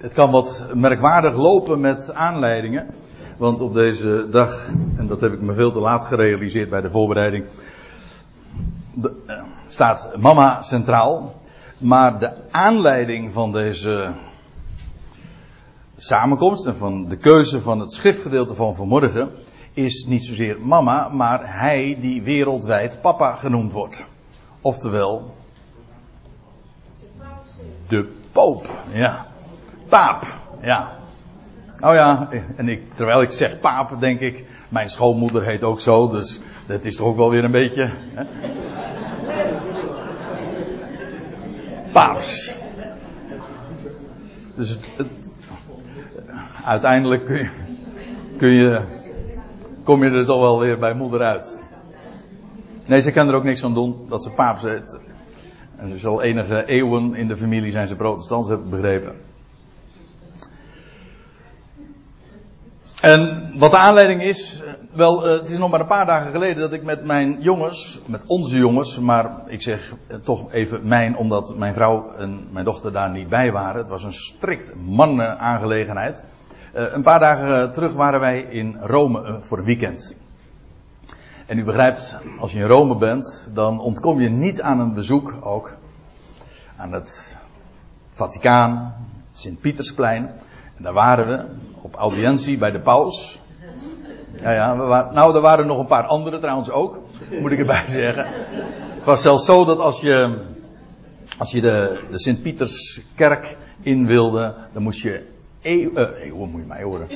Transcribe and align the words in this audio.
Het 0.00 0.12
kan 0.12 0.30
wat 0.30 0.66
merkwaardig 0.74 1.36
lopen 1.36 1.80
met 1.80 2.12
aanleidingen. 2.14 2.86
Want 3.36 3.60
op 3.60 3.74
deze 3.74 4.26
dag, 4.30 4.68
en 4.96 5.06
dat 5.06 5.20
heb 5.20 5.32
ik 5.32 5.40
me 5.40 5.54
veel 5.54 5.70
te 5.70 5.80
laat 5.80 6.04
gerealiseerd 6.04 6.70
bij 6.70 6.80
de 6.80 6.90
voorbereiding, 6.90 7.44
de, 8.94 9.14
uh, 9.26 9.42
staat 9.66 10.10
mama 10.16 10.62
centraal. 10.62 11.34
Maar 11.78 12.18
de 12.18 12.32
aanleiding 12.50 13.32
van 13.32 13.52
deze 13.52 14.12
samenkomst 15.96 16.66
en 16.66 16.76
van 16.76 17.08
de 17.08 17.16
keuze 17.16 17.60
van 17.60 17.80
het 17.80 17.92
schriftgedeelte 17.92 18.54
van 18.54 18.74
vanmorgen 18.74 19.30
is 19.72 20.04
niet 20.04 20.24
zozeer 20.24 20.60
mama, 20.60 21.08
maar 21.08 21.60
hij 21.60 21.98
die 22.00 22.22
wereldwijd 22.22 22.98
papa 23.00 23.34
genoemd 23.34 23.72
wordt. 23.72 24.06
Oftewel, 24.60 25.34
de 27.88 28.12
poop, 28.32 28.68
ja. 28.92 29.29
Paap, 29.90 30.26
ja. 30.62 30.98
Oh 31.80 31.94
ja, 31.94 32.28
en 32.56 32.68
ik, 32.68 32.90
terwijl 32.90 33.22
ik 33.22 33.32
zeg 33.32 33.58
paap, 33.58 34.00
denk 34.00 34.20
ik, 34.20 34.44
mijn 34.68 34.90
schoonmoeder 34.90 35.44
heet 35.44 35.62
ook 35.62 35.80
zo, 35.80 36.08
dus 36.08 36.40
dat 36.66 36.84
is 36.84 36.96
toch 36.96 37.06
ook 37.06 37.16
wel 37.16 37.30
weer 37.30 37.44
een 37.44 37.50
beetje. 37.50 37.92
Hè? 38.14 38.24
Paaps. 41.92 42.56
Dus 44.54 44.78
het, 44.96 45.32
uiteindelijk 46.64 47.26
kun 48.38 48.48
je, 48.48 48.62
je, 48.62 48.82
kom 49.84 50.04
je 50.04 50.10
er 50.10 50.26
toch 50.26 50.40
wel 50.40 50.58
weer 50.58 50.78
bij 50.78 50.94
moeder 50.94 51.22
uit. 51.22 51.60
Nee, 52.86 53.00
ze 53.00 53.10
kan 53.10 53.28
er 53.28 53.34
ook 53.34 53.44
niks 53.44 53.64
aan 53.64 53.74
doen 53.74 54.06
dat 54.08 54.22
ze 54.22 54.30
paap 54.30 54.58
zet. 54.58 54.98
En 55.76 55.88
ze 55.88 55.98
zal 55.98 56.22
enige 56.22 56.64
eeuwen 56.66 57.14
in 57.14 57.28
de 57.28 57.36
familie 57.36 57.70
zijn 57.70 57.88
ze 57.88 57.96
protestants, 57.96 58.48
heb 58.48 58.58
ik 58.58 58.70
begrepen. 58.70 59.29
En 63.00 63.50
wat 63.58 63.70
de 63.70 63.76
aanleiding 63.76 64.22
is, 64.22 64.62
wel, 64.92 65.22
het 65.22 65.50
is 65.50 65.58
nog 65.58 65.70
maar 65.70 65.80
een 65.80 65.86
paar 65.86 66.06
dagen 66.06 66.32
geleden 66.32 66.60
dat 66.60 66.72
ik 66.72 66.82
met 66.82 67.04
mijn 67.04 67.40
jongens, 67.40 68.00
met 68.06 68.22
onze 68.26 68.58
jongens, 68.58 68.98
maar 68.98 69.42
ik 69.46 69.62
zeg 69.62 69.94
toch 70.22 70.52
even 70.52 70.88
mijn, 70.88 71.16
omdat 71.16 71.56
mijn 71.56 71.74
vrouw 71.74 72.12
en 72.18 72.46
mijn 72.50 72.64
dochter 72.64 72.92
daar 72.92 73.10
niet 73.10 73.28
bij 73.28 73.52
waren. 73.52 73.80
Het 73.80 73.88
was 73.88 74.04
een 74.04 74.12
strikt 74.12 74.74
mannenaangelegenheid. 74.74 76.24
Een 76.72 77.02
paar 77.02 77.20
dagen 77.20 77.72
terug 77.72 77.92
waren 77.92 78.20
wij 78.20 78.40
in 78.40 78.76
Rome 78.80 79.38
voor 79.40 79.58
een 79.58 79.64
weekend. 79.64 80.16
En 81.46 81.58
u 81.58 81.64
begrijpt, 81.64 82.16
als 82.38 82.52
je 82.52 82.58
in 82.58 82.66
Rome 82.66 82.96
bent, 82.96 83.50
dan 83.54 83.80
ontkom 83.80 84.20
je 84.20 84.28
niet 84.28 84.62
aan 84.62 84.80
een 84.80 84.94
bezoek 84.94 85.36
ook 85.40 85.76
aan 86.76 86.92
het 86.92 87.36
Vaticaan, 88.12 88.94
Sint-Pietersplein. 89.32 90.30
En 90.76 90.82
daar 90.82 90.92
waren 90.92 91.26
we 91.26 91.44
op 91.82 91.94
audiëntie 91.94 92.58
bij 92.58 92.70
de 92.70 92.80
paus. 92.80 93.40
Ja, 94.40 94.50
ja, 94.50 94.74
nou, 95.12 95.34
er 95.34 95.40
waren 95.40 95.66
nog 95.66 95.78
een 95.78 95.86
paar 95.86 96.04
anderen 96.04 96.40
trouwens 96.40 96.70
ook, 96.70 96.98
moet 97.40 97.52
ik 97.52 97.58
erbij 97.58 97.84
zeggen. 98.00 98.26
Het 98.94 99.04
was 99.04 99.22
zelfs 99.22 99.44
zo 99.44 99.64
dat 99.64 99.78
als 99.78 100.00
je, 100.00 100.38
als 101.38 101.50
je 101.50 101.60
de, 101.60 102.00
de 102.10 102.18
Sint-Pieterskerk 102.18 103.56
in 103.80 104.06
wilde, 104.06 104.54
dan 104.72 104.82
moest 104.82 105.02
je 105.02 105.26
eeuw, 105.62 105.90
uh, 105.90 106.24
eeuw, 106.24 106.44
moet 106.46 106.60
je 106.60 106.66
mij 106.66 106.82
horen. 106.82 107.08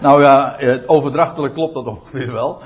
Nou 0.00 0.22
ja, 0.22 0.56
overdrachtelijk 0.86 1.54
klopt 1.54 1.74
dat 1.74 1.86
ongeveer 1.86 2.32
wel. 2.32 2.60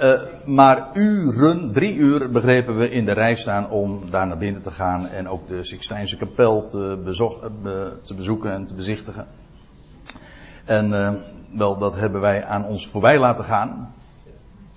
Uh, 0.00 0.20
maar 0.44 0.88
uren, 0.94 1.72
drie 1.72 1.94
uur 1.94 2.30
begrepen 2.30 2.76
we 2.76 2.90
in 2.90 3.04
de 3.04 3.12
rij 3.12 3.36
staan 3.36 3.70
om 3.70 4.10
daar 4.10 4.26
naar 4.26 4.38
binnen 4.38 4.62
te 4.62 4.70
gaan 4.70 5.06
en 5.06 5.28
ook 5.28 5.48
de 5.48 5.64
Sixtijnse 5.64 6.16
kapel 6.16 6.66
te, 6.66 6.98
te 8.02 8.14
bezoeken 8.14 8.52
en 8.52 8.66
te 8.66 8.74
bezichtigen. 8.74 9.26
En 10.64 10.90
uh, 10.92 11.10
wel, 11.56 11.78
dat 11.78 11.96
hebben 11.96 12.20
wij 12.20 12.44
aan 12.44 12.66
ons 12.66 12.88
voorbij 12.88 13.18
laten 13.18 13.44
gaan. 13.44 13.94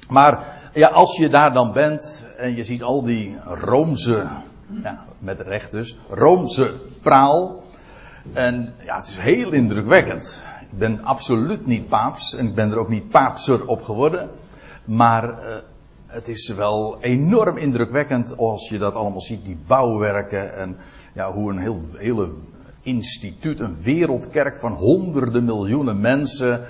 Maar 0.09 0.45
ja, 0.73 0.87
als 0.87 1.17
je 1.17 1.29
daar 1.29 1.53
dan 1.53 1.73
bent 1.73 2.25
en 2.37 2.55
je 2.55 2.63
ziet 2.63 2.83
al 2.83 3.03
die 3.03 3.37
Roomse, 3.45 4.27
ja, 4.83 5.05
met 5.17 5.41
recht 5.41 5.71
dus, 5.71 5.97
Roomse 6.09 6.79
praal. 7.01 7.61
En 8.33 8.73
ja, 8.85 8.97
het 8.97 9.07
is 9.07 9.17
heel 9.17 9.51
indrukwekkend. 9.51 10.45
Ik 10.71 10.77
ben 10.77 11.03
absoluut 11.03 11.65
niet 11.65 11.87
paaps 11.87 12.35
en 12.35 12.47
ik 12.47 12.55
ben 12.55 12.71
er 12.71 12.77
ook 12.77 12.89
niet 12.89 13.09
paapser 13.09 13.67
op 13.67 13.81
geworden. 13.81 14.29
Maar 14.85 15.23
uh, 15.29 15.55
het 16.07 16.27
is 16.27 16.53
wel 16.53 16.97
enorm 16.99 17.57
indrukwekkend 17.57 18.37
als 18.37 18.69
je 18.69 18.77
dat 18.77 18.93
allemaal 18.93 19.21
ziet, 19.21 19.45
die 19.45 19.59
bouwwerken 19.67 20.55
en 20.55 20.77
ja, 21.13 21.31
hoe 21.31 21.51
een 21.51 21.57
heel, 21.57 21.81
hele 21.93 22.29
instituut, 22.87 23.59
een 23.59 23.81
wereldkerk 23.81 24.59
van 24.59 24.71
honderden 24.71 25.45
miljoenen 25.45 25.99
mensen, 25.99 26.65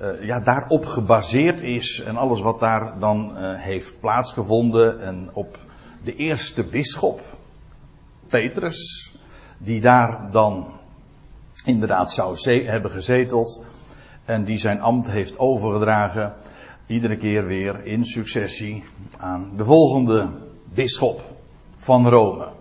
uh, 0.00 0.22
ja, 0.22 0.40
daarop 0.40 0.84
gebaseerd 0.86 1.60
is 1.60 2.02
en 2.06 2.16
alles 2.16 2.40
wat 2.40 2.60
daar 2.60 2.98
dan 2.98 3.32
uh, 3.34 3.60
heeft 3.60 4.00
plaatsgevonden 4.00 5.02
en 5.02 5.30
op 5.32 5.58
de 6.04 6.16
eerste 6.16 6.64
bisschop, 6.64 7.20
Petrus, 8.28 9.14
die 9.58 9.80
daar 9.80 10.30
dan 10.30 10.66
inderdaad 11.64 12.12
zou 12.12 12.36
hebben 12.50 12.90
gezeteld 12.90 13.64
en 14.24 14.44
die 14.44 14.58
zijn 14.58 14.80
ambt 14.80 15.10
heeft 15.10 15.38
overgedragen 15.38 16.34
iedere 16.86 17.16
keer 17.16 17.46
weer 17.46 17.84
in 17.84 18.04
successie 18.04 18.84
aan 19.18 19.52
de 19.56 19.64
volgende 19.64 20.28
bisschop 20.74 21.22
van 21.76 22.08
Rome. 22.08 22.59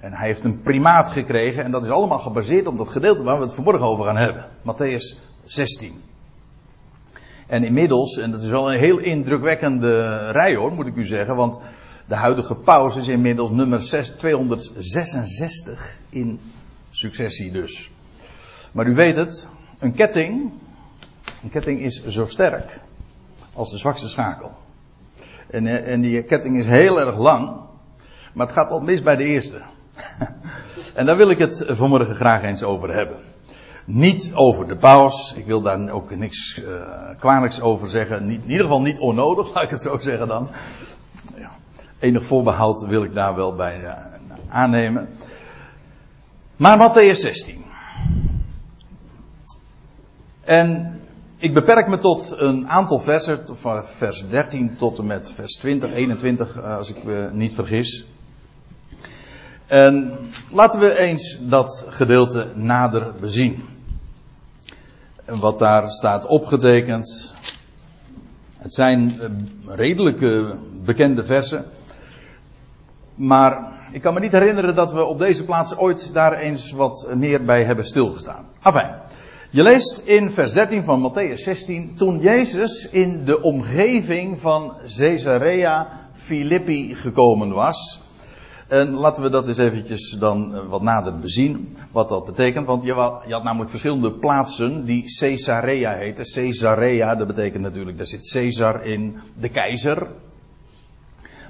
En 0.00 0.12
hij 0.12 0.26
heeft 0.26 0.44
een 0.44 0.60
primaat 0.60 1.10
gekregen 1.10 1.64
en 1.64 1.70
dat 1.70 1.84
is 1.84 1.90
allemaal 1.90 2.18
gebaseerd 2.18 2.66
op 2.66 2.78
dat 2.78 2.90
gedeelte 2.90 3.22
waar 3.22 3.38
we 3.38 3.44
het 3.44 3.54
vanmorgen 3.54 3.86
over 3.86 4.04
gaan 4.04 4.16
hebben. 4.16 4.46
Matthäus 4.62 5.18
16. 5.44 6.02
En 7.46 7.64
inmiddels, 7.64 8.18
en 8.18 8.30
dat 8.30 8.42
is 8.42 8.50
wel 8.50 8.72
een 8.72 8.78
heel 8.78 8.98
indrukwekkende 8.98 10.18
rij 10.30 10.54
hoor, 10.54 10.72
moet 10.72 10.86
ik 10.86 10.96
u 10.96 11.04
zeggen, 11.04 11.36
want 11.36 11.58
de 12.06 12.14
huidige 12.14 12.54
paus 12.54 12.96
is 12.96 13.08
inmiddels 13.08 13.50
nummer 13.50 13.82
6, 13.82 14.08
266 14.08 15.98
in 16.08 16.40
successie 16.90 17.52
dus. 17.52 17.90
Maar 18.72 18.86
u 18.86 18.94
weet 18.94 19.16
het, 19.16 19.48
een 19.78 19.92
ketting, 19.92 20.52
een 21.42 21.50
ketting 21.50 21.80
is 21.80 22.04
zo 22.06 22.26
sterk 22.26 22.80
als 23.52 23.70
de 23.70 23.78
zwakste 23.78 24.08
schakel. 24.08 24.50
En, 25.50 25.66
eh, 25.66 25.92
en 25.92 26.00
die 26.00 26.22
ketting 26.22 26.58
is 26.58 26.66
heel 26.66 27.00
erg 27.00 27.16
lang, 27.16 27.60
maar 28.32 28.46
het 28.46 28.54
gaat 28.54 28.70
al 28.70 28.80
mis 28.80 29.02
bij 29.02 29.16
de 29.16 29.24
eerste. 29.24 29.60
en 30.94 31.06
daar 31.06 31.16
wil 31.16 31.30
ik 31.30 31.38
het 31.38 31.64
vanmorgen 31.68 32.14
graag 32.14 32.42
eens 32.42 32.62
over 32.62 32.94
hebben. 32.94 33.16
Niet 33.84 34.30
over 34.34 34.68
de 34.68 34.76
paus, 34.76 35.34
ik 35.34 35.46
wil 35.46 35.62
daar 35.62 35.90
ook 35.90 36.16
niks 36.16 36.58
uh, 36.58 36.82
kwalijks 37.18 37.60
over 37.60 37.88
zeggen. 37.88 38.26
Niet, 38.26 38.42
in 38.42 38.50
ieder 38.50 38.64
geval 38.64 38.80
niet 38.80 38.98
onnodig, 38.98 39.48
laat 39.54 39.62
ik 39.62 39.70
het 39.70 39.80
zo 39.80 39.98
zeggen 39.98 40.28
dan. 40.28 40.48
Ja, 41.36 41.50
enig 41.98 42.24
voorbehoud 42.24 42.80
wil 42.80 43.02
ik 43.02 43.14
daar 43.14 43.34
wel 43.34 43.54
bij 43.54 43.80
uh, 43.80 43.92
aannemen. 44.48 45.08
Maar 46.56 46.90
Matthäus 46.90 47.18
16. 47.18 47.64
En 50.40 51.00
ik 51.36 51.54
beperk 51.54 51.88
me 51.88 51.98
tot 51.98 52.34
een 52.36 52.68
aantal 52.68 52.98
versen, 52.98 53.56
van 53.56 53.84
vers 53.84 54.28
13 54.28 54.76
tot 54.76 54.98
en 54.98 55.06
met 55.06 55.32
vers 55.32 55.56
20, 55.56 55.92
21, 55.92 56.62
als 56.62 56.90
ik 56.90 57.04
me 57.04 57.28
niet 57.32 57.54
vergis. 57.54 58.06
En 59.70 60.18
laten 60.52 60.80
we 60.80 60.98
eens 60.98 61.38
dat 61.40 61.86
gedeelte 61.88 62.46
nader 62.54 63.12
bezien. 63.20 63.64
En 65.24 65.38
wat 65.38 65.58
daar 65.58 65.90
staat 65.90 66.26
opgetekend. 66.26 67.34
Het 68.58 68.74
zijn 68.74 69.20
redelijke 69.66 70.58
bekende 70.84 71.24
versen. 71.24 71.64
Maar 73.14 73.72
ik 73.92 74.02
kan 74.02 74.14
me 74.14 74.20
niet 74.20 74.32
herinneren 74.32 74.74
dat 74.74 74.92
we 74.92 75.04
op 75.04 75.18
deze 75.18 75.44
plaats 75.44 75.76
ooit 75.76 76.12
daar 76.12 76.38
eens 76.38 76.72
wat 76.72 77.08
meer 77.14 77.44
bij 77.44 77.64
hebben 77.64 77.84
stilgestaan. 77.84 78.46
Enfin. 78.62 78.90
Je 79.50 79.62
leest 79.62 79.98
in 79.98 80.30
vers 80.30 80.52
13 80.52 80.84
van 80.84 81.12
Matthäus 81.12 81.34
16, 81.34 81.94
toen 81.96 82.20
Jezus 82.20 82.88
in 82.90 83.24
de 83.24 83.42
omgeving 83.42 84.40
van 84.40 84.72
Caesarea 84.96 85.88
Philippi 86.14 86.94
gekomen 86.94 87.52
was. 87.52 88.00
En 88.70 88.90
laten 88.90 89.22
we 89.22 89.30
dat 89.30 89.48
eens 89.48 89.58
eventjes 89.58 90.10
dan 90.10 90.68
wat 90.68 90.82
nader 90.82 91.18
bezien, 91.18 91.76
wat 91.92 92.08
dat 92.08 92.24
betekent. 92.24 92.66
Want 92.66 92.82
je 92.82 92.92
had 92.92 93.42
namelijk 93.42 93.70
verschillende 93.70 94.12
plaatsen 94.12 94.84
die 94.84 95.04
Caesarea 95.18 95.92
heten. 95.92 96.24
Caesarea, 96.32 97.14
dat 97.14 97.26
betekent 97.26 97.62
natuurlijk, 97.62 97.96
daar 97.96 98.06
zit 98.06 98.30
Caesar 98.32 98.84
in, 98.84 99.18
de 99.38 99.48
keizer. 99.48 100.06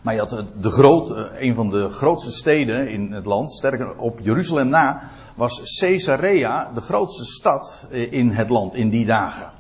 Maar 0.03 0.15
je 0.15 0.21
had 0.21 0.45
de 0.61 0.71
groot, 0.71 1.11
een 1.39 1.55
van 1.55 1.71
de 1.71 1.89
grootste 1.89 2.33
steden 2.33 2.89
in 2.89 3.13
het 3.13 3.27
land, 3.27 3.53
sterker 3.53 3.97
op 3.97 4.19
Jeruzalem 4.23 4.69
na, 4.69 5.11
was 5.35 5.79
Caesarea 5.81 6.71
de 6.75 6.81
grootste 6.81 7.25
stad 7.25 7.87
in 7.91 8.31
het 8.31 8.49
land 8.49 8.75
in 8.75 8.89
die 8.89 9.07
dagen. 9.07 9.51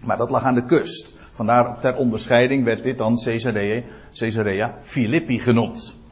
Maar 0.00 0.16
dat 0.16 0.30
lag 0.30 0.42
aan 0.42 0.54
de 0.54 0.64
kust. 0.64 1.14
Vandaar 1.30 1.80
ter 1.80 1.96
onderscheiding 1.96 2.64
werd 2.64 2.82
dit 2.82 2.98
dan 2.98 3.18
Caesarea, 3.24 3.82
Caesarea 4.12 4.74
Philippi 4.80 5.38
genoemd. 5.38 6.04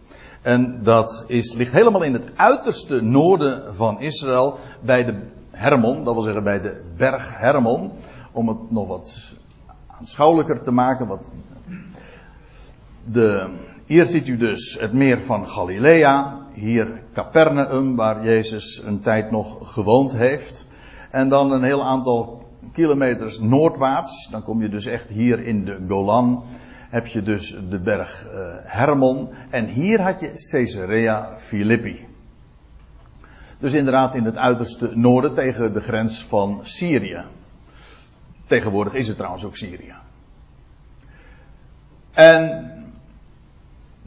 En 0.44 0.80
dat 0.82 1.24
is, 1.26 1.54
ligt 1.54 1.72
helemaal 1.72 2.02
in 2.02 2.12
het 2.12 2.24
uiterste 2.34 3.02
noorden 3.02 3.74
van 3.74 4.00
Israël, 4.00 4.58
bij 4.80 5.04
de 5.04 5.22
Hermon, 5.50 6.04
dat 6.04 6.14
wil 6.14 6.22
zeggen 6.22 6.44
bij 6.44 6.60
de 6.60 6.80
berg 6.96 7.38
Hermon. 7.38 7.90
Om 8.32 8.48
het 8.48 8.70
nog 8.70 8.88
wat 8.88 9.34
aanschouwelijker 9.86 10.62
te 10.62 10.70
maken. 10.70 11.06
Wat 11.06 11.32
de, 13.04 13.48
hier 13.86 14.06
ziet 14.06 14.28
u 14.28 14.36
dus 14.36 14.76
het 14.80 14.92
meer 14.92 15.20
van 15.20 15.48
Galilea. 15.48 16.38
Hier 16.52 17.02
Capernaum, 17.12 17.96
waar 17.96 18.24
Jezus 18.24 18.82
een 18.84 19.00
tijd 19.00 19.30
nog 19.30 19.72
gewoond 19.72 20.12
heeft. 20.12 20.66
En 21.10 21.28
dan 21.28 21.52
een 21.52 21.62
heel 21.62 21.84
aantal 21.84 22.42
kilometers 22.72 23.40
noordwaarts. 23.40 24.28
Dan 24.30 24.42
kom 24.42 24.62
je 24.62 24.68
dus 24.68 24.86
echt 24.86 25.10
hier 25.10 25.40
in 25.40 25.64
de 25.64 25.84
Golan. 25.88 26.44
Heb 26.94 27.06
je 27.06 27.22
dus 27.22 27.56
de 27.68 27.78
berg 27.78 28.26
uh, 28.26 28.54
Hermon. 28.62 29.28
En 29.50 29.64
hier 29.64 30.00
had 30.00 30.20
je 30.20 30.48
Caesarea 30.50 31.36
Philippi. 31.36 32.06
Dus 33.58 33.72
inderdaad 33.72 34.14
in 34.14 34.24
het 34.24 34.36
uiterste 34.36 34.90
noorden 34.96 35.34
tegen 35.34 35.72
de 35.72 35.80
grens 35.80 36.24
van 36.24 36.60
Syrië. 36.62 37.24
Tegenwoordig 38.46 38.94
is 38.94 39.06
het 39.06 39.16
trouwens 39.16 39.44
ook 39.44 39.56
Syrië. 39.56 39.94
En 42.12 42.72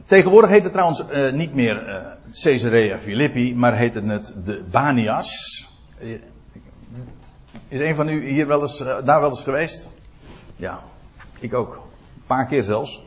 tegenwoordig 0.06 0.50
heet 0.50 0.62
het 0.62 0.72
trouwens 0.72 1.04
uh, 1.12 1.32
niet 1.32 1.54
meer 1.54 1.88
uh, 1.88 2.06
Caesarea 2.42 2.98
Philippi, 2.98 3.54
maar 3.54 3.76
heet 3.76 3.94
het 3.94 4.34
de 4.44 4.64
Banias. 4.70 5.68
Is 7.68 7.80
een 7.80 7.94
van 7.94 8.08
u 8.08 8.28
hier 8.28 8.46
wel 8.46 8.60
eens, 8.60 8.78
daar 8.78 9.20
wel 9.20 9.30
eens 9.30 9.42
geweest? 9.42 9.90
Ja, 10.56 10.82
ik 11.38 11.54
ook. 11.54 11.86
Paar 12.28 12.46
keer 12.46 12.64
zelfs. 12.64 13.02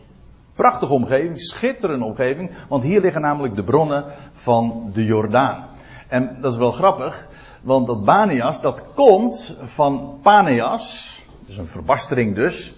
Prachtige 0.54 0.94
omgeving, 0.94 1.42
schitterende 1.42 2.06
omgeving, 2.06 2.52
want 2.70 2.84
hier 2.84 3.02
liggen 3.02 3.22
namelijk 3.22 3.56
de 3.56 3.64
bronnen 3.64 4.06
van 4.34 4.90
de 4.94 5.06
Jordaan. 5.06 5.66
En 6.08 6.38
dat 6.42 6.52
is 6.52 6.58
wel 6.58 6.72
grappig, 6.72 7.28
want 7.62 7.88
dat 7.88 8.06
Banias, 8.06 8.62
dat 8.62 8.84
komt 8.94 9.56
van 9.62 10.20
Paneas, 10.22 11.20
dus 11.46 11.58
een 11.58 11.66
verbastering 11.66 12.36
dus. 12.36 12.74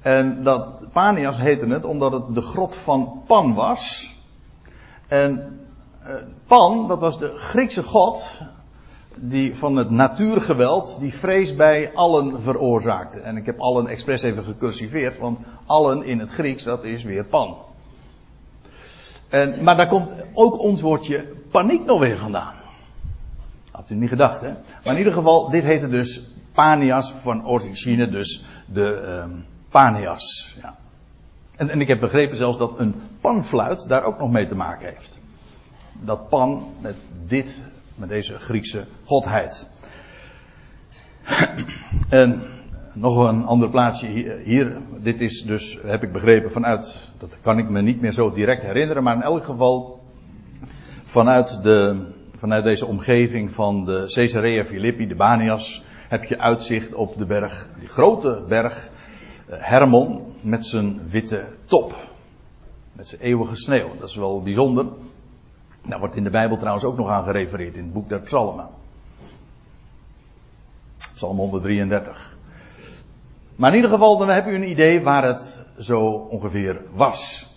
En 0.00 0.42
dat 0.42 0.92
Panias 0.92 1.36
heette 1.36 1.66
het 1.66 1.84
omdat 1.84 2.12
het 2.12 2.34
de 2.34 2.42
grot 2.42 2.76
van 2.76 3.22
Pan 3.26 3.54
was. 3.54 4.14
En 5.06 5.60
eh, 6.02 6.14
Pan, 6.46 6.88
dat 6.88 7.00
was 7.00 7.18
de 7.18 7.32
Griekse 7.36 7.82
god 7.82 8.40
die 9.16 9.56
van 9.56 9.76
het 9.76 9.90
natuurgeweld 9.90 10.96
die 11.00 11.14
vrees 11.14 11.56
bij 11.56 11.90
allen 11.94 12.42
veroorzaakte. 12.42 13.20
En 13.20 13.36
ik 13.36 13.46
heb 13.46 13.60
allen 13.60 13.86
expres 13.86 14.22
even 14.22 14.44
gecursiveerd, 14.44 15.18
want 15.18 15.38
allen 15.66 16.02
in 16.02 16.18
het 16.18 16.30
Grieks, 16.30 16.62
dat 16.62 16.84
is 16.84 17.02
weer 17.02 17.24
Pan. 17.24 17.56
En, 19.28 19.62
maar 19.62 19.76
daar 19.76 19.88
komt 19.88 20.14
ook 20.32 20.58
ons 20.58 20.80
woordje 20.80 21.26
paniek 21.50 21.84
nog 21.84 22.00
weer 22.00 22.18
vandaan. 22.18 22.54
Had 23.70 23.90
u 23.90 23.94
niet 23.94 24.08
gedacht, 24.08 24.40
hè? 24.40 24.52
Maar 24.84 24.92
in 24.92 24.98
ieder 24.98 25.12
geval, 25.12 25.50
dit 25.50 25.62
heette 25.62 25.88
dus 25.88 26.30
Panias 26.52 27.12
van 27.12 27.46
origine, 27.46 28.08
dus 28.08 28.44
de 28.66 28.84
um, 29.24 29.44
Panias. 29.68 30.56
Ja. 30.62 30.76
En, 31.56 31.70
en 31.70 31.80
ik 31.80 31.88
heb 31.88 32.00
begrepen 32.00 32.36
zelfs 32.36 32.58
dat 32.58 32.78
een 32.78 32.94
panfluit 33.20 33.88
daar 33.88 34.04
ook 34.04 34.18
nog 34.18 34.30
mee 34.30 34.46
te 34.46 34.54
maken 34.54 34.88
heeft. 34.88 35.18
Dat 35.92 36.28
pan 36.28 36.64
met 36.80 36.96
dit, 37.26 37.62
met 37.96 38.08
deze 38.08 38.38
Griekse 38.38 38.84
godheid. 39.04 39.68
En 42.08 42.42
nog 42.94 43.16
een 43.16 43.44
ander 43.44 43.70
plaatsje 43.70 44.06
hier. 44.44 44.76
Dit 45.02 45.20
is 45.20 45.42
dus, 45.42 45.78
heb 45.82 46.02
ik 46.02 46.12
begrepen, 46.12 46.52
vanuit, 46.52 47.10
dat 47.18 47.38
kan 47.40 47.58
ik 47.58 47.68
me 47.68 47.82
niet 47.82 48.00
meer 48.00 48.12
zo 48.12 48.32
direct 48.32 48.62
herinneren, 48.62 49.02
maar 49.02 49.14
in 49.14 49.22
elk 49.22 49.44
geval 49.44 50.00
vanuit, 51.04 51.62
de, 51.62 52.06
vanuit 52.34 52.64
deze 52.64 52.86
omgeving 52.86 53.50
van 53.50 53.84
de 53.84 54.04
Caesarea 54.14 54.64
Philippi, 54.64 55.06
de 55.06 55.14
Banias, 55.14 55.84
heb 56.08 56.24
je 56.24 56.38
uitzicht 56.38 56.94
op 56.94 57.18
de 57.18 57.26
berg, 57.26 57.68
die 57.78 57.88
grote 57.88 58.44
berg 58.48 58.90
Hermon 59.46 60.34
met 60.40 60.66
zijn 60.66 61.08
witte 61.08 61.54
top. 61.64 61.94
Met 62.92 63.08
zijn 63.08 63.20
eeuwige 63.20 63.56
sneeuw. 63.56 63.90
Dat 63.98 64.08
is 64.08 64.16
wel 64.16 64.42
bijzonder. 64.42 64.86
Daar 65.88 65.98
wordt 65.98 66.16
in 66.16 66.24
de 66.24 66.30
Bijbel 66.30 66.56
trouwens 66.56 66.84
ook 66.84 66.96
nog 66.96 67.08
aan 67.08 67.24
gerefereerd 67.24 67.76
in 67.76 67.82
het 67.82 67.92
boek 67.92 68.08
der 68.08 68.20
Psalmen. 68.20 68.66
Psalm 71.14 71.36
133. 71.36 72.36
Maar 73.56 73.70
in 73.70 73.76
ieder 73.76 73.90
geval, 73.90 74.18
dan 74.18 74.28
heb 74.28 74.46
u 74.46 74.54
een 74.54 74.70
idee 74.70 75.02
waar 75.02 75.24
het 75.24 75.62
zo 75.78 76.00
ongeveer 76.30 76.80
was. 76.94 77.50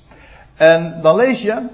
En 0.55 0.99
dan 1.01 1.15
lees 1.15 1.41
je, 1.41 1.67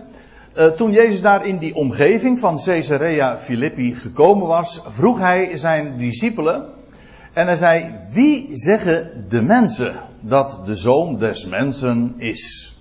uh, 0.57 0.67
toen 0.67 0.91
Jezus 0.91 1.21
daar 1.21 1.45
in 1.45 1.57
die 1.57 1.75
omgeving 1.75 2.39
van 2.39 2.59
Caesarea 2.63 3.39
Philippi 3.39 3.95
gekomen 3.95 4.47
was, 4.47 4.81
vroeg 4.87 5.19
hij 5.19 5.57
zijn 5.57 5.97
discipelen, 5.97 6.65
en 7.33 7.45
hij 7.45 7.55
zei, 7.55 7.91
wie 8.11 8.49
zeggen 8.51 9.25
de 9.29 9.41
mensen 9.41 9.95
dat 10.19 10.61
de 10.65 10.75
zoon 10.75 11.17
des 11.17 11.45
mensen 11.45 12.13
is? 12.17 12.75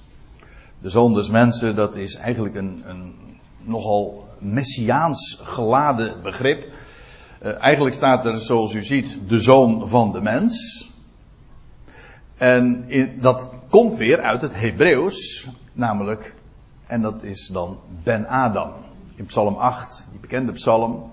De 0.79 0.88
zoon 0.88 1.15
des 1.15 1.29
mensen, 1.29 1.75
dat 1.75 1.97
is 1.97 2.17
eigenlijk 2.17 2.55
een, 2.55 2.82
een 2.87 3.24
nogal 3.64 4.28
messiaans 4.38 5.40
geladen 5.43 6.22
begrip. 6.22 6.72
Uh, 7.43 7.62
eigenlijk 7.62 7.94
staat 7.94 8.25
er, 8.26 8.40
zoals 8.40 8.72
u 8.72 8.82
ziet, 8.82 9.19
de 9.26 9.38
zoon 9.38 9.88
van 9.88 10.12
de 10.12 10.20
mens. 10.20 10.88
En 12.37 12.84
in, 12.88 13.19
dat 13.20 13.50
komt 13.69 13.96
weer 13.96 14.20
uit 14.20 14.43
het 14.43 14.55
Hebreeuws, 14.55 15.49
namelijk, 15.72 16.34
en 16.87 17.02
dat 17.02 17.22
is 17.22 17.46
dan 17.46 17.78
Ben 18.02 18.26
Adam. 18.26 18.70
In 19.16 19.25
Psalm 19.25 19.55
8, 19.55 20.08
die 20.11 20.20
bekende 20.20 20.52
psalm, 20.52 21.11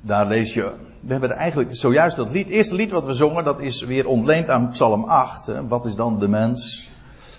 daar 0.00 0.26
lees 0.26 0.54
je 0.54 0.72
we 1.02 1.12
hebben 1.12 1.30
eigenlijk 1.30 1.76
zojuist 1.76 2.16
dat 2.16 2.30
lied, 2.30 2.48
eerste 2.48 2.74
lied 2.74 2.90
wat 2.90 3.04
we 3.04 3.14
zongen, 3.14 3.44
dat 3.44 3.60
is 3.60 3.82
weer 3.82 4.08
ontleend 4.08 4.48
aan 4.48 4.68
Psalm 4.68 5.04
8. 5.04 5.46
Hè. 5.46 5.66
Wat 5.66 5.84
is 5.84 5.94
dan 5.94 6.18
de 6.18 6.28
mens? 6.28 6.90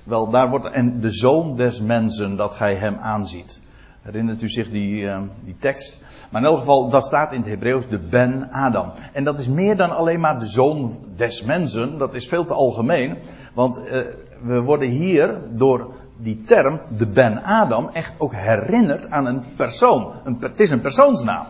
Wel, 0.04 0.30
daar 0.30 0.50
wordt, 0.50 0.72
en 0.72 1.00
de 1.00 1.12
zoon 1.12 1.56
des 1.56 1.82
mensen, 1.82 2.36
dat 2.36 2.54
gij 2.54 2.76
hem 2.76 2.98
aanziet. 2.98 3.62
Herinnert 4.04 4.42
u 4.42 4.50
zich 4.50 4.70
die, 4.70 5.02
uh, 5.02 5.22
die 5.44 5.56
tekst? 5.60 6.04
Maar 6.30 6.42
in 6.42 6.48
elk 6.48 6.58
geval, 6.58 6.90
dat 6.90 7.06
staat 7.06 7.34
in 7.34 7.40
het 7.40 7.50
Hebreeuws 7.50 7.88
de 7.88 8.00
Ben 8.00 8.50
Adam. 8.52 8.92
En 9.14 9.24
dat 9.24 9.40
is 9.40 9.48
meer 9.48 9.76
dan 9.76 9.96
alleen 9.96 10.20
maar 10.20 10.40
de 10.40 10.46
zoon 10.46 11.00
des 11.16 11.44
mensen. 11.44 11.98
Dat 11.98 12.14
is 12.14 12.28
veel 12.28 12.46
te 12.46 12.54
algemeen. 12.54 13.18
Want 13.54 13.78
uh, 13.80 14.02
we 14.42 14.62
worden 14.62 14.90
hier 14.90 15.38
door 15.52 15.94
die 16.18 16.42
term, 16.42 16.82
de 16.98 17.08
Ben 17.08 17.44
Adam, 17.44 17.90
echt 17.94 18.16
ook 18.18 18.34
herinnerd 18.34 19.10
aan 19.10 19.26
een 19.26 19.44
persoon. 19.56 20.12
Het 20.40 20.60
is 20.60 20.72
een 20.72 20.82
persoonsnaam. 20.82 21.46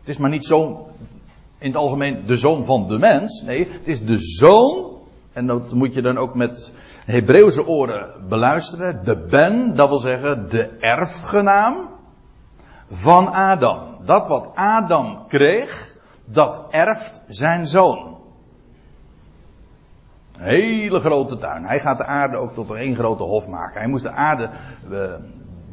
Het 0.00 0.08
is 0.08 0.18
maar 0.18 0.30
niet 0.30 0.44
zo 0.44 0.88
in 1.58 1.66
het 1.66 1.76
algemeen 1.76 2.22
de 2.26 2.36
zoon 2.36 2.64
van 2.64 2.88
de 2.88 2.98
mens. 2.98 3.42
Nee, 3.42 3.68
het 3.70 3.88
is 3.88 4.04
de 4.04 4.18
zoon. 4.18 4.88
En 5.32 5.46
dat 5.46 5.74
moet 5.74 5.94
je 5.94 6.02
dan 6.02 6.18
ook 6.18 6.34
met 6.34 6.72
Hebreeuwse 7.10 7.66
oren 7.66 8.28
beluisteren. 8.28 9.04
De 9.04 9.16
ben, 9.16 9.76
dat 9.76 9.88
wil 9.88 9.98
zeggen 9.98 10.48
de 10.48 10.76
erfgenaam 10.80 11.88
van 12.90 13.32
Adam. 13.32 13.96
Dat 14.04 14.26
wat 14.26 14.50
Adam 14.54 15.26
kreeg, 15.28 15.96
dat 16.24 16.64
erft 16.70 17.22
zijn 17.28 17.66
zoon. 17.66 18.18
Een 20.32 20.46
hele 20.46 21.00
grote 21.00 21.36
tuin. 21.36 21.64
Hij 21.64 21.80
gaat 21.80 21.98
de 21.98 22.04
aarde 22.04 22.36
ook 22.36 22.54
tot 22.54 22.70
één 22.70 22.94
grote 22.94 23.22
hof 23.22 23.48
maken. 23.48 23.80
Hij 23.80 23.88
moest 23.88 24.02
de 24.02 24.10
aarde 24.10 24.50
uh, 24.90 25.14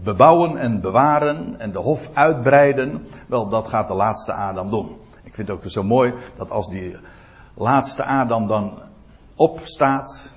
bebouwen 0.03 0.57
en 0.57 0.81
bewaren 0.81 1.59
en 1.59 1.71
de 1.71 1.79
hof 1.79 2.09
uitbreiden. 2.13 3.05
Wel, 3.27 3.49
dat 3.49 3.67
gaat 3.67 3.87
de 3.87 3.93
laatste 3.93 4.33
Adam 4.33 4.69
doen. 4.69 4.97
Ik 5.23 5.33
vind 5.33 5.47
het 5.47 5.57
ook 5.57 5.71
zo 5.71 5.83
mooi 5.83 6.13
dat 6.37 6.51
als 6.51 6.69
die 6.69 6.97
laatste 7.53 8.03
Adam 8.03 8.47
dan 8.47 8.79
opstaat, 9.35 10.35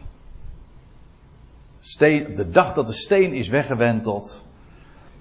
de 1.81 2.49
dag 2.51 2.75
dat 2.75 2.87
de 2.87 2.93
steen 2.93 3.33
is 3.33 3.49
weggewenteld, 3.49 4.45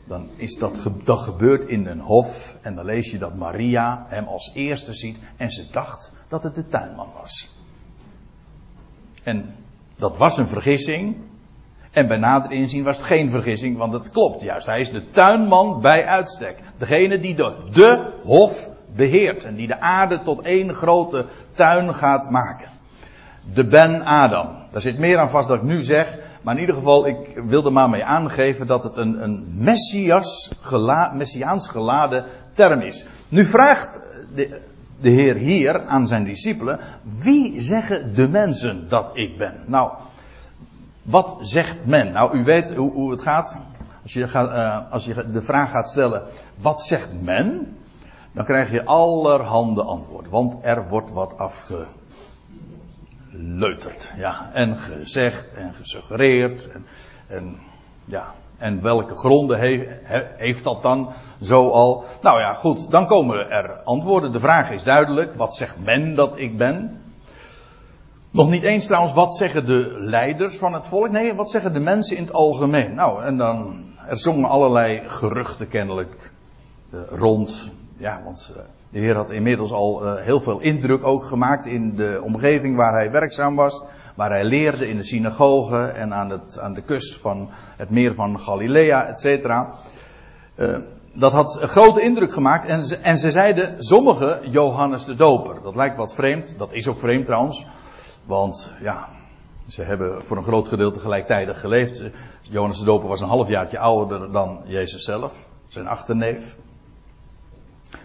dan 0.07 0.29
is 0.35 0.55
dat, 0.55 0.89
dat 1.03 1.19
gebeurt 1.19 1.63
in 1.63 1.85
een 1.85 1.99
hof 1.99 2.57
en 2.61 2.75
dan 2.75 2.85
lees 2.85 3.11
je 3.11 3.17
dat 3.17 3.35
Maria 3.35 4.05
hem 4.07 4.25
als 4.25 4.51
eerste 4.53 4.93
ziet 4.93 5.19
en 5.37 5.49
ze 5.49 5.67
dacht 5.71 6.11
dat 6.27 6.43
het 6.43 6.55
de 6.55 6.67
tuinman 6.67 7.11
was. 7.21 7.57
En 9.23 9.55
dat 9.95 10.17
was 10.17 10.37
een 10.37 10.47
vergissing, 10.47 11.15
en 11.91 12.07
bij 12.07 12.17
nader 12.17 12.51
inzien 12.51 12.83
was 12.83 12.97
het 12.97 13.05
geen 13.05 13.29
vergissing, 13.29 13.77
want 13.77 13.93
het 13.93 14.11
klopt 14.11 14.41
juist. 14.41 14.65
Hij 14.65 14.81
is 14.81 14.91
de 14.91 15.09
tuinman 15.09 15.81
bij 15.81 16.05
uitstek. 16.05 16.57
Degene 16.77 17.19
die 17.19 17.35
de, 17.35 17.55
de 17.71 18.13
hof 18.23 18.69
beheert 18.95 19.45
en 19.45 19.55
die 19.55 19.67
de 19.67 19.79
aarde 19.79 20.21
tot 20.21 20.41
één 20.41 20.73
grote 20.73 21.25
tuin 21.51 21.93
gaat 21.93 22.29
maken. 22.29 22.69
De 23.53 23.67
Ben 23.67 24.05
Adam. 24.05 24.58
Daar 24.71 24.81
zit 24.81 24.99
meer 24.99 25.17
aan 25.17 25.29
vast 25.29 25.47
dat 25.47 25.57
ik 25.57 25.63
nu 25.63 25.83
zeg, 25.83 26.19
maar 26.41 26.53
in 26.53 26.59
ieder 26.59 26.75
geval, 26.75 27.07
ik 27.07 27.41
wil 27.43 27.65
er 27.65 27.71
maar 27.71 27.89
mee 27.89 28.03
aangeven 28.03 28.67
dat 28.67 28.83
het 28.83 28.97
een, 28.97 29.23
een 29.23 29.45
messias 29.57 30.51
messiaans 31.13 31.67
geladen 31.67 32.25
term 32.53 32.81
is. 32.81 33.05
Nu 33.29 33.45
vraagt 33.45 33.99
de, 34.35 34.59
de 35.01 35.09
Heer 35.09 35.35
hier 35.35 35.85
aan 35.85 36.07
zijn 36.07 36.23
discipelen, 36.23 36.79
wie 37.19 37.61
zeggen 37.61 38.15
de 38.15 38.29
mensen 38.29 38.89
dat 38.89 39.09
ik 39.13 39.37
ben? 39.37 39.55
Nou, 39.65 39.91
wat 41.01 41.37
zegt 41.39 41.85
men? 41.85 42.11
Nou, 42.11 42.37
u 42.37 42.43
weet 42.43 42.75
hoe, 42.75 42.91
hoe 42.91 43.11
het 43.11 43.21
gaat. 43.21 43.57
Als 44.03 44.13
je, 44.13 44.27
gaat, 44.27 44.49
uh, 44.49 44.91
als 44.91 45.05
je 45.05 45.29
de 45.31 45.41
vraag 45.41 45.71
gaat 45.71 45.89
stellen, 45.89 46.23
wat 46.57 46.81
zegt 46.81 47.21
men? 47.21 47.77
Dan 48.31 48.45
krijg 48.45 48.71
je 48.71 48.85
allerhande 48.85 49.83
antwoorden. 49.83 50.31
Want 50.31 50.55
er 50.61 50.87
wordt 50.87 51.11
wat 51.11 51.37
afgeleuterd. 53.29 54.13
Ja, 54.17 54.49
en 54.53 54.77
gezegd 54.77 55.53
en 55.53 55.73
gesuggereerd. 55.73 56.69
En, 56.71 56.85
en 57.27 57.57
ja, 58.05 58.33
en 58.57 58.81
welke 58.81 59.15
gronden 59.15 59.59
heeft, 59.59 59.89
heeft 60.37 60.63
dat 60.63 60.81
dan 60.81 61.11
zo 61.41 61.69
al? 61.69 62.03
Nou 62.21 62.39
ja, 62.39 62.53
goed, 62.53 62.91
dan 62.91 63.07
komen 63.07 63.49
er 63.49 63.71
antwoorden. 63.83 64.31
De 64.31 64.39
vraag 64.39 64.71
is 64.71 64.83
duidelijk. 64.83 65.35
Wat 65.35 65.55
zegt 65.55 65.75
men 65.83 66.15
dat 66.15 66.37
ik 66.37 66.57
ben? 66.57 67.01
Nog 68.31 68.49
niet 68.49 68.63
eens 68.63 68.85
trouwens, 68.85 69.13
wat 69.13 69.35
zeggen 69.35 69.65
de 69.65 69.95
leiders 69.97 70.57
van 70.57 70.73
het 70.73 70.87
volk? 70.87 71.09
Nee, 71.09 71.33
wat 71.33 71.49
zeggen 71.49 71.73
de 71.73 71.79
mensen 71.79 72.17
in 72.17 72.23
het 72.23 72.33
algemeen? 72.33 72.93
Nou, 72.93 73.23
en 73.23 73.37
dan, 73.37 73.85
er 74.07 74.17
zongen 74.17 74.49
allerlei 74.49 75.01
geruchten 75.09 75.67
kennelijk 75.67 76.31
uh, 76.89 77.01
rond. 77.09 77.71
Ja, 77.97 78.21
want 78.23 78.53
uh, 78.55 78.61
de 78.89 78.99
Heer 78.99 79.15
had 79.15 79.31
inmiddels 79.31 79.71
al 79.71 80.05
uh, 80.05 80.21
heel 80.21 80.39
veel 80.39 80.59
indruk 80.59 81.03
ook 81.03 81.25
gemaakt 81.25 81.65
in 81.65 81.95
de 81.95 82.21
omgeving 82.23 82.75
waar 82.75 82.93
hij 82.93 83.11
werkzaam 83.11 83.55
was. 83.55 83.83
Waar 84.15 84.29
hij 84.29 84.43
leerde 84.43 84.89
in 84.89 84.97
de 84.97 85.03
synagoge 85.03 85.85
en 85.85 86.13
aan, 86.13 86.29
het, 86.29 86.59
aan 86.59 86.73
de 86.73 86.81
kust 86.81 87.15
van 87.15 87.49
het 87.77 87.89
meer 87.89 88.13
van 88.13 88.39
Galilea, 88.39 89.05
et 89.05 89.19
cetera. 89.19 89.73
dat 91.13 91.31
had 91.31 91.61
een 91.61 91.67
grote 91.67 92.01
indruk 92.01 92.33
gemaakt 92.33 92.67
en 92.67 92.85
ze, 92.85 92.97
en 92.97 93.17
ze 93.17 93.31
zeiden 93.31 93.83
sommigen 93.83 94.49
Johannes 94.49 95.05
de 95.05 95.15
Doper. 95.15 95.61
Dat 95.63 95.75
lijkt 95.75 95.97
wat 95.97 96.13
vreemd, 96.13 96.55
dat 96.57 96.73
is 96.73 96.87
ook 96.87 96.99
vreemd 96.99 97.25
trouwens. 97.25 97.65
Want 98.25 98.73
ja, 98.81 99.07
ze 99.67 99.83
hebben 99.83 100.25
voor 100.25 100.37
een 100.37 100.43
groot 100.43 100.67
gedeelte 100.67 100.99
gelijktijdig 100.99 101.59
geleefd. 101.59 102.03
Johannes 102.41 102.79
de 102.79 102.85
Doper 102.85 103.07
was 103.07 103.21
een 103.21 103.27
halfjaartje 103.27 103.79
ouder 103.79 104.31
dan 104.31 104.61
Jezus 104.65 105.03
zelf, 105.03 105.49
zijn 105.67 105.87
achterneef. 105.87 106.57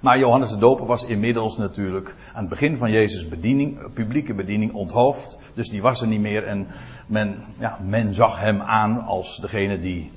Maar 0.01 0.19
Johannes 0.19 0.51
de 0.51 0.59
Doper 0.59 0.87
was 0.87 1.05
inmiddels 1.05 1.57
natuurlijk 1.57 2.15
aan 2.33 2.41
het 2.41 2.49
begin 2.49 2.77
van 2.77 2.91
Jezus' 2.91 3.29
bediening, 3.29 3.93
publieke 3.93 4.35
bediening, 4.35 4.73
onthoofd. 4.73 5.39
Dus 5.55 5.69
die 5.69 5.83
was 5.83 6.01
er 6.01 6.07
niet 6.07 6.21
meer 6.21 6.45
en 6.45 6.67
men, 7.07 7.45
ja, 7.59 7.79
men 7.83 8.15
zag 8.15 8.41
hem 8.41 8.61
aan 8.61 9.03
als 9.03 9.39
degene 9.41 9.79
die 9.79 10.11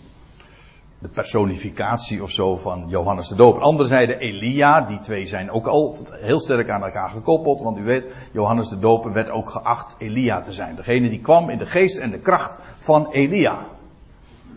de 1.00 1.08
personificatie 1.08 2.24
of 2.24 2.32
zo 2.32 2.56
van 2.56 2.86
Johannes 2.88 3.28
de 3.28 3.36
Doper. 3.36 3.62
Anderen 3.62 3.92
zeiden 3.92 4.20
Elia, 4.20 4.82
die 4.82 5.00
twee 5.00 5.26
zijn 5.26 5.52
ook 5.52 5.68
al 5.68 5.98
heel 6.12 6.40
sterk 6.40 6.70
aan 6.70 6.84
elkaar 6.84 7.10
gekoppeld, 7.10 7.62
want 7.62 7.78
u 7.78 7.84
weet, 7.84 8.16
Johannes 8.32 8.70
de 8.70 8.80
Doper 8.80 9.14
werd 9.14 9.30
ook 9.30 9.50
geacht 9.50 9.96
Elia 9.98 10.42
te 10.42 10.54
zijn. 10.54 10.76
Degene 10.76 11.10
die 11.10 11.20
kwam 11.20 11.50
in 11.50 11.58
de 11.58 11.66
geest 11.66 11.98
en 11.98 12.12
de 12.12 12.20
kracht 12.20 12.58
van 12.78 13.12
Elia. 13.12 13.66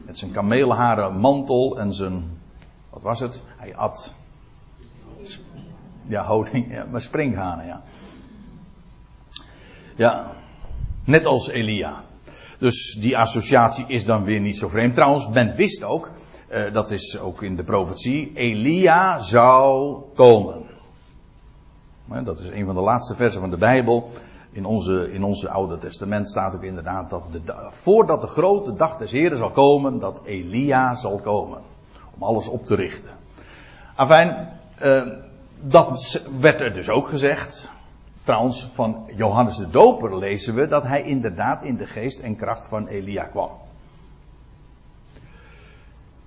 Met 0.07 0.19
zijn 0.19 0.31
kameelharen 0.31 1.17
mantel 1.17 1.79
en 1.79 1.95
zijn, 1.95 2.39
wat 2.91 3.03
was 3.03 3.21
het? 3.21 3.43
Hij 3.57 3.77
at, 3.77 4.15
ja, 6.11 6.25
honing, 6.25 6.73
ja, 6.73 6.87
maar 6.91 7.01
springhanen, 7.01 7.67
ja. 7.67 7.83
Ja, 9.97 10.33
net 11.05 11.27
als 11.27 11.49
Elia. 11.49 12.03
Dus 12.59 12.97
die 13.01 13.19
associatie 13.19 13.85
is 13.89 14.05
dan 14.05 14.25
weer 14.25 14.41
niet 14.41 14.59
zo 14.59 14.69
vreemd. 14.69 14.95
Trouwens, 14.95 15.29
men 15.29 15.55
wist 15.55 15.83
ook, 15.83 16.11
uh, 16.51 16.73
dat 16.73 16.91
is 16.91 17.19
ook 17.19 17.43
in 17.43 17.57
de 17.57 17.65
profetie, 17.65 18.33
Elia 18.35 19.19
zou 19.19 19.99
komen. 20.15 20.63
dat 22.25 22.39
is 22.39 22.49
een 22.49 22.67
van 22.67 22.75
de 22.75 22.81
laatste 22.81 23.17
versen 23.17 23.41
van 23.41 23.51
de 23.51 23.57
Bijbel. 23.57 24.11
In 24.53 24.65
onze, 24.65 25.13
in 25.13 25.23
onze 25.23 25.49
Oude 25.49 25.79
Testament 25.79 26.29
staat 26.29 26.55
ook 26.55 26.63
inderdaad 26.63 27.11
dat 27.11 27.23
voordat 27.69 28.21
de 28.21 28.27
grote 28.27 28.75
dag 28.75 28.97
des 28.97 29.13
Heren 29.13 29.39
zal 29.39 29.51
komen, 29.51 29.99
dat 29.99 30.21
Elia 30.25 30.95
zal 30.95 31.21
komen. 31.21 31.61
Om 32.15 32.23
alles 32.23 32.49
op 32.49 32.67
te 32.67 32.75
richten. 32.75 33.11
Afijn, 33.95 34.49
uh, 34.83 35.03
dat 35.61 36.23
werd 36.41 36.61
er 36.61 36.73
dus 36.73 36.89
ook 36.89 37.09
gezegd. 37.09 37.71
Trouwens, 38.25 38.69
van 38.73 39.11
Johannes 39.17 39.57
de 39.57 39.69
Doper 39.69 40.19
lezen 40.19 40.55
we 40.55 40.67
dat 40.67 40.83
hij 40.83 41.03
inderdaad 41.03 41.63
in 41.63 41.77
de 41.77 41.87
geest 41.87 42.21
en 42.21 42.37
kracht 42.37 42.67
van 42.67 42.87
Elia 42.87 43.25
kwam. 43.25 43.51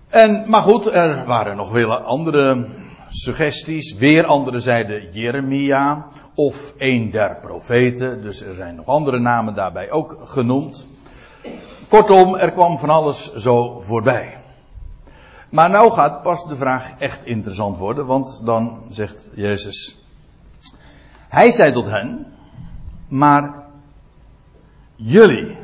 En, 0.09 0.49
maar 0.49 0.61
goed, 0.61 0.85
er 0.85 1.25
waren 1.25 1.55
nog 1.55 1.71
wel 1.71 1.93
andere 1.93 2.67
suggesties. 3.09 3.93
Weer 3.93 4.25
andere 4.25 4.59
zeiden 4.59 5.11
Jeremia 5.11 6.05
of 6.35 6.73
een 6.77 7.11
der 7.11 7.37
profeten. 7.41 8.21
Dus 8.21 8.41
er 8.41 8.55
zijn 8.55 8.75
nog 8.75 8.85
andere 8.85 9.19
namen 9.19 9.55
daarbij 9.55 9.91
ook 9.91 10.17
genoemd. 10.23 10.87
Kortom, 11.87 12.35
er 12.35 12.51
kwam 12.51 12.77
van 12.77 12.89
alles 12.89 13.33
zo 13.35 13.79
voorbij. 13.79 14.42
Maar 15.53 15.69
nou 15.69 15.91
gaat 15.91 16.21
pas 16.21 16.47
de 16.47 16.55
vraag 16.55 16.93
echt 16.99 17.25
interessant 17.25 17.77
worden, 17.77 18.05
want 18.05 18.41
dan 18.43 18.85
zegt 18.89 19.29
Jezus. 19.33 20.05
Hij 21.29 21.51
zei 21.51 21.71
tot 21.71 21.85
hen, 21.85 22.33
maar 23.07 23.63
jullie. 24.95 25.57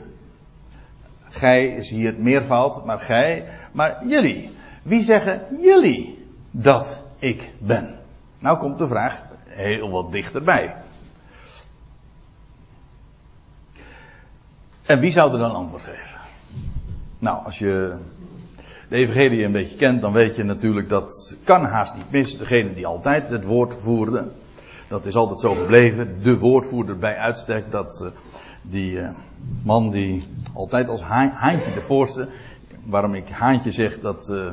Gij 1.23 1.67
is 1.67 1.89
hier 1.89 2.07
het 2.07 2.17
meervoud, 2.17 2.85
maar 2.85 2.99
gij 2.99 3.49
maar 3.71 4.07
jullie. 4.07 4.57
Wie 4.83 5.01
zeggen 5.01 5.41
jullie 5.61 6.25
dat 6.51 7.01
ik 7.17 7.53
ben? 7.59 7.99
Nou 8.39 8.57
komt 8.57 8.77
de 8.77 8.87
vraag 8.87 9.23
heel 9.47 9.89
wat 9.89 10.11
dichterbij. 10.11 10.75
En 14.81 14.99
wie 14.99 15.11
zou 15.11 15.33
er 15.33 15.39
dan 15.39 15.55
antwoord 15.55 15.83
geven? 15.83 16.19
Nou, 17.19 17.45
als 17.45 17.59
je 17.59 17.97
de 18.89 18.95
evangelie 18.95 19.43
een 19.43 19.51
beetje 19.51 19.77
kent, 19.77 20.01
dan 20.01 20.13
weet 20.13 20.35
je 20.35 20.43
natuurlijk 20.43 20.89
dat 20.89 21.37
kan 21.43 21.65
haast 21.65 21.95
niet 21.95 22.11
mis. 22.11 22.37
Degene 22.37 22.73
die 22.73 22.85
altijd 22.85 23.29
het 23.29 23.43
woord 23.43 23.75
voerde. 23.79 24.27
Dat 24.87 25.05
is 25.05 25.15
altijd 25.15 25.39
zo 25.39 25.53
gebleven. 25.53 26.21
De 26.21 26.37
woordvoerder 26.37 26.97
bij 26.97 27.17
uitstek. 27.17 27.71
Dat 27.71 28.01
uh, 28.03 28.09
die 28.61 28.91
uh, 28.91 29.09
man 29.63 29.89
die 29.89 30.27
altijd 30.53 30.89
als 30.89 31.01
haantje 31.01 31.73
de 31.73 31.81
voorste 31.81 32.27
waarom 32.83 33.15
ik 33.15 33.29
haantje 33.29 33.71
zeg, 33.71 33.99
dat 33.99 34.29
uh, 34.31 34.51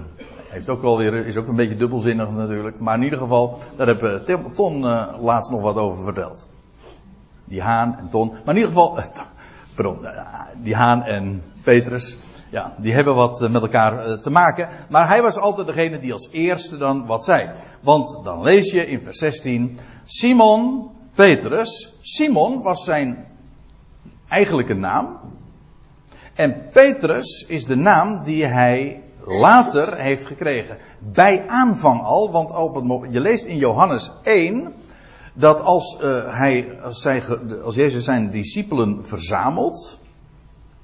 heeft 0.48 0.68
ook 0.68 0.82
wel 0.82 0.98
weer, 0.98 1.26
is 1.26 1.36
ook 1.36 1.48
een 1.48 1.56
beetje 1.56 1.76
dubbelzinnig 1.76 2.30
natuurlijk. 2.30 2.80
Maar 2.80 2.96
in 2.96 3.02
ieder 3.02 3.18
geval, 3.18 3.58
daar 3.76 3.86
heb 3.86 4.02
uh, 4.02 4.40
Ton 4.54 4.80
laatst 5.20 5.50
nog 5.50 5.60
wat 5.60 5.76
over 5.76 6.04
verteld. 6.04 6.48
Die 7.44 7.62
Haan 7.62 7.96
en 7.98 8.08
Ton. 8.08 8.28
Maar 8.28 8.54
in 8.54 8.60
ieder 8.60 8.68
geval, 8.68 8.98
pardon, 9.74 9.98
die 10.62 10.74
Haan 10.74 11.02
en 11.02 11.42
Petrus. 11.62 12.16
Ja, 12.50 12.74
die 12.76 12.92
hebben 12.92 13.14
wat 13.14 13.48
met 13.50 13.62
elkaar 13.62 14.20
te 14.20 14.30
maken. 14.30 14.68
Maar 14.88 15.08
hij 15.08 15.22
was 15.22 15.38
altijd 15.38 15.66
degene 15.66 15.98
die 15.98 16.12
als 16.12 16.28
eerste 16.30 16.76
dan 16.76 17.06
wat 17.06 17.24
zei. 17.24 17.50
Want 17.80 18.18
dan 18.24 18.42
lees 18.42 18.70
je 18.70 18.86
in 18.86 19.02
vers 19.02 19.18
16. 19.18 19.78
Simon 20.04 20.90
Petrus. 21.14 21.96
Simon 22.00 22.62
was 22.62 22.84
zijn 22.84 23.26
eigenlijke 24.28 24.74
naam. 24.74 25.20
En 26.34 26.68
Petrus 26.72 27.44
is 27.48 27.64
de 27.64 27.76
naam 27.76 28.24
die 28.24 28.44
hij 28.44 29.02
later 29.24 29.96
heeft 29.96 30.24
gekregen. 30.24 30.78
Bij 31.12 31.48
aanvang 31.48 32.02
al, 32.02 32.30
want 32.30 32.50
op 32.50 32.74
het, 32.74 33.12
je 33.12 33.20
leest 33.20 33.44
in 33.44 33.56
Johannes 33.56 34.10
1 34.22 34.72
dat 35.34 35.60
als, 35.60 35.98
uh, 36.02 36.38
hij, 36.38 36.80
als, 36.82 37.00
zij, 37.00 37.22
als 37.64 37.74
Jezus 37.74 38.04
zijn 38.04 38.30
discipelen 38.30 39.06
verzamelt 39.06 39.98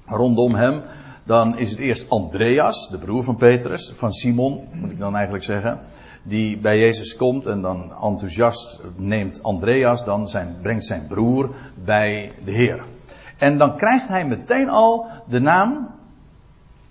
rondom 0.05 0.55
hem, 0.55 0.81
dan 1.23 1.57
is 1.57 1.69
het 1.69 1.79
eerst 1.79 2.09
Andreas, 2.09 2.89
de 2.89 2.97
broer 2.97 3.23
van 3.23 3.35
Petrus, 3.35 3.91
van 3.95 4.13
Simon, 4.13 4.67
moet 4.71 4.91
ik 4.91 4.99
dan 4.99 5.13
eigenlijk 5.15 5.43
zeggen, 5.43 5.79
die 6.23 6.57
bij 6.57 6.79
Jezus 6.79 7.15
komt 7.15 7.47
en 7.47 7.61
dan 7.61 7.93
enthousiast 8.01 8.81
neemt 8.95 9.43
Andreas 9.43 10.05
dan 10.05 10.29
zijn, 10.29 10.57
brengt 10.61 10.85
zijn 10.85 11.07
broer 11.07 11.49
bij 11.83 12.31
de 12.45 12.51
Heer. 12.51 12.83
En 13.37 13.57
dan 13.57 13.77
krijgt 13.77 14.07
hij 14.07 14.25
meteen 14.27 14.69
al 14.69 15.05
de 15.27 15.39
naam 15.39 15.89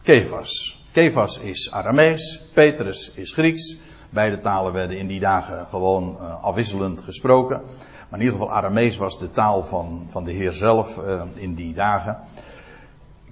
Kefas. 0.03 0.85
Kefas 0.93 1.39
is 1.39 1.71
Aramees, 1.73 2.45
Petrus 2.55 3.13
is 3.15 3.33
Grieks. 3.33 3.77
Beide 4.11 4.39
talen 4.39 4.73
werden 4.73 4.99
in 4.99 5.07
die 5.07 5.21
dagen 5.21 5.67
gewoon 5.67 6.17
uh, 6.21 6.43
afwisselend 6.45 7.03
gesproken. 7.03 7.61
Maar 8.09 8.21
in 8.21 8.25
ieder 8.27 8.41
geval 8.41 8.55
Aramees 8.55 8.97
was 8.97 9.19
de 9.19 9.31
taal 9.31 9.63
van, 9.63 10.07
van 10.09 10.25
de 10.25 10.33
Heer 10.33 10.53
zelf 10.53 10.99
uh, 10.99 11.23
in 11.35 11.55
die 11.55 11.75
dagen. 11.75 12.17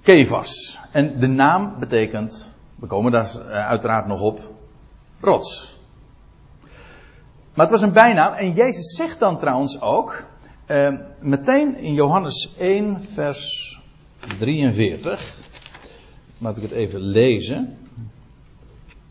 Kefas. 0.01 0.79
En 0.91 1.19
de 1.19 1.27
naam 1.27 1.75
betekent, 1.79 2.49
we 2.75 2.87
komen 2.87 3.11
daar 3.11 3.31
uh, 3.35 3.67
uiteraard 3.67 4.07
nog 4.07 4.21
op, 4.21 4.51
rots. 5.19 5.79
Maar 7.53 7.65
het 7.65 7.69
was 7.69 7.81
een 7.81 7.93
bijnaam 7.93 8.33
en 8.33 8.53
Jezus 8.53 8.95
zegt 8.95 9.19
dan 9.19 9.39
trouwens 9.39 9.81
ook, 9.81 10.23
uh, 10.67 10.97
meteen 11.19 11.77
in 11.77 11.93
Johannes 11.93 12.55
1, 12.57 13.01
vers 13.01 13.79
43. 14.37 15.37
Laat 16.37 16.57
ik 16.57 16.63
het 16.63 16.71
even 16.71 16.99
lezen. 16.99 17.77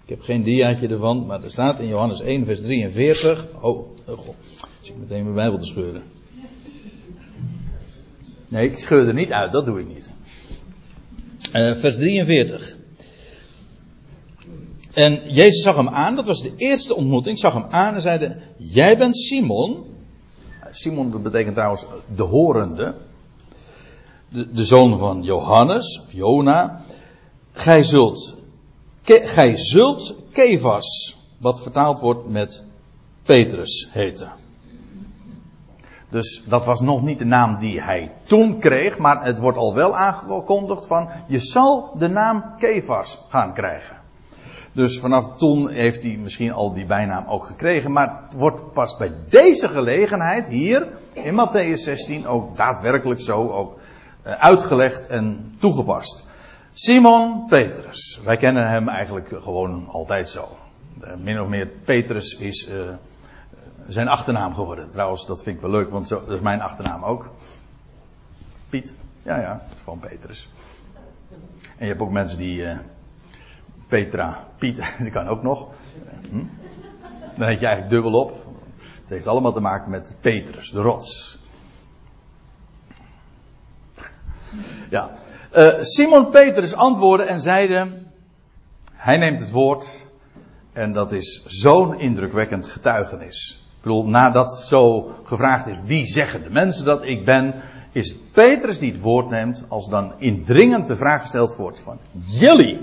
Ik 0.03 0.09
heb 0.09 0.21
geen 0.21 0.43
diaatje 0.43 0.89
ervan, 0.89 1.27
maar 1.27 1.45
er 1.45 1.51
staat 1.51 1.81
in 1.81 1.89
Johannes 1.89 2.21
1, 2.21 2.45
vers 2.45 2.61
43. 2.61 3.47
Oh, 3.61 3.87
oh 4.07 4.19
god. 4.19 4.35
Zit 4.81 4.99
meteen 4.99 5.23
mijn 5.23 5.35
Bijbel 5.35 5.59
te 5.59 5.67
scheuren. 5.67 6.03
Nee, 8.49 8.71
ik 8.71 8.79
scheur 8.79 9.09
er 9.09 9.15
niet 9.15 9.33
uit, 9.33 9.53
dat 9.53 9.65
doe 9.65 9.81
ik 9.81 9.89
niet. 9.89 10.11
Uh, 11.53 11.75
vers 11.75 11.97
43. 11.97 12.77
En 14.93 15.33
Jezus 15.33 15.63
zag 15.63 15.77
hem 15.77 15.89
aan, 15.89 16.17
dat 16.17 16.27
was 16.27 16.43
de 16.43 16.53
eerste 16.57 16.97
ontmoeting, 16.97 17.39
zag 17.39 17.53
hem 17.53 17.67
aan 17.69 17.95
en 17.95 18.01
zeide, 18.01 18.37
jij 18.57 18.99
bent 18.99 19.17
Simon. 19.17 19.85
Simon 20.71 21.11
dat 21.11 21.23
betekent 21.23 21.55
trouwens 21.55 21.85
de 22.15 22.23
horende. 22.23 22.95
De, 24.29 24.51
de 24.51 24.65
zoon 24.65 24.99
van 24.99 25.23
Johannes, 25.23 26.01
of 26.01 26.13
Jona. 26.13 26.81
Gij 27.53 27.83
zult, 27.83 28.35
gij 29.05 29.57
zult 29.57 30.15
Kevas, 30.33 31.17
wat 31.39 31.63
vertaald 31.63 32.01
wordt 32.01 32.29
met 32.29 32.65
Petrus 33.23 33.89
heten. 33.91 34.40
Dus 36.11 36.43
dat 36.47 36.65
was 36.65 36.81
nog 36.81 37.03
niet 37.03 37.19
de 37.19 37.25
naam 37.25 37.59
die 37.59 37.83
hij 37.83 38.13
toen 38.23 38.59
kreeg, 38.59 38.99
maar 38.99 39.25
het 39.25 39.39
wordt 39.39 39.59
al 39.59 39.75
wel 39.75 39.97
aangekondigd 39.97 40.87
van, 40.87 41.09
je 41.27 41.39
zal 41.39 41.95
de 41.99 42.09
naam 42.09 42.45
Kefas 42.59 43.25
gaan 43.29 43.55
krijgen. 43.55 43.97
Dus 44.73 45.01
vanaf 45.01 45.37
toen 45.37 45.71
heeft 45.71 46.03
hij 46.03 46.17
misschien 46.17 46.53
al 46.53 46.75
die 46.75 46.87
bijnaam 46.87 47.27
ook 47.29 47.45
gekregen, 47.45 47.93
maar 47.93 48.23
het 48.25 48.35
wordt 48.35 48.73
pas 48.73 48.97
bij 48.97 49.13
deze 49.29 49.69
gelegenheid 49.69 50.49
hier 50.49 50.89
in 51.13 51.35
Matthäus 51.35 51.83
16 51.83 52.27
ook 52.27 52.57
daadwerkelijk 52.57 53.21
zo 53.21 53.49
ook 53.49 53.79
eh, 54.23 54.33
uitgelegd 54.33 55.07
en 55.07 55.55
toegepast. 55.59 56.25
Simon 56.73 57.47
Petrus, 57.49 58.21
wij 58.25 58.37
kennen 58.37 58.69
hem 58.69 58.89
eigenlijk 58.89 59.29
gewoon 59.43 59.89
altijd 59.89 60.29
zo. 60.29 60.49
Min 61.19 61.41
of 61.41 61.49
meer 61.49 61.67
Petrus 61.67 62.37
is 62.37 62.69
uh, 62.69 62.89
zijn 63.93 64.09
achternaam 64.09 64.55
geworden. 64.55 64.91
Trouwens, 64.91 65.27
dat 65.27 65.43
vind 65.43 65.57
ik 65.57 65.63
wel 65.63 65.71
leuk, 65.71 65.91
want 65.91 66.09
zo, 66.09 66.25
dat 66.25 66.35
is 66.35 66.41
mijn 66.41 66.61
achternaam 66.61 67.05
ook. 67.05 67.31
Piet. 68.69 68.95
Ja, 69.23 69.41
ja, 69.41 69.67
gewoon 69.83 69.99
Petrus. 69.99 70.49
En 71.61 71.87
je 71.87 71.87
hebt 71.87 72.01
ook 72.01 72.11
mensen 72.11 72.39
die. 72.39 72.63
Uh, 72.63 72.79
Petra, 73.87 74.45
Piet, 74.59 74.83
die 74.99 75.11
kan 75.11 75.29
ook 75.29 75.43
nog. 75.43 75.69
Hm? 76.31 76.45
Dan 77.37 77.49
heet 77.49 77.61
je 77.61 77.67
eigenlijk 77.67 77.89
dubbel 77.89 78.21
op. 78.21 78.31
Het 79.01 79.09
heeft 79.09 79.27
allemaal 79.27 79.53
te 79.53 79.61
maken 79.61 79.91
met 79.91 80.15
Petrus, 80.21 80.71
de 80.71 80.81
rots. 80.81 81.39
Ja. 84.91 85.11
Uh, 85.57 85.81
Simon 85.81 86.31
Petrus 86.31 86.75
antwoordde 86.75 87.27
en 87.27 87.41
zeide. 87.41 87.87
Hij 88.93 89.17
neemt 89.17 89.41
het 89.41 89.51
woord. 89.51 90.07
En 90.73 90.93
dat 90.93 91.13
is 91.13 91.45
zo'n 91.47 91.99
indrukwekkend 91.99 92.69
getuigenis. 92.69 93.60
Ik 93.81 93.87
bedoel, 93.87 94.09
nadat 94.09 94.59
zo 94.59 95.11
gevraagd 95.25 95.67
is, 95.67 95.77
wie 95.85 96.07
zeggen 96.07 96.43
de 96.43 96.51
mensen 96.51 96.85
dat 96.85 97.05
ik 97.05 97.25
ben, 97.25 97.55
is 97.93 98.17
Petrus 98.33 98.79
die 98.79 98.93
het 98.93 99.01
woord 99.01 99.31
neemt, 99.31 99.65
als 99.69 99.89
dan 99.89 100.13
indringend 100.19 100.89
de 100.89 100.97
vraag 100.97 101.21
gesteld 101.21 101.57
wordt 101.57 101.81
van, 101.81 101.99
jullie, 102.27 102.81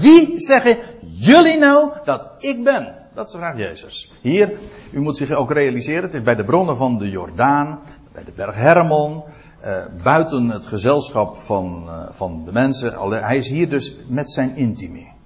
wie 0.00 0.40
zeggen 0.40 0.76
jullie 1.00 1.58
nou 1.58 1.92
dat 2.04 2.34
ik 2.38 2.64
ben? 2.64 2.94
Dat 3.14 3.26
is 3.26 3.32
de 3.32 3.38
vraag 3.38 3.56
Jezus. 3.56 4.12
Hier, 4.22 4.58
u 4.90 5.00
moet 5.00 5.16
zich 5.16 5.30
ook 5.30 5.52
realiseren, 5.52 6.02
het 6.02 6.14
is 6.14 6.22
bij 6.22 6.34
de 6.34 6.44
bronnen 6.44 6.76
van 6.76 6.98
de 6.98 7.10
Jordaan, 7.10 7.80
bij 8.12 8.24
de 8.24 8.32
berg 8.36 8.54
Hermon, 8.54 9.22
uh, 9.64 9.84
buiten 10.02 10.50
het 10.50 10.66
gezelschap 10.66 11.36
van, 11.36 11.84
uh, 11.86 12.02
van 12.10 12.44
de 12.44 12.52
mensen. 12.52 13.10
Hij 13.10 13.36
is 13.36 13.48
hier 13.48 13.68
dus 13.68 13.96
met 14.06 14.30
zijn 14.30 14.56
intimie. 14.56 15.17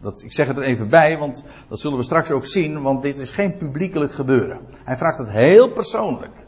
Dat, 0.00 0.22
ik 0.22 0.32
zeg 0.32 0.46
het 0.46 0.56
er 0.56 0.62
even 0.62 0.88
bij, 0.88 1.18
want 1.18 1.44
dat 1.68 1.80
zullen 1.80 1.98
we 1.98 2.04
straks 2.04 2.30
ook 2.30 2.46
zien, 2.46 2.82
want 2.82 3.02
dit 3.02 3.18
is 3.18 3.30
geen 3.30 3.56
publiekelijk 3.56 4.12
gebeuren. 4.12 4.60
Hij 4.84 4.96
vraagt 4.96 5.18
het 5.18 5.30
heel 5.30 5.70
persoonlijk. 5.70 6.46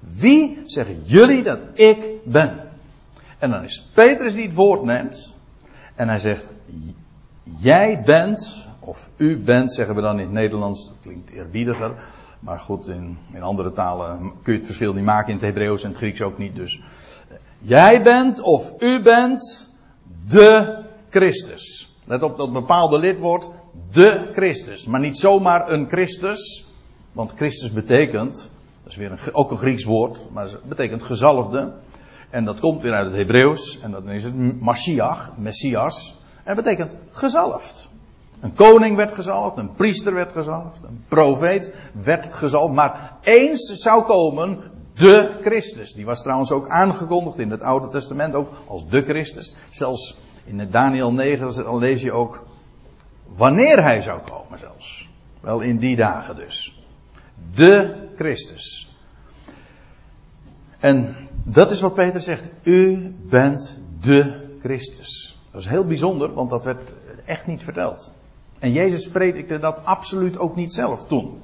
Wie 0.00 0.62
zeggen 0.64 1.02
jullie 1.04 1.42
dat 1.42 1.66
ik 1.74 1.98
ben? 2.24 2.68
En 3.38 3.50
dan 3.50 3.62
is 3.62 3.90
Petrus 3.94 4.34
die 4.34 4.44
het 4.44 4.54
woord 4.54 4.82
neemt. 4.82 5.36
En 5.94 6.08
hij 6.08 6.18
zegt, 6.18 6.50
jij 7.42 8.02
bent, 8.04 8.68
of 8.80 9.10
u 9.16 9.38
bent, 9.38 9.72
zeggen 9.72 9.94
we 9.94 10.00
dan 10.00 10.18
in 10.18 10.24
het 10.24 10.32
Nederlands, 10.32 10.88
dat 10.88 11.00
klinkt 11.00 11.30
eerbiediger. 11.30 11.94
Maar 12.40 12.58
goed, 12.58 12.86
in, 12.86 13.18
in 13.32 13.42
andere 13.42 13.72
talen 13.72 14.32
kun 14.42 14.52
je 14.52 14.58
het 14.58 14.66
verschil 14.66 14.94
niet 14.94 15.04
maken, 15.04 15.28
in 15.28 15.34
het 15.34 15.44
Hebreeuws 15.44 15.82
en 15.82 15.88
het 15.88 15.98
Grieks 15.98 16.22
ook 16.22 16.38
niet. 16.38 16.56
Dus 16.56 16.80
jij 17.58 18.02
bent, 18.02 18.40
of 18.40 18.74
u 18.78 19.02
bent, 19.02 19.70
de 20.28 20.78
Christus. 21.08 21.95
Let 22.06 22.22
op 22.22 22.36
dat 22.36 22.52
bepaalde 22.52 22.98
lidwoord, 22.98 23.48
de 23.92 24.30
Christus. 24.32 24.86
Maar 24.86 25.00
niet 25.00 25.18
zomaar 25.18 25.70
een 25.70 25.88
Christus, 25.88 26.66
want 27.12 27.32
Christus 27.36 27.72
betekent, 27.72 28.50
dat 28.82 28.92
is 28.92 28.96
weer 28.96 29.10
een, 29.10 29.18
ook 29.32 29.50
een 29.50 29.56
Grieks 29.56 29.84
woord, 29.84 30.26
maar 30.32 30.44
het 30.44 30.62
betekent 30.62 31.02
gezalfde. 31.02 31.72
En 32.30 32.44
dat 32.44 32.60
komt 32.60 32.82
weer 32.82 32.92
uit 32.92 33.06
het 33.06 33.16
Hebreeuws, 33.16 33.78
en 33.80 33.90
dan 33.90 34.08
is 34.08 34.24
het 34.24 34.60
Mashiach, 34.60 35.32
Messias. 35.36 36.16
En 36.44 36.56
betekent 36.56 36.96
gezalfd. 37.10 37.88
Een 38.40 38.54
koning 38.54 38.96
werd 38.96 39.14
gezalfd, 39.14 39.56
een 39.56 39.74
priester 39.74 40.14
werd 40.14 40.32
gezalfd, 40.32 40.80
een 40.88 41.04
profeet 41.08 41.74
werd 41.92 42.34
gezalfd. 42.34 42.74
Maar 42.74 43.16
eens 43.22 43.66
zou 43.66 44.02
komen 44.02 44.58
de 44.94 45.36
Christus. 45.40 45.92
Die 45.92 46.04
was 46.04 46.22
trouwens 46.22 46.50
ook 46.50 46.68
aangekondigd 46.68 47.38
in 47.38 47.50
het 47.50 47.62
Oude 47.62 47.88
Testament 47.88 48.34
ook 48.34 48.48
als 48.66 48.88
de 48.88 49.02
Christus. 49.02 49.54
Zelfs 49.70 50.16
in 50.46 50.70
Daniel 50.70 51.12
9 51.12 51.78
lees 51.78 52.02
je 52.02 52.12
ook 52.12 52.46
wanneer 53.34 53.82
hij 53.82 54.00
zou 54.00 54.20
komen 54.20 54.58
zelfs. 54.58 55.08
Wel 55.40 55.60
in 55.60 55.78
die 55.78 55.96
dagen 55.96 56.36
dus. 56.36 56.82
De 57.54 58.08
Christus. 58.16 58.96
En 60.78 61.16
dat 61.44 61.70
is 61.70 61.80
wat 61.80 61.94
Peter 61.94 62.20
zegt. 62.20 62.48
U 62.62 63.14
bent 63.22 63.80
de 64.00 64.46
Christus. 64.62 65.40
Dat 65.50 65.60
is 65.60 65.66
heel 65.66 65.84
bijzonder, 65.84 66.32
want 66.32 66.50
dat 66.50 66.64
werd 66.64 66.92
echt 67.24 67.46
niet 67.46 67.62
verteld. 67.62 68.12
En 68.58 68.72
Jezus 68.72 69.08
predikte 69.08 69.58
dat 69.58 69.84
absoluut 69.84 70.38
ook 70.38 70.56
niet 70.56 70.74
zelf 70.74 71.04
toen. 71.04 71.42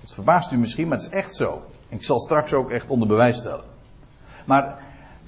Het 0.00 0.12
verbaast 0.12 0.52
u 0.52 0.56
misschien, 0.56 0.88
maar 0.88 0.98
het 0.98 1.06
is 1.06 1.12
echt 1.12 1.34
zo. 1.34 1.62
Ik 1.88 2.04
zal 2.04 2.20
straks 2.20 2.52
ook 2.52 2.70
echt 2.70 2.86
onder 2.86 3.08
bewijs 3.08 3.38
stellen. 3.38 3.64
Maar 4.46 4.78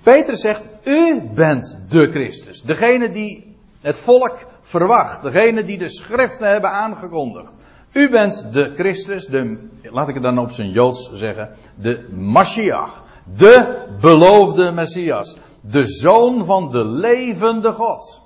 Peter 0.04 0.36
zegt, 0.36 0.68
u 0.84 1.22
bent 1.34 1.78
de 1.88 2.10
Christus. 2.10 2.62
Degene 2.62 3.10
die 3.10 3.56
het 3.80 3.98
volk 3.98 4.36
verwacht. 4.62 5.22
Degene 5.22 5.64
die 5.64 5.78
de 5.78 5.88
schriften 5.88 6.48
hebben 6.48 6.70
aangekondigd. 6.70 7.52
U 7.92 8.10
bent 8.10 8.52
de 8.52 8.72
Christus, 8.74 9.26
de, 9.26 9.68
laat 9.82 10.08
ik 10.08 10.14
het 10.14 10.22
dan 10.22 10.38
op 10.38 10.52
zijn 10.52 10.70
Joods 10.70 11.12
zeggen, 11.12 11.50
de 11.74 12.06
Mashiach. 12.10 13.02
De 13.36 13.86
beloofde 14.00 14.72
Messias. 14.72 15.36
De 15.60 15.86
zoon 15.86 16.44
van 16.44 16.70
de 16.70 16.84
levende 16.84 17.72
God. 17.72 18.22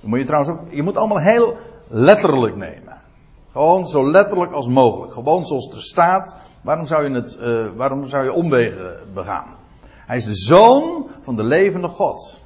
Dat 0.00 0.10
moet 0.10 0.18
je 0.18 0.24
trouwens 0.24 0.52
ook, 0.52 0.60
je 0.70 0.82
moet 0.82 0.96
allemaal 0.96 1.20
heel 1.20 1.56
letterlijk 1.88 2.56
nemen. 2.56 3.00
Gewoon 3.52 3.86
zo 3.86 4.10
letterlijk 4.10 4.52
als 4.52 4.68
mogelijk. 4.68 5.12
Gewoon 5.12 5.44
zoals 5.44 5.64
het 5.64 5.74
er 5.74 5.82
staat. 5.82 6.34
Waarom 6.62 6.86
zou 6.86 7.08
je 7.08 7.14
het, 7.14 7.38
uh, 7.40 7.68
waarom 7.76 8.06
zou 8.06 8.24
je 8.24 8.32
omwegen 8.32 8.96
begaan? 9.14 9.57
Hij 10.08 10.16
is 10.16 10.24
de 10.24 10.34
zoon 10.34 11.06
van 11.20 11.36
de 11.36 11.42
levende 11.42 11.88
God. 11.88 12.42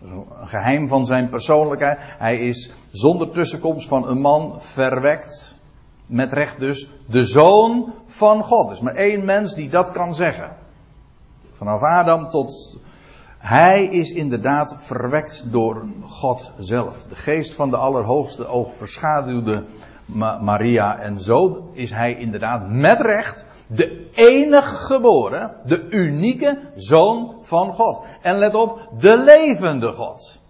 Een 0.00 0.48
geheim 0.48 0.88
van 0.88 1.06
zijn 1.06 1.28
persoonlijkheid. 1.28 1.98
Hij 2.00 2.36
is 2.36 2.72
zonder 2.90 3.30
tussenkomst 3.30 3.88
van 3.88 4.08
een 4.08 4.20
man 4.20 4.54
verwekt. 4.58 5.58
Met 6.06 6.32
recht 6.32 6.58
dus 6.58 6.88
de 7.06 7.24
zoon 7.24 7.92
van 8.06 8.44
God. 8.44 8.66
Er 8.66 8.72
is 8.72 8.80
maar 8.80 8.94
één 8.94 9.24
mens 9.24 9.54
die 9.54 9.68
dat 9.68 9.90
kan 9.92 10.14
zeggen. 10.14 10.56
Vanaf 11.52 11.80
Adam 11.80 12.28
tot. 12.28 12.78
Hij 13.38 13.86
is 13.86 14.10
inderdaad 14.10 14.74
verwekt 14.78 15.44
door 15.46 15.84
God 16.02 16.52
zelf. 16.58 17.04
De 17.08 17.16
geest 17.16 17.54
van 17.54 17.70
de 17.70 17.76
Allerhoogste 17.76 18.46
overschaduwde 18.46 19.64
Maria. 20.40 20.98
En 20.98 21.20
zo 21.20 21.70
is 21.72 21.90
hij 21.90 22.14
inderdaad 22.14 22.68
met 22.70 23.00
recht 23.00 23.44
de 23.66 24.06
enige 24.14 24.74
geboren, 24.74 25.52
de 25.64 25.86
unieke 25.90 26.58
zoon 26.74 27.36
van 27.40 27.72
God. 27.72 28.02
En 28.22 28.38
let 28.38 28.54
op, 28.54 28.88
de 28.98 29.18
levende 29.18 29.92
God. 29.92 30.40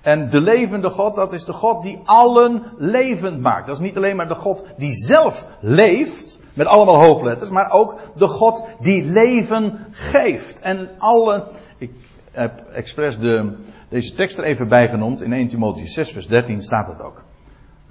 En 0.00 0.30
de 0.30 0.40
levende 0.40 0.90
God, 0.90 1.14
dat 1.14 1.32
is 1.32 1.44
de 1.44 1.52
God 1.52 1.82
die 1.82 2.00
allen 2.04 2.62
levend 2.76 3.40
maakt. 3.40 3.66
Dat 3.66 3.76
is 3.76 3.82
niet 3.82 3.96
alleen 3.96 4.16
maar 4.16 4.28
de 4.28 4.34
God 4.34 4.64
die 4.76 4.92
zelf 4.92 5.46
leeft, 5.60 6.38
met 6.54 6.66
allemaal 6.66 7.04
hoofdletters, 7.04 7.50
maar 7.50 7.70
ook 7.72 7.98
de 8.16 8.28
God 8.28 8.64
die 8.80 9.04
leven 9.04 9.86
geeft. 9.90 10.60
En 10.60 10.90
alle, 10.98 11.46
ik 11.78 11.92
heb 12.30 12.62
expres 12.72 13.18
de, 13.18 13.56
deze 13.88 14.14
tekst 14.14 14.38
er 14.38 14.44
even 14.44 14.68
bijgenoemd, 14.68 15.22
in 15.22 15.32
1 15.32 15.48
Timotheüs 15.48 15.92
6 15.92 16.12
vers 16.12 16.26
13 16.26 16.62
staat 16.62 16.86
het 16.86 17.00
ook 17.00 17.24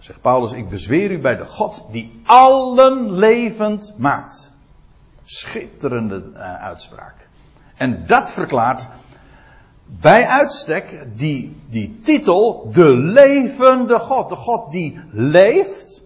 zegt 0.04 0.22
Paulus, 0.22 0.52
ik 0.52 0.70
bezweer 0.70 1.12
u 1.12 1.20
bij 1.20 1.38
de 1.38 1.46
God 1.46 1.86
die 1.92 2.22
allen 2.26 3.12
levend 3.12 3.94
maakt. 3.98 4.52
Schitterende 5.24 6.24
uh, 6.34 6.64
uitspraak. 6.64 7.16
En 7.76 8.04
dat 8.08 8.32
verklaart 8.32 8.88
bij 9.86 10.26
uitstek 10.26 11.06
die, 11.14 11.62
die 11.70 12.00
titel, 12.04 12.70
de 12.72 12.90
levende 12.90 14.00
God. 14.00 14.30
De 14.30 14.36
God 14.36 14.72
die 14.72 15.00
leeft. 15.12 16.02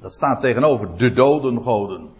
Dat 0.00 0.14
staat 0.14 0.40
tegenover 0.40 0.96
de 0.96 1.12
doden 1.12 1.62
goden. 1.62 2.10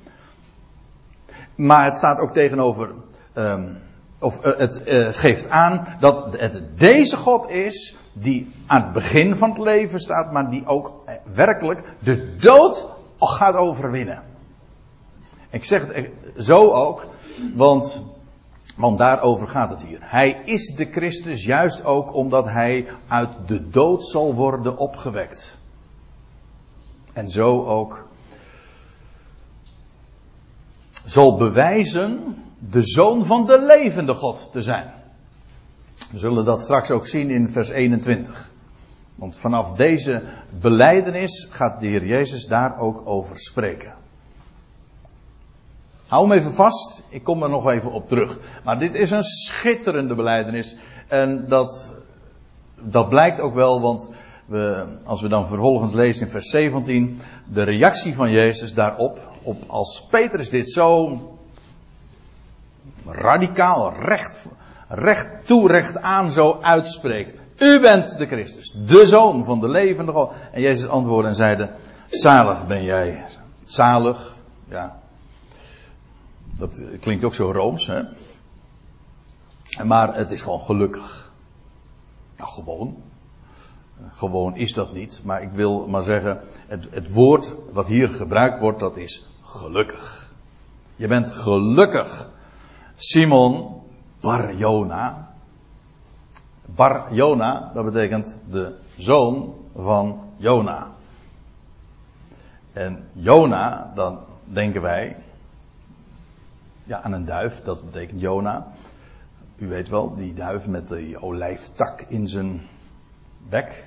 Maar 1.54 1.84
het 1.84 1.96
staat 1.96 2.18
ook 2.18 2.32
tegenover 2.32 2.90
um, 3.34 3.81
of 4.22 4.46
uh, 4.46 4.52
het 4.56 4.88
uh, 4.88 5.08
geeft 5.08 5.48
aan 5.48 5.86
dat 6.00 6.36
het 6.38 6.78
deze 6.78 7.16
God 7.16 7.50
is 7.50 7.96
die 8.12 8.52
aan 8.66 8.82
het 8.82 8.92
begin 8.92 9.36
van 9.36 9.48
het 9.48 9.58
leven 9.58 10.00
staat, 10.00 10.32
maar 10.32 10.50
die 10.50 10.66
ook 10.66 11.04
werkelijk 11.32 11.82
de 11.98 12.36
dood 12.36 12.88
gaat 13.18 13.54
overwinnen. 13.54 14.22
Ik 15.50 15.64
zeg 15.64 15.86
het 15.86 16.10
zo 16.36 16.70
ook, 16.70 17.06
want, 17.54 18.02
want 18.76 18.98
daarover 18.98 19.48
gaat 19.48 19.70
het 19.70 19.82
hier. 19.82 19.98
Hij 20.00 20.40
is 20.44 20.74
de 20.76 20.84
Christus 20.84 21.44
juist 21.44 21.84
ook 21.84 22.14
omdat 22.14 22.44
hij 22.44 22.86
uit 23.06 23.30
de 23.46 23.68
dood 23.68 24.04
zal 24.04 24.34
worden 24.34 24.76
opgewekt. 24.76 25.58
En 27.12 27.30
zo 27.30 27.64
ook 27.66 28.08
zal 31.04 31.36
bewijzen 31.36 32.36
de 32.70 32.82
zoon 32.82 33.24
van 33.24 33.46
de 33.46 33.58
levende 33.58 34.14
God 34.14 34.48
te 34.52 34.62
zijn. 34.62 34.92
We 36.10 36.18
zullen 36.18 36.44
dat 36.44 36.62
straks 36.62 36.90
ook 36.90 37.06
zien 37.06 37.30
in 37.30 37.48
vers 37.48 37.68
21. 37.68 38.50
Want 39.14 39.36
vanaf 39.36 39.72
deze 39.72 40.22
beleidenis 40.60 41.48
gaat 41.50 41.80
de 41.80 41.86
Heer 41.86 42.06
Jezus 42.06 42.46
daar 42.46 42.78
ook 42.78 43.02
over 43.04 43.38
spreken. 43.38 43.94
Hou 46.06 46.28
hem 46.28 46.38
even 46.38 46.52
vast, 46.52 47.02
ik 47.08 47.24
kom 47.24 47.42
er 47.42 47.48
nog 47.48 47.70
even 47.70 47.92
op 47.92 48.08
terug. 48.08 48.38
Maar 48.64 48.78
dit 48.78 48.94
is 48.94 49.10
een 49.10 49.24
schitterende 49.24 50.14
beleidenis. 50.14 50.76
En 51.08 51.48
dat, 51.48 51.92
dat 52.80 53.08
blijkt 53.08 53.40
ook 53.40 53.54
wel, 53.54 53.80
want 53.80 54.08
we, 54.46 54.86
als 55.04 55.20
we 55.20 55.28
dan 55.28 55.46
vervolgens 55.46 55.92
lezen 55.92 56.26
in 56.26 56.32
vers 56.32 56.50
17, 56.50 57.18
de 57.52 57.62
reactie 57.62 58.14
van 58.14 58.30
Jezus 58.30 58.74
daarop, 58.74 59.18
op 59.42 59.64
als 59.66 60.06
Petrus 60.10 60.50
dit 60.50 60.70
zo 60.70 61.18
radicaal, 63.06 63.92
recht, 63.94 64.48
recht 64.88 65.46
toe, 65.46 65.68
recht 65.68 66.00
aan 66.00 66.30
zo 66.30 66.58
uitspreekt. 66.60 67.34
U 67.58 67.80
bent 67.80 68.18
de 68.18 68.26
Christus, 68.26 68.72
de 68.86 69.06
Zoon 69.06 69.44
van 69.44 69.60
de 69.60 69.68
levende 69.68 70.12
God. 70.12 70.34
En 70.52 70.60
Jezus 70.60 70.88
antwoordde 70.88 71.28
en 71.28 71.34
zeide, 71.34 71.70
zalig 72.08 72.66
ben 72.66 72.84
jij. 72.84 73.24
Zalig, 73.64 74.36
ja. 74.68 75.00
Dat 76.58 76.82
klinkt 77.00 77.24
ook 77.24 77.34
zo 77.34 77.52
rooms, 77.52 77.86
hè. 77.86 78.02
Maar 79.84 80.14
het 80.14 80.32
is 80.32 80.42
gewoon 80.42 80.60
gelukkig. 80.60 81.32
Nou, 82.36 82.50
gewoon. 82.50 83.02
Gewoon 84.10 84.56
is 84.56 84.72
dat 84.72 84.92
niet. 84.92 85.20
Maar 85.24 85.42
ik 85.42 85.50
wil 85.52 85.86
maar 85.86 86.02
zeggen, 86.02 86.40
het, 86.66 86.88
het 86.90 87.12
woord 87.12 87.54
wat 87.72 87.86
hier 87.86 88.08
gebruikt 88.08 88.58
wordt, 88.58 88.80
dat 88.80 88.96
is 88.96 89.26
gelukkig. 89.42 90.30
Je 90.96 91.06
bent 91.06 91.30
gelukkig. 91.30 92.30
Simon 93.02 93.82
Bar-Jona. 94.20 95.34
Bar-Jona, 96.66 97.70
dat 97.74 97.84
betekent 97.84 98.38
de 98.50 98.78
zoon 98.96 99.54
van 99.74 100.20
Jona. 100.36 100.90
En 102.72 103.08
Jona, 103.12 103.92
dan 103.94 104.18
denken 104.44 104.82
wij 104.82 105.16
ja, 106.84 107.00
aan 107.00 107.12
een 107.12 107.24
duif, 107.24 107.62
dat 107.62 107.84
betekent 107.84 108.20
Jona. 108.20 108.66
U 109.56 109.68
weet 109.68 109.88
wel, 109.88 110.14
die 110.14 110.34
duif 110.34 110.66
met 110.66 110.88
die 110.88 111.22
olijftak 111.22 112.00
in 112.00 112.28
zijn 112.28 112.68
bek. 113.48 113.86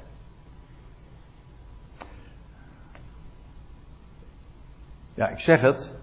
Ja, 5.14 5.28
ik 5.28 5.40
zeg 5.40 5.62
het 5.62 5.94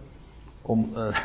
om. 0.62 0.92
Uh, 0.96 1.16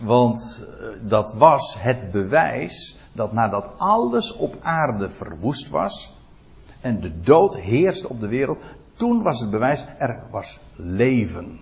want 0.00 0.64
uh, 0.64 0.86
dat 1.02 1.34
was 1.34 1.76
het 1.78 2.10
bewijs 2.10 3.00
dat 3.12 3.32
nadat 3.32 3.70
alles 3.76 4.36
op 4.36 4.56
aarde 4.60 5.10
verwoest 5.10 5.68
was 5.68 6.12
en 6.80 7.00
de 7.00 7.20
dood 7.20 7.56
heerste 7.56 8.08
op 8.08 8.20
de 8.20 8.28
wereld, 8.28 8.62
toen 8.92 9.22
was 9.22 9.40
het 9.40 9.50
bewijs, 9.50 9.86
er 9.98 10.18
was 10.30 10.58
leven. 10.76 11.60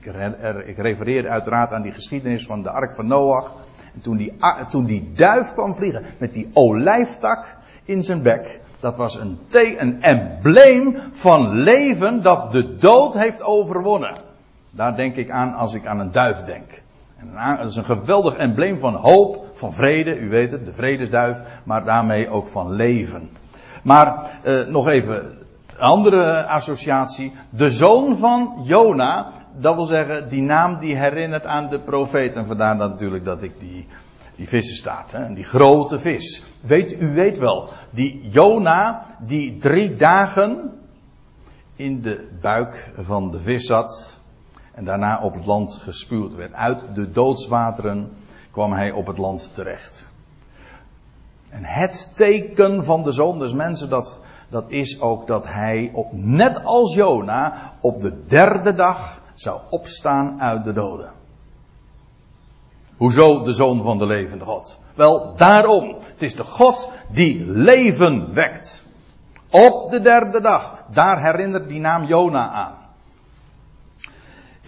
Ik, 0.00 0.06
er, 0.14 0.66
ik 0.66 0.76
refereer 0.76 1.28
uiteraard 1.28 1.72
aan 1.72 1.82
die 1.82 1.92
geschiedenis 1.92 2.46
van 2.46 2.62
de 2.62 2.70
ark 2.70 2.94
van 2.94 3.06
Noach. 3.06 3.54
En 3.94 4.00
toen 4.00 4.16
die, 4.16 4.36
toen 4.68 4.84
die 4.84 5.12
duif 5.12 5.52
kwam 5.52 5.74
vliegen 5.74 6.04
met 6.18 6.32
die 6.32 6.50
olijftak 6.52 7.56
in 7.84 8.02
zijn 8.02 8.22
bek, 8.22 8.60
dat 8.80 8.96
was 8.96 9.18
een, 9.18 9.38
een 9.50 10.02
embleem 10.02 10.96
van 11.12 11.50
leven 11.50 12.22
dat 12.22 12.52
de 12.52 12.76
dood 12.76 13.14
heeft 13.14 13.42
overwonnen. 13.42 14.16
Daar 14.70 14.96
denk 14.96 15.16
ik 15.16 15.30
aan 15.30 15.54
als 15.54 15.74
ik 15.74 15.86
aan 15.86 16.00
een 16.00 16.12
duif 16.12 16.44
denk. 16.44 16.82
Dat 17.58 17.68
is 17.68 17.76
een 17.76 17.84
geweldig 17.84 18.34
embleem 18.34 18.78
van 18.78 18.94
hoop, 18.94 19.50
van 19.52 19.72
vrede, 19.72 20.18
u 20.18 20.28
weet 20.28 20.52
het, 20.52 20.66
de 20.66 20.72
vredesduif, 20.72 21.42
maar 21.64 21.84
daarmee 21.84 22.28
ook 22.28 22.48
van 22.48 22.72
leven. 22.72 23.30
Maar 23.82 24.30
eh, 24.42 24.66
nog 24.66 24.88
even 24.88 25.38
een 25.66 25.78
andere 25.78 26.46
associatie. 26.46 27.32
De 27.50 27.70
zoon 27.70 28.16
van 28.16 28.60
Jona, 28.62 29.30
dat 29.56 29.74
wil 29.74 29.84
zeggen, 29.84 30.28
die 30.28 30.42
naam 30.42 30.78
die 30.78 30.96
herinnert 30.96 31.46
aan 31.46 31.68
de 31.68 31.80
profeet. 31.80 32.34
En 32.34 32.46
vandaar 32.46 32.78
dat 32.78 32.90
natuurlijk 32.90 33.24
dat 33.24 33.42
ik 33.42 33.52
die, 33.58 33.86
die 34.36 34.48
vissen 34.48 34.76
staat. 34.76 35.12
Hè? 35.12 35.34
Die 35.34 35.44
grote 35.44 35.98
vis. 35.98 36.42
Weet, 36.60 37.00
u 37.00 37.12
weet 37.12 37.38
wel, 37.38 37.68
die 37.90 38.28
Jona 38.30 39.04
die 39.18 39.58
drie 39.58 39.94
dagen 39.94 40.72
in 41.76 42.02
de 42.02 42.28
buik 42.40 42.90
van 42.96 43.30
de 43.30 43.38
vis 43.38 43.66
zat. 43.66 44.17
En 44.78 44.84
daarna 44.84 45.20
op 45.22 45.34
het 45.34 45.46
land 45.46 45.78
gespuwd 45.82 46.34
werd. 46.34 46.52
Uit 46.52 46.84
de 46.94 47.10
doodswateren 47.10 48.12
kwam 48.50 48.72
hij 48.72 48.90
op 48.90 49.06
het 49.06 49.18
land 49.18 49.54
terecht. 49.54 50.10
En 51.48 51.64
het 51.64 52.10
teken 52.14 52.84
van 52.84 53.02
de 53.02 53.12
zon, 53.12 53.38
dus 53.38 53.52
mensen, 53.52 53.88
dat, 53.88 54.18
dat 54.48 54.70
is 54.70 55.00
ook 55.00 55.26
dat 55.26 55.46
hij, 55.46 55.90
op, 55.94 56.08
net 56.12 56.64
als 56.64 56.94
Jona, 56.94 57.72
op 57.80 58.00
de 58.00 58.24
derde 58.26 58.74
dag 58.74 59.22
zou 59.34 59.60
opstaan 59.70 60.40
uit 60.40 60.64
de 60.64 60.72
doden. 60.72 61.12
Hoezo 62.96 63.42
de 63.42 63.54
zoon 63.54 63.82
van 63.82 63.98
de 63.98 64.06
levende 64.06 64.44
God? 64.44 64.78
Wel, 64.94 65.34
daarom. 65.36 65.96
Het 66.00 66.22
is 66.22 66.34
de 66.34 66.44
God 66.44 66.90
die 67.10 67.44
leven 67.46 68.34
wekt. 68.34 68.86
Op 69.50 69.90
de 69.90 70.00
derde 70.00 70.40
dag. 70.40 70.84
Daar 70.90 71.22
herinnert 71.22 71.68
die 71.68 71.80
naam 71.80 72.04
Jona 72.04 72.48
aan. 72.48 72.87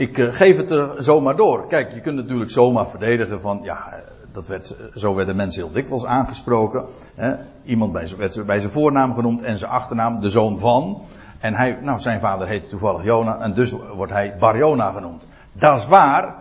Ik 0.00 0.18
uh, 0.18 0.32
geef 0.32 0.56
het 0.56 0.70
er 0.70 1.02
zomaar 1.02 1.36
door. 1.36 1.66
Kijk, 1.66 1.92
je 1.92 2.00
kunt 2.00 2.16
natuurlijk 2.16 2.50
zomaar 2.50 2.88
verdedigen 2.88 3.40
van, 3.40 3.60
ja, 3.62 3.92
eh, 3.92 3.98
dat 4.32 4.48
werd, 4.48 4.70
eh, 4.70 4.96
zo 4.96 5.14
werden 5.14 5.36
mensen 5.36 5.62
heel 5.62 5.72
dikwijls 5.72 6.04
aangesproken. 6.04 6.84
Hè. 7.14 7.36
Iemand 7.64 7.92
bij, 7.92 8.08
werd 8.16 8.46
bij 8.46 8.60
zijn 8.60 8.72
voornaam 8.72 9.14
genoemd 9.14 9.42
en 9.42 9.58
zijn 9.58 9.70
achternaam, 9.70 10.20
de 10.20 10.30
zoon 10.30 10.58
van. 10.58 11.02
En 11.38 11.54
hij, 11.54 11.78
nou, 11.82 12.00
zijn 12.00 12.20
vader 12.20 12.48
heette 12.48 12.68
toevallig 12.68 13.04
Jona 13.04 13.38
en 13.38 13.54
dus 13.54 13.70
wordt 13.70 14.12
hij 14.12 14.36
Barjona 14.38 14.92
genoemd. 14.92 15.28
Dat 15.52 15.78
is 15.78 15.86
waar, 15.86 16.34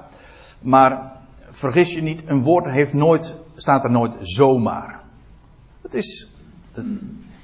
maar 0.60 1.12
vergis 1.50 1.94
je 1.94 2.02
niet, 2.02 2.24
een 2.30 2.44
woord 2.44 2.66
heeft 2.66 2.94
nooit, 2.94 3.36
staat 3.56 3.84
er 3.84 3.92
nooit 3.92 4.14
zomaar. 4.22 5.00
Het 5.82 5.94
is, 5.94 6.32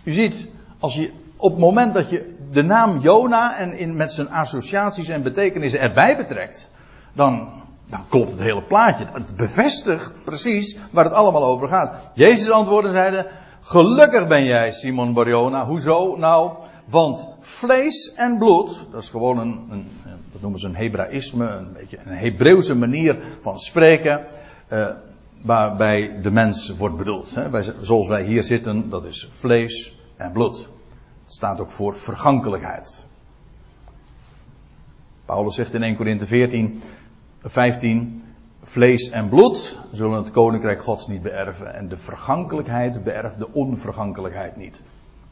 u 0.03 0.13
ziet, 0.13 0.47
als 0.79 0.95
je, 0.95 1.11
op 1.35 1.51
het 1.51 1.59
moment 1.59 1.93
dat 1.93 2.09
je 2.09 2.34
de 2.55 2.63
naam 2.63 2.99
Jona 2.99 3.57
en 3.57 3.77
in, 3.77 3.95
met 3.95 4.13
zijn 4.13 4.29
associaties 4.29 5.07
en 5.07 5.23
betekenissen 5.23 5.79
erbij 5.79 6.17
betrekt, 6.17 6.69
dan, 7.13 7.49
dan 7.89 8.05
klopt 8.09 8.31
het 8.31 8.39
hele 8.39 8.63
plaatje. 8.63 9.05
Het 9.13 9.35
bevestigt 9.35 10.13
precies 10.23 10.77
waar 10.91 11.03
het 11.03 11.13
allemaal 11.13 11.45
over 11.45 11.67
gaat. 11.67 12.11
Jezus 12.13 12.49
antwoordde 12.49 12.87
en 12.87 12.93
zeide, 12.93 13.27
gelukkig 13.61 14.27
ben 14.27 14.43
jij 14.43 14.71
Simon 14.71 15.13
Barjona. 15.13 15.65
Hoezo? 15.65 16.15
Nou, 16.17 16.51
want 16.85 17.29
vlees 17.39 18.13
en 18.13 18.37
bloed, 18.37 18.87
dat 18.91 19.01
is 19.01 19.09
gewoon 19.09 19.39
een, 19.39 19.67
een 19.69 19.87
dat 20.31 20.41
noemen 20.41 20.59
ze 20.59 20.67
een 20.67 20.75
Hebraïsme, 20.75 21.47
een 21.47 21.73
beetje 21.73 21.97
een 22.05 22.17
Hebreeuwse 22.17 22.75
manier 22.75 23.17
van 23.41 23.59
spreken, 23.59 24.25
uh, 24.71 24.87
waarbij 25.41 26.21
de 26.21 26.31
mens 26.31 26.69
wordt 26.69 26.97
bedoeld. 26.97 27.35
Hè. 27.35 27.49
Wij, 27.49 27.63
zoals 27.81 28.07
wij 28.07 28.23
hier 28.23 28.43
zitten, 28.43 28.89
dat 28.89 29.05
is 29.05 29.27
vlees 29.31 29.95
en 30.15 30.31
bloed. 30.31 30.69
Staat 31.35 31.59
ook 31.59 31.71
voor 31.71 31.95
vergankelijkheid. 31.95 33.05
Paulus 35.25 35.55
zegt 35.55 35.73
in 35.73 35.83
1 35.83 35.95
Corinthië 35.95 36.25
14, 36.25 36.81
15, 37.41 38.23
vlees 38.63 39.09
en 39.09 39.29
bloed 39.29 39.79
zullen 39.91 40.17
het 40.17 40.31
koninkrijk 40.31 40.81
gods 40.81 41.07
niet 41.07 41.21
beërven 41.21 41.73
en 41.73 41.87
de 41.87 41.97
vergankelijkheid 41.97 43.03
beërft 43.03 43.39
de 43.39 43.51
onvergankelijkheid 43.51 44.55
niet. 44.55 44.81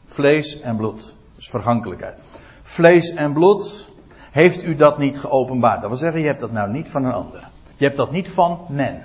Vlees 0.04 0.60
en 0.60 0.76
bloed, 0.76 1.14
dus 1.34 1.48
vergankelijkheid. 1.48 2.20
Vlees 2.62 3.10
en 3.10 3.32
bloed, 3.32 3.90
heeft 4.30 4.64
u 4.64 4.74
dat 4.74 4.98
niet 4.98 5.18
geopenbaard? 5.18 5.80
Dat 5.80 5.90
wil 5.90 5.98
zeggen, 5.98 6.20
je 6.20 6.26
hebt 6.26 6.40
dat 6.40 6.52
nou 6.52 6.72
niet 6.72 6.88
van 6.88 7.04
een 7.04 7.12
ander. 7.12 7.48
Je 7.76 7.84
hebt 7.84 7.96
dat 7.96 8.10
niet 8.10 8.28
van 8.28 8.66
men. 8.68 9.02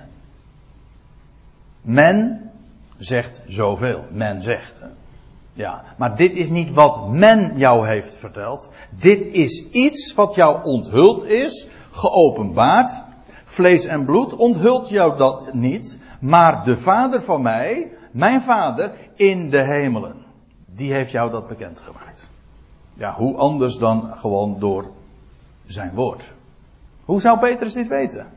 Men 1.81 2.41
zegt 2.97 3.41
zoveel. 3.47 4.05
Men 4.09 4.41
zegt. 4.41 4.81
Ja, 5.59 5.83
maar 5.97 6.15
dit 6.15 6.33
is 6.33 6.49
niet 6.49 6.73
wat 6.73 7.09
men 7.09 7.57
jou 7.57 7.87
heeft 7.87 8.15
verteld. 8.15 8.69
Dit 8.89 9.25
is 9.25 9.69
iets 9.69 10.13
wat 10.13 10.35
jou 10.35 10.63
onthuld 10.63 11.23
is, 11.23 11.67
geopenbaard, 11.91 13.01
vlees 13.45 13.85
en 13.85 14.05
bloed 14.05 14.35
onthult 14.35 14.89
jou 14.89 15.17
dat 15.17 15.53
niet, 15.53 15.99
maar 16.19 16.63
de 16.63 16.77
Vader 16.77 17.21
van 17.21 17.41
mij, 17.41 17.91
mijn 18.11 18.41
Vader 18.41 18.93
in 19.15 19.49
de 19.49 19.61
hemelen, 19.61 20.15
die 20.65 20.93
heeft 20.93 21.11
jou 21.11 21.31
dat 21.31 21.47
bekendgemaakt. 21.47 22.31
Ja, 22.93 23.13
hoe 23.13 23.37
anders 23.37 23.77
dan 23.77 24.13
gewoon 24.17 24.59
door 24.59 24.91
zijn 25.65 25.93
woord. 25.93 26.33
Hoe 27.05 27.21
zou 27.21 27.39
Petrus 27.39 27.73
dit 27.73 27.87
weten? 27.87 28.27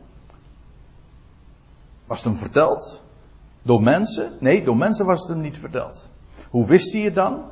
Was 2.05 2.17
het 2.17 2.27
hem 2.27 2.37
verteld? 2.37 3.03
Door 3.63 3.83
mensen? 3.83 4.33
Nee, 4.39 4.65
door 4.65 4.77
mensen 4.77 5.07
was 5.07 5.21
het 5.21 5.29
hem 5.29 5.41
niet 5.41 5.59
verteld. 5.59 6.11
Hoe 6.53 6.67
wist 6.67 6.93
hij 6.93 7.03
het 7.03 7.15
dan? 7.15 7.45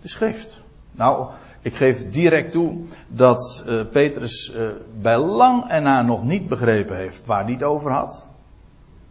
De 0.00 0.08
schrift. 0.08 0.62
Nou, 0.92 1.28
ik 1.62 1.74
geef 1.74 2.10
direct 2.10 2.52
toe 2.52 2.84
dat 3.08 3.64
uh, 3.66 3.82
Petrus 3.92 4.52
uh, 4.54 4.68
bij 5.00 5.18
lang 5.18 5.68
en 5.68 5.82
na 5.82 6.02
nog 6.02 6.24
niet 6.24 6.48
begrepen 6.48 6.96
heeft 6.96 7.26
waar 7.26 7.44
hij 7.44 7.52
het 7.52 7.62
over 7.62 7.92
had. 7.92 8.30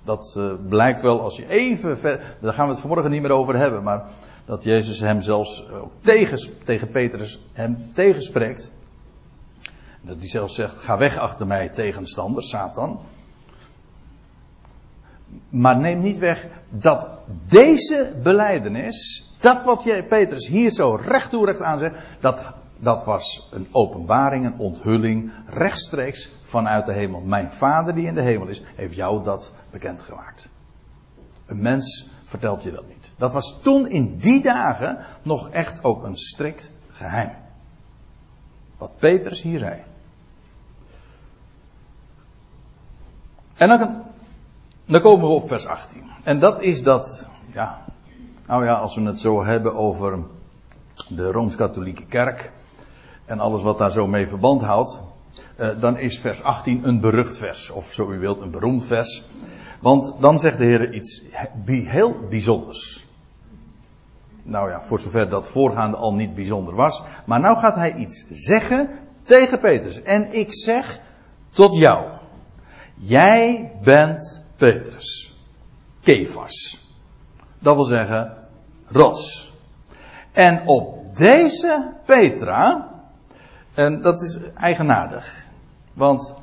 Dat 0.03 0.35
uh, 0.37 0.53
blijkt 0.67 1.01
wel 1.01 1.21
als 1.21 1.35
je 1.35 1.47
even 1.47 1.97
ver. 1.97 2.35
Daar 2.41 2.53
gaan 2.53 2.65
we 2.65 2.71
het 2.71 2.81
vanmorgen 2.81 3.11
niet 3.11 3.21
meer 3.21 3.31
over 3.31 3.55
hebben. 3.55 3.83
Maar 3.83 4.03
dat 4.45 4.63
Jezus 4.63 4.99
hem 4.99 5.21
zelfs 5.21 5.69
ook 5.69 5.91
tegen, 6.01 6.39
tegen 6.63 6.89
Petrus 6.89 7.39
hem 7.53 7.89
tegenspreekt. 7.93 8.71
Dat 10.01 10.17
hij 10.17 10.27
zelfs 10.27 10.55
zegt: 10.55 10.77
Ga 10.77 10.97
weg 10.97 11.17
achter 11.17 11.47
mij, 11.47 11.69
tegenstander, 11.69 12.43
Satan. 12.43 12.99
Maar 15.49 15.77
neem 15.77 16.01
niet 16.01 16.17
weg 16.17 16.47
dat 16.69 17.07
deze 17.47 18.13
beleidenis, 18.23 19.29
dat 19.39 19.63
wat 19.63 19.83
Petrus 20.07 20.47
hier 20.47 20.69
zo 20.69 20.95
recht 20.95 21.29
toe 21.29 21.45
recht 21.45 21.61
aan 21.61 21.79
zegt, 21.79 21.95
dat, 22.19 22.53
dat 22.77 23.05
was 23.05 23.49
een 23.51 23.67
openbaring, 23.71 24.45
een 24.45 24.59
onthulling, 24.59 25.31
rechtstreeks 25.45 26.35
vanuit 26.41 26.85
de 26.85 26.93
hemel. 26.93 27.19
Mijn 27.19 27.51
vader 27.51 27.95
die 27.95 28.07
in 28.07 28.15
de 28.15 28.21
hemel 28.21 28.47
is, 28.47 28.63
heeft 28.75 28.95
jou 28.95 29.23
dat 29.23 29.51
bekendgemaakt. 29.69 30.49
Een 31.45 31.61
mens 31.61 32.09
vertelt 32.23 32.63
je 32.63 32.71
dat 32.71 32.87
niet. 32.87 33.11
Dat 33.17 33.33
was 33.33 33.61
toen 33.61 33.87
in 33.87 34.17
die 34.17 34.41
dagen 34.41 34.97
nog 35.21 35.49
echt 35.49 35.83
ook 35.83 36.03
een 36.03 36.17
strikt 36.17 36.71
geheim. 36.89 37.35
Wat 38.77 38.97
Petrus 38.97 39.41
hier 39.41 39.59
zei. 39.59 39.83
En 43.55 43.67
dan, 43.69 44.00
dan 44.91 45.01
komen 45.01 45.27
we 45.27 45.33
op 45.33 45.47
vers 45.47 45.65
18. 45.65 46.03
En 46.23 46.39
dat 46.39 46.61
is 46.61 46.83
dat, 46.83 47.27
ja, 47.53 47.85
nou 48.47 48.65
ja, 48.65 48.73
als 48.73 48.95
we 48.95 49.01
het 49.01 49.19
zo 49.19 49.43
hebben 49.43 49.75
over 49.75 50.19
de 51.07 51.31
Rooms-Katholieke 51.31 52.05
Kerk 52.05 52.51
en 53.25 53.39
alles 53.39 53.61
wat 53.61 53.77
daar 53.77 53.91
zo 53.91 54.07
mee 54.07 54.27
verband 54.27 54.61
houdt, 54.61 55.03
eh, 55.55 55.69
dan 55.79 55.97
is 55.97 56.19
vers 56.19 56.43
18 56.43 56.87
een 56.87 56.99
berucht 56.99 57.37
vers, 57.37 57.69
of 57.69 57.91
zo 57.91 58.11
u 58.11 58.19
wilt, 58.19 58.39
een 58.39 58.51
beroemd 58.51 58.85
vers. 58.85 59.23
Want 59.79 60.15
dan 60.19 60.39
zegt 60.39 60.57
de 60.57 60.63
Heer 60.63 60.93
iets 60.93 61.21
heel 61.65 62.15
bijzonders. 62.29 63.07
Nou 64.43 64.69
ja, 64.69 64.81
voor 64.81 64.99
zover 64.99 65.29
dat 65.29 65.49
voorgaande 65.49 65.97
al 65.97 66.13
niet 66.13 66.35
bijzonder 66.35 66.75
was. 66.75 67.03
Maar 67.25 67.39
nou 67.39 67.57
gaat 67.57 67.75
hij 67.75 67.93
iets 67.93 68.25
zeggen 68.31 68.89
tegen 69.23 69.59
Petrus. 69.59 70.01
En 70.01 70.33
ik 70.33 70.53
zeg 70.53 70.99
tot 71.49 71.77
jou. 71.77 72.05
Jij 72.93 73.71
bent 73.83 74.40
Petrus. 74.61 75.35
Kefas. 76.01 76.85
Dat 77.59 77.75
wil 77.75 77.85
zeggen 77.85 78.37
rots. 78.87 79.53
En 80.31 80.67
op 80.67 81.15
deze 81.17 81.93
Petra, 82.05 82.89
en 83.73 84.01
dat 84.01 84.21
is 84.21 84.39
eigenaardig, 84.55 85.47
want 85.93 86.35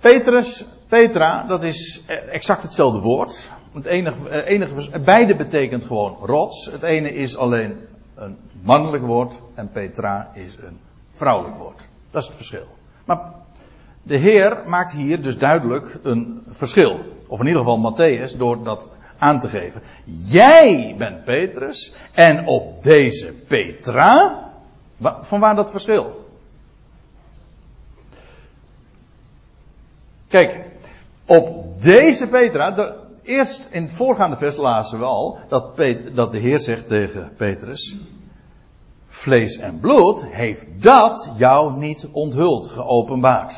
Petrus, 0.00 0.64
Petra, 0.88 1.42
dat 1.42 1.62
is 1.62 2.02
exact 2.30 2.62
hetzelfde 2.62 3.00
woord. 3.00 3.52
Het 3.72 3.86
enige, 3.86 4.44
enige, 4.44 5.00
beide 5.00 5.36
betekent 5.36 5.84
gewoon 5.84 6.16
rots. 6.20 6.66
Het 6.66 6.82
ene 6.82 7.14
is 7.14 7.36
alleen 7.36 7.86
een 8.14 8.38
mannelijk 8.62 9.04
woord 9.04 9.40
en 9.54 9.70
Petra 9.70 10.30
is 10.34 10.56
een 10.56 10.80
vrouwelijk 11.12 11.56
woord. 11.56 11.86
Dat 12.10 12.22
is 12.22 12.28
het 12.28 12.36
verschil. 12.36 12.66
Maar 13.04 13.41
de 14.02 14.16
Heer 14.16 14.62
maakt 14.66 14.92
hier 14.92 15.22
dus 15.22 15.38
duidelijk 15.38 15.98
een 16.02 16.42
verschil. 16.48 17.00
Of 17.26 17.40
in 17.40 17.46
ieder 17.46 17.62
geval 17.62 17.92
Matthäus, 17.92 18.36
door 18.38 18.64
dat 18.64 18.88
aan 19.18 19.40
te 19.40 19.48
geven. 19.48 19.82
Jij 20.04 20.94
bent 20.98 21.24
Petrus 21.24 21.92
en 22.12 22.46
op 22.46 22.82
deze 22.82 23.32
Petra. 23.32 24.40
Van 25.20 25.40
waar 25.40 25.54
dat 25.54 25.70
verschil? 25.70 26.20
Kijk, 30.28 30.64
op 31.26 31.82
deze 31.82 32.28
Petra, 32.28 32.70
de, 32.70 32.94
eerst 33.22 33.68
in 33.70 33.82
het 33.82 33.92
voorgaande 33.92 34.36
vers 34.36 34.56
lazen 34.56 34.98
we 34.98 35.04
al 35.04 35.38
dat, 35.48 35.76
dat 36.12 36.32
de 36.32 36.38
Heer 36.38 36.60
zegt 36.60 36.86
tegen 36.86 37.32
Petrus: 37.36 37.96
Vlees 39.06 39.56
en 39.56 39.80
bloed 39.80 40.24
heeft 40.26 40.66
dat 40.82 41.30
jou 41.36 41.76
niet 41.76 42.08
onthuld, 42.12 42.66
geopenbaard. 42.66 43.54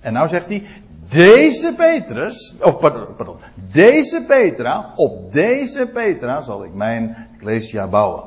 En 0.00 0.12
nou 0.12 0.28
zegt 0.28 0.48
hij, 0.48 0.66
deze 1.08 1.74
Petrus, 1.74 2.54
of 2.60 2.78
pardon, 2.78 3.16
pardon, 3.16 3.36
deze 3.72 4.24
Petra, 4.26 4.92
op 4.96 5.32
deze 5.32 5.86
Petra 5.86 6.40
zal 6.40 6.64
ik 6.64 6.74
mijn 6.74 7.28
ecclesia 7.34 7.88
bouwen. 7.88 8.24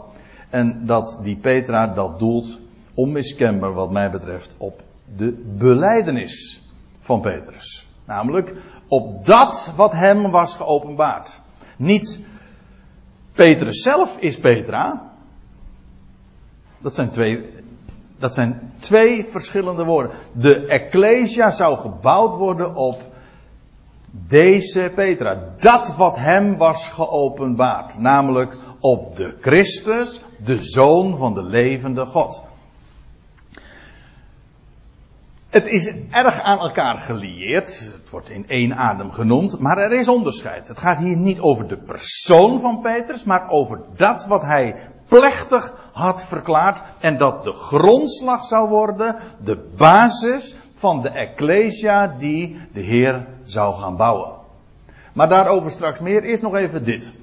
En 0.50 0.86
dat 0.86 1.20
die 1.22 1.38
Petra, 1.38 1.88
dat 1.88 2.20
doelt 2.20 2.60
onmiskenbaar 2.94 3.74
wat 3.74 3.92
mij 3.92 4.12
betreft 4.12 4.56
op 4.58 4.82
de 5.16 5.32
beleidenis 5.58 6.64
van 7.00 7.22
Petrus. 7.22 7.88
Namelijk 8.06 8.56
op 8.88 9.26
dat 9.26 9.72
wat 9.76 9.92
hem 9.92 10.32
was 10.32 10.56
geopenbaard. 10.56 11.40
Niet 11.78 12.20
Petrus 13.32 13.82
zelf 13.82 14.18
is 14.18 14.40
Petra. 14.40 15.12
Dat 16.78 16.96
zijn 16.96 17.10
twee 17.10 17.50
dat 18.24 18.34
zijn 18.34 18.74
twee 18.80 19.26
verschillende 19.26 19.84
woorden. 19.84 20.12
De 20.34 20.66
Ecclesia 20.66 21.52
zou 21.52 21.78
gebouwd 21.78 22.36
worden 22.36 22.76
op 22.76 23.02
deze 24.12 24.92
Petra. 24.96 25.54
Dat 25.58 25.96
wat 25.96 26.16
hem 26.18 26.58
was 26.58 26.88
geopenbaard. 26.88 28.00
Namelijk 28.00 28.58
op 28.80 29.16
de 29.16 29.38
Christus, 29.42 30.22
de 30.44 30.64
Zoon 30.64 31.18
van 31.18 31.34
de 31.34 31.44
levende 31.44 32.06
God. 32.06 32.44
Het 35.50 35.68
is 35.68 35.94
erg 36.12 36.42
aan 36.42 36.60
elkaar 36.60 36.98
gelieerd. 36.98 37.92
Het 37.94 38.10
wordt 38.10 38.30
in 38.30 38.48
één 38.48 38.76
adem 38.76 39.12
genoemd. 39.12 39.60
Maar 39.60 39.78
er 39.78 39.94
is 39.94 40.08
onderscheid. 40.08 40.68
Het 40.68 40.80
gaat 40.80 40.98
hier 40.98 41.18
niet 41.18 41.40
over 41.40 41.68
de 41.68 41.78
persoon 41.78 42.60
van 42.60 42.82
Petrus. 42.82 43.24
Maar 43.24 43.50
over 43.50 43.82
dat 43.96 44.26
wat 44.26 44.42
hij 44.42 44.76
plechtig 45.20 45.74
had 45.92 46.26
verklaard. 46.26 46.82
En 47.00 47.18
dat 47.18 47.44
de 47.44 47.52
grondslag 47.52 48.46
zou 48.46 48.70
worden. 48.70 49.16
De 49.44 49.58
basis 49.78 50.56
van 50.76 51.02
de 51.02 51.10
Ecclesia 51.10 52.08
die 52.18 52.62
de 52.74 52.82
Heer 52.82 53.28
zou 53.44 53.76
gaan 53.76 53.98
bouwen. 53.98 54.32
Maar 55.14 55.30
daarover 55.30 55.72
straks 55.72 56.00
meer. 56.00 56.24
Eerst 56.24 56.42
nog 56.42 56.56
even 56.56 56.84
dit. 56.84 57.14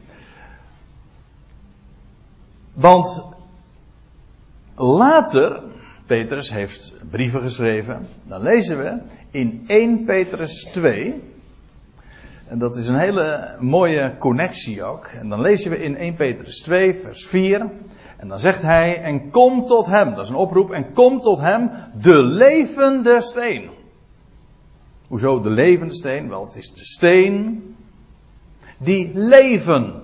Want 2.73 3.25
later 4.75 5.63
Petrus 6.07 6.51
heeft 6.51 6.93
brieven 7.11 7.43
geschreven. 7.43 8.09
Dan 8.23 8.43
lezen 8.43 8.79
we 8.79 8.99
in 9.31 9.65
1 9.67 10.05
Petrus 10.05 10.69
2. 10.73 11.23
En 12.51 12.59
dat 12.59 12.77
is 12.77 12.89
een 12.89 12.99
hele 12.99 13.57
mooie 13.61 14.17
connectie 14.19 14.85
ook. 14.85 15.07
En 15.07 15.29
dan 15.29 15.41
lezen 15.41 15.71
we 15.71 15.83
in 15.83 15.97
1 15.97 16.15
Petrus 16.15 16.61
2, 16.61 16.95
vers 16.95 17.27
4. 17.27 17.71
En 18.17 18.29
dan 18.29 18.39
zegt 18.39 18.63
hij: 18.63 19.01
En 19.03 19.31
kom 19.31 19.67
tot 19.67 19.87
hem. 19.87 20.15
Dat 20.15 20.25
is 20.25 20.29
een 20.29 20.35
oproep. 20.35 20.71
En 20.71 20.93
kom 20.93 21.21
tot 21.21 21.39
hem, 21.39 21.71
de 21.95 22.23
levende 22.23 23.23
steen. 23.23 23.71
Hoezo 25.07 25.41
de 25.41 25.51
levende 25.51 25.95
steen? 25.95 26.29
Wel, 26.29 26.45
het 26.45 26.57
is 26.57 26.73
de 26.73 26.85
steen 26.85 27.63
die 28.79 29.11
leven 29.15 30.03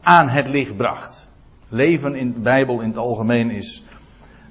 aan 0.00 0.28
het 0.28 0.48
licht 0.48 0.76
bracht. 0.76 1.30
Leven 1.68 2.14
in 2.14 2.32
de 2.32 2.40
Bijbel 2.40 2.80
in 2.80 2.88
het 2.88 2.98
algemeen 2.98 3.50
is 3.50 3.84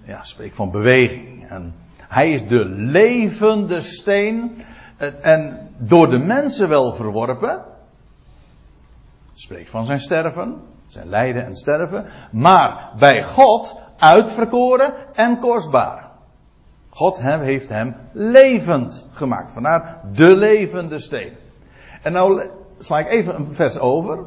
ja, 0.06 0.24
spreekt 0.24 0.56
van 0.56 0.72
beweging. 0.72 1.50
En 1.50 1.76
hij 1.98 2.32
is 2.32 2.48
de 2.48 2.66
levende 2.66 3.82
steen. 3.82 4.52
En 5.22 5.65
door 5.78 6.10
de 6.10 6.18
mensen 6.18 6.70
wel 6.70 6.94
verworpen. 6.94 7.64
Spreekt 9.34 9.70
van 9.70 9.86
zijn 9.86 10.00
sterven. 10.00 10.62
Zijn 10.88 11.10
lijden 11.10 11.46
en 11.46 11.56
sterven. 11.56 12.06
Maar 12.32 12.92
bij 13.00 13.24
God 13.24 13.76
uitverkoren 13.98 14.94
en 15.14 15.40
kostbaar. 15.40 16.10
God 16.90 17.22
heeft 17.22 17.70
hem 17.70 17.96
levend 18.12 19.06
gemaakt. 19.12 19.52
Vandaar 19.52 20.02
de 20.14 20.36
levende 20.36 21.00
steen. 21.00 21.34
En 22.02 22.12
nou 22.12 22.42
sla 22.80 23.00
ik 23.00 23.08
even 23.08 23.36
een 23.36 23.54
vers 23.54 23.80
over. 23.80 24.20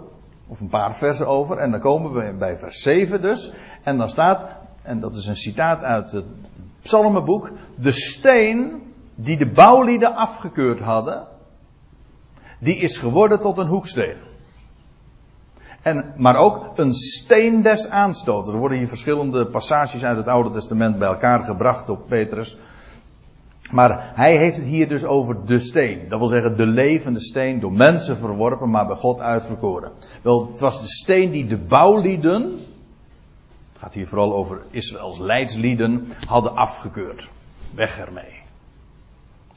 Of 0.49 0.61
een 0.61 0.69
paar 0.69 0.95
versen 0.95 1.27
over. 1.27 1.59
En 1.59 1.71
dan 1.71 1.81
komen 1.81 2.13
we 2.13 2.35
bij 2.39 2.57
vers 2.57 2.83
7 2.83 3.21
dus. 3.21 3.53
En 3.83 3.99
dan 3.99 4.09
staat 4.09 4.47
en 4.89 5.01
dat 5.01 5.17
is 5.17 5.27
een 5.27 5.37
citaat 5.37 5.83
uit 5.83 6.13
het 6.13 6.25
psalmenboek, 6.83 7.51
de 7.77 7.93
steen 7.93 8.83
die 9.15 9.37
de 9.37 9.51
bouwlieden 9.51 10.15
afgekeurd 10.15 10.81
hadden, 10.81 11.27
die 12.59 12.77
is 12.77 12.97
geworden 12.97 13.41
tot 13.41 13.59
een 13.59 13.67
hoeksteen. 13.67 14.17
En, 15.83 16.13
maar 16.17 16.37
ook 16.37 16.71
een 16.75 16.95
steen 16.95 17.63
des 17.63 17.89
aanstooters. 17.89 18.55
Er 18.55 18.61
worden 18.61 18.79
hier 18.79 18.89
verschillende 18.89 19.47
passages 19.47 20.05
uit 20.05 20.17
het 20.17 20.29
Oude 20.29 20.51
Testament 20.51 20.99
bij 20.99 21.09
elkaar 21.09 21.45
gebracht 21.45 21.87
door 21.87 21.99
Petrus. 21.99 22.57
Maar 23.71 24.13
hij 24.15 24.37
heeft 24.37 24.57
het 24.57 24.67
hier 24.67 24.89
dus 24.89 25.05
over 25.05 25.47
de 25.47 25.59
steen. 25.59 26.09
Dat 26.09 26.19
wil 26.19 26.29
zeggen 26.29 26.57
de 26.57 26.67
levende 26.67 27.21
steen, 27.21 27.61
door 27.61 27.73
mensen 27.73 28.17
verworpen, 28.17 28.71
maar 28.71 28.87
bij 28.87 28.97
God 28.97 29.21
uitverkoren. 29.21 29.93
Wel, 30.23 30.49
het 30.53 30.61
was 30.61 30.81
de 30.81 30.89
steen 30.89 31.31
die 31.31 31.47
de 31.47 31.59
bouwlieden, 31.59 32.43
het 33.73 33.79
gaat 33.79 33.95
hier 33.95 34.07
vooral 34.07 34.35
over 34.35 34.63
Israëls 34.71 35.19
leidslieden, 35.19 36.07
hadden 36.27 36.57
afgekeurd. 36.57 37.29
Weg 37.75 37.99
ermee. 37.99 38.38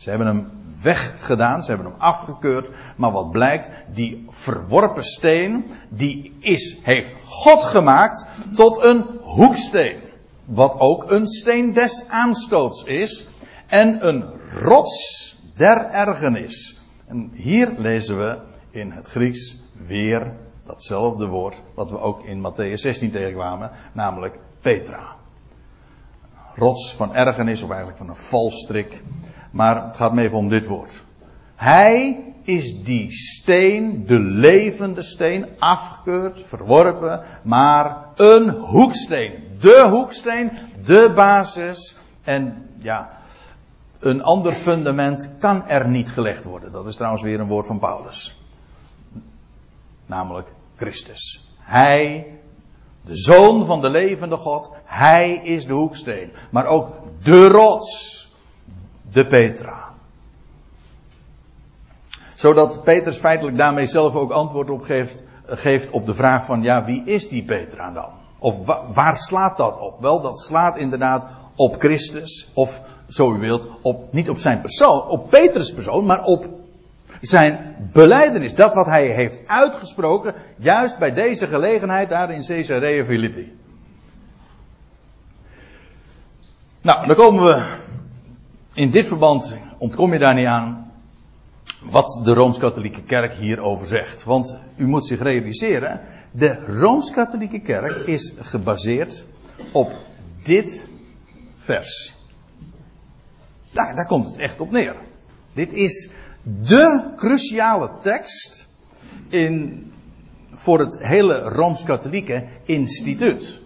Ze 0.01 0.09
hebben 0.09 0.27
hem 0.27 0.49
weggedaan, 0.81 1.63
ze 1.63 1.71
hebben 1.71 1.91
hem 1.91 1.99
afgekeurd. 1.99 2.69
Maar 2.95 3.11
wat 3.11 3.31
blijkt, 3.31 3.71
die 3.93 4.25
verworpen 4.29 5.03
steen, 5.03 5.65
die 5.89 6.35
is, 6.39 6.79
heeft 6.83 7.17
God 7.25 7.63
gemaakt 7.63 8.25
tot 8.53 8.83
een 8.83 9.05
hoeksteen. 9.21 9.99
Wat 10.45 10.79
ook 10.79 11.11
een 11.11 11.27
steen 11.27 11.73
des 11.73 12.05
aanstoots 12.07 12.83
is. 12.83 13.27
En 13.67 14.07
een 14.07 14.25
rots 14.61 15.37
der 15.55 15.89
ergernis. 15.89 16.79
En 17.07 17.29
hier 17.33 17.73
lezen 17.77 18.17
we 18.17 18.39
in 18.71 18.91
het 18.91 19.07
Grieks 19.07 19.59
weer 19.87 20.33
datzelfde 20.65 21.25
woord 21.25 21.61
wat 21.73 21.91
we 21.91 21.99
ook 21.99 22.23
in 22.23 22.51
Matthäus 22.51 22.73
16 22.73 23.11
tegenkwamen, 23.11 23.71
namelijk 23.93 24.39
Petra. 24.61 25.15
Rots 26.55 26.95
van 26.95 27.15
ergernis, 27.15 27.61
of 27.61 27.69
eigenlijk 27.69 27.99
van 27.99 28.09
een 28.09 28.15
valstrik. 28.15 29.03
Maar 29.51 29.85
het 29.85 29.97
gaat 29.97 30.13
me 30.13 30.21
even 30.21 30.37
om 30.37 30.49
dit 30.49 30.65
woord. 30.65 31.03
Hij 31.55 32.23
is 32.43 32.83
die 32.83 33.11
steen, 33.11 34.05
de 34.05 34.19
levende 34.19 35.01
steen, 35.01 35.45
afgekeurd, 35.59 36.41
verworpen, 36.41 37.21
maar 37.43 38.05
een 38.15 38.49
hoeksteen. 38.49 39.43
De 39.59 39.87
hoeksteen, 39.89 40.51
de 40.85 41.11
basis. 41.15 41.97
En 42.23 42.69
ja, 42.77 43.19
een 43.99 44.23
ander 44.23 44.53
fundament 44.53 45.29
kan 45.39 45.67
er 45.67 45.87
niet 45.87 46.11
gelegd 46.11 46.43
worden. 46.43 46.71
Dat 46.71 46.87
is 46.87 46.95
trouwens 46.95 47.23
weer 47.23 47.39
een 47.39 47.47
woord 47.47 47.67
van 47.67 47.79
Paulus. 47.79 48.39
Namelijk 50.05 50.51
Christus. 50.75 51.49
Hij, 51.57 52.27
de 53.01 53.17
zoon 53.17 53.65
van 53.65 53.81
de 53.81 53.89
levende 53.89 54.37
God, 54.37 54.71
hij 54.83 55.33
is 55.33 55.65
de 55.65 55.73
hoeksteen. 55.73 56.31
Maar 56.49 56.65
ook 56.65 56.89
de 57.23 57.47
rots 57.47 58.21
de 59.11 59.27
Petra. 59.27 59.89
Zodat 62.35 62.83
Petrus 62.83 63.17
feitelijk 63.17 63.57
daarmee 63.57 63.85
zelf 63.85 64.15
ook 64.15 64.31
antwoord 64.31 64.69
op 64.69 64.81
geeft, 64.81 65.23
geeft 65.45 65.89
op 65.89 66.05
de 66.05 66.15
vraag 66.15 66.45
van 66.45 66.63
ja, 66.63 66.85
wie 66.85 67.03
is 67.05 67.29
die 67.29 67.43
Petra 67.43 67.91
dan? 67.91 68.09
Of 68.39 68.55
waar 68.93 69.17
slaat 69.17 69.57
dat 69.57 69.79
op? 69.79 70.01
Wel, 70.01 70.21
dat 70.21 70.39
slaat 70.39 70.77
inderdaad 70.77 71.27
op 71.55 71.75
Christus. 71.79 72.51
Of, 72.53 72.81
zo 73.07 73.33
u 73.33 73.39
wilt, 73.39 73.67
op, 73.81 74.13
niet 74.13 74.29
op 74.29 74.37
zijn 74.37 74.61
persoon, 74.61 75.07
op 75.07 75.29
Petrus 75.29 75.73
persoon, 75.73 76.05
maar 76.05 76.23
op 76.23 76.45
zijn 77.21 77.75
beleidenis. 77.91 78.55
Dat 78.55 78.73
wat 78.73 78.85
hij 78.85 79.05
heeft 79.05 79.47
uitgesproken, 79.47 80.33
juist 80.57 80.97
bij 80.97 81.13
deze 81.13 81.47
gelegenheid 81.47 82.09
daar 82.09 82.31
in 82.31 82.45
Caesarea 82.45 83.05
Philippi. 83.05 83.59
Nou, 86.81 87.07
dan 87.07 87.15
komen 87.15 87.45
we 87.45 87.79
in 88.73 88.89
dit 88.89 89.07
verband 89.07 89.55
ontkom 89.77 90.13
je 90.13 90.19
daar 90.19 90.35
niet 90.35 90.45
aan 90.45 90.91
wat 91.81 92.21
de 92.23 92.33
Rooms-Katholieke 92.33 93.03
Kerk 93.03 93.33
hierover 93.33 93.87
zegt. 93.87 94.23
Want 94.23 94.55
u 94.75 94.87
moet 94.87 95.05
zich 95.05 95.21
realiseren, 95.21 96.01
de 96.31 96.53
Rooms-Katholieke 96.65 97.59
Kerk 97.59 97.95
is 97.95 98.33
gebaseerd 98.39 99.25
op 99.71 99.93
dit 100.43 100.87
vers. 101.57 102.15
Daar, 103.71 103.95
daar 103.95 104.07
komt 104.07 104.27
het 104.27 104.37
echt 104.37 104.59
op 104.59 104.71
neer. 104.71 104.95
Dit 105.53 105.73
is 105.73 106.11
de 106.43 107.11
cruciale 107.15 107.91
tekst 108.01 108.67
in, 109.29 109.85
voor 110.51 110.79
het 110.79 110.99
hele 110.99 111.39
Rooms-Katholieke 111.39 112.47
instituut. 112.63 113.59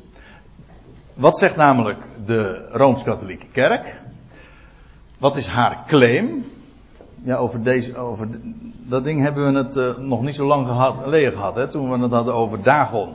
Wat 1.14 1.38
zegt 1.38 1.56
namelijk 1.56 2.04
de 2.26 2.68
Rooms-Katholieke 2.72 3.48
Kerk? 3.52 4.04
Wat 5.20 5.36
is 5.36 5.48
haar 5.48 5.84
claim? 5.88 6.46
Ja, 7.24 7.36
over, 7.36 7.64
deze, 7.64 7.98
over 7.98 8.28
dat 8.88 9.04
ding 9.04 9.22
hebben 9.22 9.54
we 9.54 9.58
het 9.58 9.76
uh, 9.76 9.98
nog 9.98 10.22
niet 10.22 10.36
zo 10.36 10.46
lang 10.46 10.68
gehad, 10.68 10.96
geleden 11.04 11.34
gehad, 11.34 11.56
hè, 11.56 11.68
toen 11.68 11.92
we 11.92 11.98
het 11.98 12.12
hadden 12.12 12.34
over 12.34 12.64
Dagon. 12.64 13.14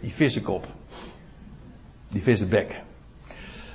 Die 0.00 0.12
vissenkop. 0.12 0.66
Die 2.08 2.22
vissenbek. 2.22 2.82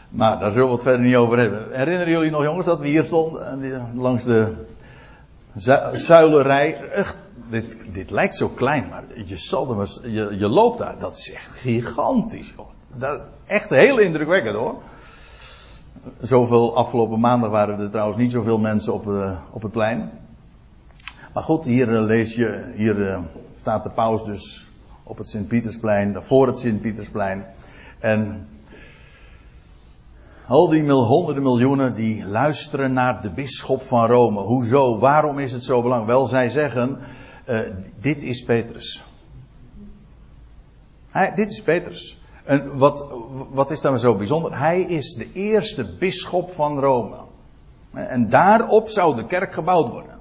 Maar 0.10 0.39
daar 0.39 0.51
zullen 0.51 0.67
we 0.67 0.73
het 0.73 0.84
verder 0.84 1.05
niet 1.05 1.15
over 1.15 1.38
hebben. 1.38 1.67
Herinneren 1.71 2.13
jullie 2.13 2.32
nog 2.32 2.43
jongens 2.43 2.65
dat 2.65 2.79
we 2.79 2.88
hier 2.88 3.03
stonden 3.03 3.73
eh, 3.73 3.84
langs 3.95 4.23
de 4.23 4.53
zuilerij? 5.93 6.82
Echt, 6.82 7.23
dit, 7.49 7.88
dit 7.91 8.12
lijkt 8.12 8.36
zo 8.36 8.49
klein, 8.49 8.88
maar 8.89 9.03
je, 9.25 9.38
zal 9.38 9.86
je, 10.03 10.36
je 10.38 10.47
loopt 10.47 10.77
daar. 10.77 10.95
Dat 10.99 11.17
is 11.17 11.34
echt 11.34 11.47
gigantisch. 11.47 12.53
Hoor. 12.55 12.71
Dat, 12.95 13.21
echt 13.45 13.69
heel 13.69 13.97
indrukwekkend 13.97 14.55
hoor. 14.55 14.82
Zoveel 16.22 16.76
afgelopen 16.76 17.19
maandag 17.19 17.50
waren 17.50 17.80
er 17.80 17.89
trouwens 17.89 18.17
niet 18.17 18.32
zoveel 18.32 18.58
mensen 18.58 18.93
op, 18.93 19.08
uh, 19.08 19.39
op 19.52 19.62
het 19.62 19.72
plein. 19.72 20.12
Maar 21.34 21.43
goed, 21.43 21.65
hier 21.65 21.89
uh, 21.89 22.02
lees 22.02 22.36
je, 22.36 22.72
hier 22.76 22.98
uh, 22.98 23.19
staat 23.56 23.84
de 23.84 23.89
paus 23.89 24.26
dus 24.26 24.72
op 25.04 25.17
het 25.17 25.30
Sint-Pietersplein, 25.30 26.24
voor 26.24 26.48
het 26.48 26.60
Sint-Pietersplein. 26.60 27.45
En 28.00 28.48
al 30.48 30.69
die 30.69 30.91
honderden 30.91 31.43
miljoenen 31.43 31.93
die 31.93 32.26
luisteren 32.26 32.93
naar 32.93 33.22
de 33.22 33.32
bisschop 33.32 33.82
van 33.82 34.06
Rome. 34.08 34.41
Hoezo? 34.41 35.00
Waarom 35.00 35.39
is 35.39 35.52
het 35.52 35.63
zo 35.63 35.82
belangrijk? 35.82 36.12
Wel, 36.17 36.28
zij 36.28 36.50
zeggen, 36.50 37.00
dit 38.00 38.24
is 38.24 38.43
Petrus. 38.43 39.04
Hij, 41.10 41.34
dit 41.36 41.52
is 41.52 41.62
Petrus. 41.62 42.18
En 42.49 42.77
wat, 42.77 43.05
wat 43.49 43.71
is 43.71 43.81
dan 43.81 43.99
zo 43.99 44.15
bijzonder? 44.15 44.57
Hij 44.57 44.81
is 44.81 45.13
de 45.13 45.31
eerste 45.33 45.83
bisschop 45.83 46.51
van 46.51 46.79
Rome. 46.79 47.17
En 47.91 48.29
daarop 48.29 48.89
zou 48.89 49.15
de 49.15 49.25
kerk 49.25 49.53
gebouwd 49.53 49.91
worden. 49.91 50.19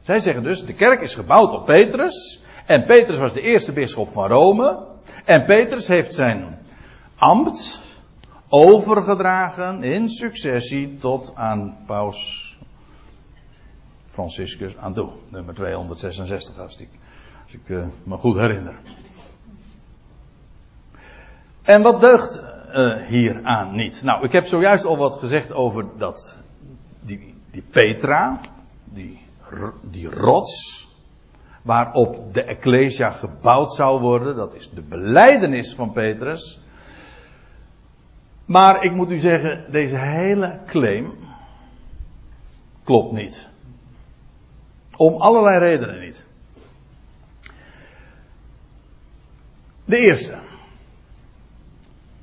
Zij 0.00 0.20
zeggen 0.20 0.42
dus, 0.42 0.64
de 0.64 0.74
kerk 0.74 1.00
is 1.00 1.14
gebouwd 1.14 1.52
op 1.52 1.64
Petrus. 1.64 2.42
En 2.66 2.84
Petrus 2.84 3.18
was 3.18 3.32
de 3.32 3.40
eerste 3.40 3.72
bisschop 3.72 4.08
van 4.08 4.28
Rome. 4.28 4.86
En 5.24 5.44
Petrus 5.44 5.86
heeft 5.86 6.14
zijn 6.14 6.58
ambt 7.16 7.80
overgedragen 8.48 9.82
in 9.82 10.08
successie 10.08 10.98
tot 10.98 11.32
aan 11.34 11.78
paus 11.86 12.56
Franciscus 14.06 14.76
aan 14.76 14.94
toe. 14.94 15.10
Nummer 15.28 15.54
266 15.54 16.58
als 16.58 16.76
ik, 16.80 16.88
uh, 17.66 17.86
me 18.02 18.16
goed 18.16 18.36
herinner. 18.36 18.74
En 21.68 21.82
wat 21.82 22.00
deugt 22.00 22.42
uh, 22.74 23.06
hieraan 23.06 23.74
niet? 23.74 24.02
Nou, 24.02 24.24
ik 24.24 24.32
heb 24.32 24.46
zojuist 24.46 24.84
al 24.84 24.96
wat 24.96 25.14
gezegd 25.14 25.52
over 25.52 25.86
dat, 25.98 26.38
die, 27.00 27.34
die 27.50 27.62
Petra, 27.70 28.40
die, 28.84 29.18
die 29.82 30.10
rots, 30.10 30.88
waarop 31.62 32.34
de 32.34 32.42
Ecclesia 32.42 33.10
gebouwd 33.10 33.72
zou 33.72 34.00
worden. 34.00 34.36
Dat 34.36 34.54
is 34.54 34.70
de 34.70 34.82
beleidenis 34.82 35.74
van 35.74 35.92
Petrus. 35.92 36.60
Maar 38.44 38.84
ik 38.84 38.92
moet 38.92 39.10
u 39.10 39.16
zeggen, 39.16 39.64
deze 39.70 39.96
hele 39.96 40.60
claim 40.66 41.12
klopt 42.84 43.12
niet. 43.12 43.48
Om 44.96 45.14
allerlei 45.14 45.58
redenen 45.58 46.00
niet. 46.00 46.26
De 49.84 49.96
eerste. 49.96 50.38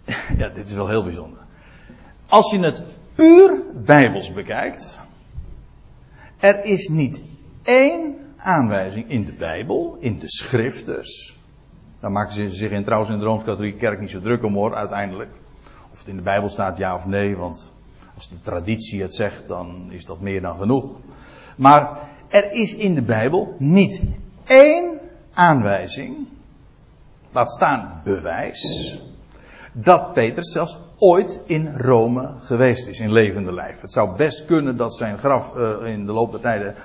Ja, 0.38 0.50
dit 0.50 0.68
is 0.68 0.74
wel 0.74 0.88
heel 0.88 1.04
bijzonder. 1.04 1.40
Als 2.28 2.52
je 2.52 2.60
het 2.60 2.84
puur 3.16 3.62
bijbels 3.86 4.34
bekijkt, 4.34 5.00
er 6.38 6.66
is 6.66 6.88
niet 6.88 7.22
één 7.64 8.16
aanwijzing 8.38 9.10
in 9.10 9.26
de 9.26 9.32
Bijbel, 9.32 9.98
in 10.00 10.20
de 10.20 10.30
schrifters. 10.30 11.40
Daar 12.00 12.12
maken 12.12 12.34
ze 12.34 12.50
zich 12.50 12.72
in, 12.72 12.84
trouwens 12.84 13.12
in 13.12 13.20
de 13.20 13.26
Rooms-Katholieke 13.26 13.78
Kerk 13.78 14.00
niet 14.00 14.10
zo 14.10 14.20
druk 14.20 14.44
om 14.44 14.54
hoor, 14.54 14.76
uiteindelijk. 14.76 15.30
Of 15.92 16.00
het 16.00 16.08
in 16.08 16.16
de 16.16 16.22
Bijbel 16.22 16.50
staat 16.50 16.78
ja 16.78 16.96
of 16.96 17.06
nee, 17.06 17.36
want 17.36 17.74
als 18.16 18.30
de 18.30 18.42
traditie 18.42 19.02
het 19.02 19.16
zegt, 19.16 19.48
dan 19.48 19.88
is 19.92 20.06
dat 20.06 20.20
meer 20.20 20.42
dan 20.42 20.58
genoeg. 20.58 21.00
Maar 21.58 22.00
er 22.28 22.52
is 22.52 22.76
in 22.76 22.96
de 22.96 23.02
Bijbel 23.02 23.56
niet 23.60 24.02
één 24.44 25.00
aanwijzing, 25.34 26.28
laat 27.32 27.52
staan 27.52 28.02
bewijs, 28.04 29.02
dat 29.78 30.14
Petrus 30.14 30.52
zelfs 30.52 30.78
ooit 30.98 31.40
in 31.46 31.78
Rome 31.78 32.34
geweest 32.40 32.88
is, 32.88 33.00
in 33.00 33.12
levende 33.12 33.54
lijf. 33.54 33.82
Het 33.82 33.94
zou 33.94 34.16
best 34.16 34.46
kunnen 34.46 34.78
dat 34.78 34.96
zijn 34.96 35.18
graf 35.18 35.52
uh, 35.56 35.88
in 35.94 36.06
de 36.06 36.12
loop 36.12 36.32
der 36.32 36.42
tijden 36.42 36.76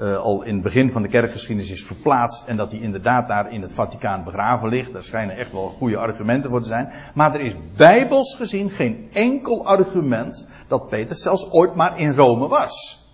uh, 0.00 0.16
al 0.16 0.42
in 0.42 0.54
het 0.54 0.62
begin 0.62 0.92
van 0.92 1.02
de 1.02 1.08
kerkgeschiedenis 1.08 1.70
is 1.70 1.86
verplaatst 1.86 2.46
en 2.46 2.56
dat 2.56 2.70
hij 2.70 2.80
inderdaad 2.80 3.28
daar 3.28 3.52
in 3.52 3.62
het 3.62 3.72
Vaticaan 3.72 4.24
begraven 4.24 4.68
ligt. 4.68 4.92
Daar 4.92 5.02
schijnen 5.02 5.36
echt 5.36 5.52
wel 5.52 5.68
goede 5.68 5.96
argumenten 5.96 6.50
voor 6.50 6.62
te 6.62 6.68
zijn. 6.68 6.92
Maar 7.14 7.34
er 7.34 7.40
is 7.40 7.54
bijbels 7.76 8.34
gezien 8.34 8.70
geen 8.70 9.08
enkel 9.12 9.66
argument 9.66 10.46
dat 10.68 10.88
Petrus 10.88 11.22
zelfs 11.22 11.50
ooit 11.50 11.74
maar 11.74 12.00
in 12.00 12.14
Rome 12.14 12.48
was. 12.48 13.06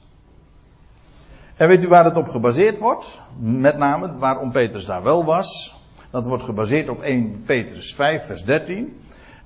En 1.56 1.68
weet 1.68 1.84
u 1.84 1.88
waar 1.88 2.04
het 2.04 2.16
op 2.16 2.28
gebaseerd 2.28 2.78
wordt? 2.78 3.20
Met 3.38 3.76
name 3.76 4.18
waarom 4.18 4.52
Petrus 4.52 4.86
daar 4.86 5.02
wel 5.02 5.24
was. 5.24 5.76
Dat 6.10 6.26
wordt 6.26 6.42
gebaseerd 6.42 6.88
op 6.88 7.02
1 7.02 7.42
Petrus 7.46 7.94
5, 7.94 8.26
vers 8.26 8.44
13. 8.44 8.98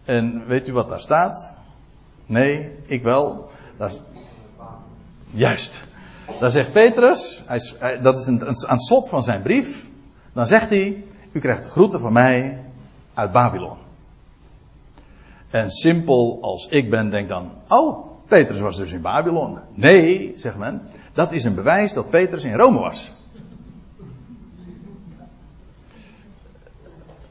En 0.09 0.47
weet 0.47 0.69
u 0.69 0.73
wat 0.73 0.89
daar 0.89 1.01
staat? 1.01 1.57
Nee, 2.27 2.71
ik 2.87 3.03
wel. 3.03 3.51
Is... 3.79 4.01
Juist. 5.31 5.83
Dan 6.41 6.51
zegt 6.51 6.73
Petrus, 6.73 7.43
hij, 7.47 8.01
dat 8.01 8.19
is 8.19 8.27
een, 8.27 8.47
aan 8.47 8.55
het 8.75 8.83
slot 8.83 9.09
van 9.09 9.23
zijn 9.23 9.43
brief. 9.43 9.89
Dan 10.33 10.47
zegt 10.47 10.69
hij: 10.69 11.05
U 11.33 11.41
krijgt 11.41 11.65
de 11.65 11.71
groeten 11.71 12.01
van 12.01 12.13
mij 12.13 12.65
uit 13.15 13.33
Babylon. 13.33 13.77
En 15.51 15.71
simpel 15.71 16.39
als 16.41 16.67
ik 16.69 16.91
ben, 16.91 17.11
denk 17.11 17.29
dan: 17.29 17.51
Oh, 17.69 18.07
Petrus 18.27 18.61
was 18.61 18.77
dus 18.77 18.93
in 18.93 19.01
Babylon. 19.01 19.59
Nee, 19.75 20.33
zegt 20.37 20.57
men, 20.57 20.83
dat 21.13 21.33
is 21.33 21.45
een 21.45 21.55
bewijs 21.55 21.93
dat 21.93 22.11
Petrus 22.11 22.45
in 22.45 22.57
Rome 22.57 22.79
was. 22.79 23.13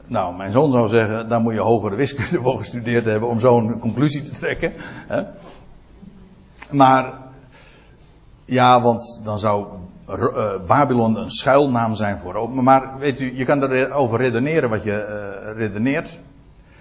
Nou, 0.08 0.36
mijn 0.36 0.50
zoon 0.50 0.70
zou 0.70 0.88
zeggen, 0.88 1.28
daar 1.28 1.40
moet 1.40 1.52
je 1.52 1.60
hogere 1.60 1.96
wiskunde 1.96 2.40
voor 2.42 2.58
gestudeerd 2.58 3.04
hebben 3.04 3.28
om 3.28 3.40
zo'n 3.40 3.78
conclusie 3.78 4.22
te 4.22 4.30
trekken. 4.30 4.72
Maar, 6.70 7.14
ja, 8.44 8.82
want 8.82 9.20
dan 9.24 9.38
zou 9.38 9.66
uh, 10.08 10.66
Babylon 10.66 11.16
een 11.16 11.30
schuilnaam 11.30 11.94
zijn 11.94 12.18
voor 12.18 12.32
Rome. 12.32 12.62
Maar 12.62 12.98
weet 12.98 13.20
u, 13.20 13.36
je 13.36 13.44
kan 13.44 13.62
erover 13.62 14.18
redeneren 14.18 14.70
wat 14.70 14.82
je 14.84 14.92
uh, 14.92 15.56
redeneert. 15.56 16.20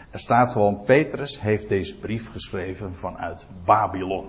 Er 0.10 0.20
staat 0.20 0.52
gewoon, 0.52 0.82
Petrus 0.86 1.42
heeft 1.42 1.70
deze 1.70 1.98
brief 1.98 2.32
geschreven 2.32 2.96
vanuit 2.96 3.48
Babylon. 3.66 4.26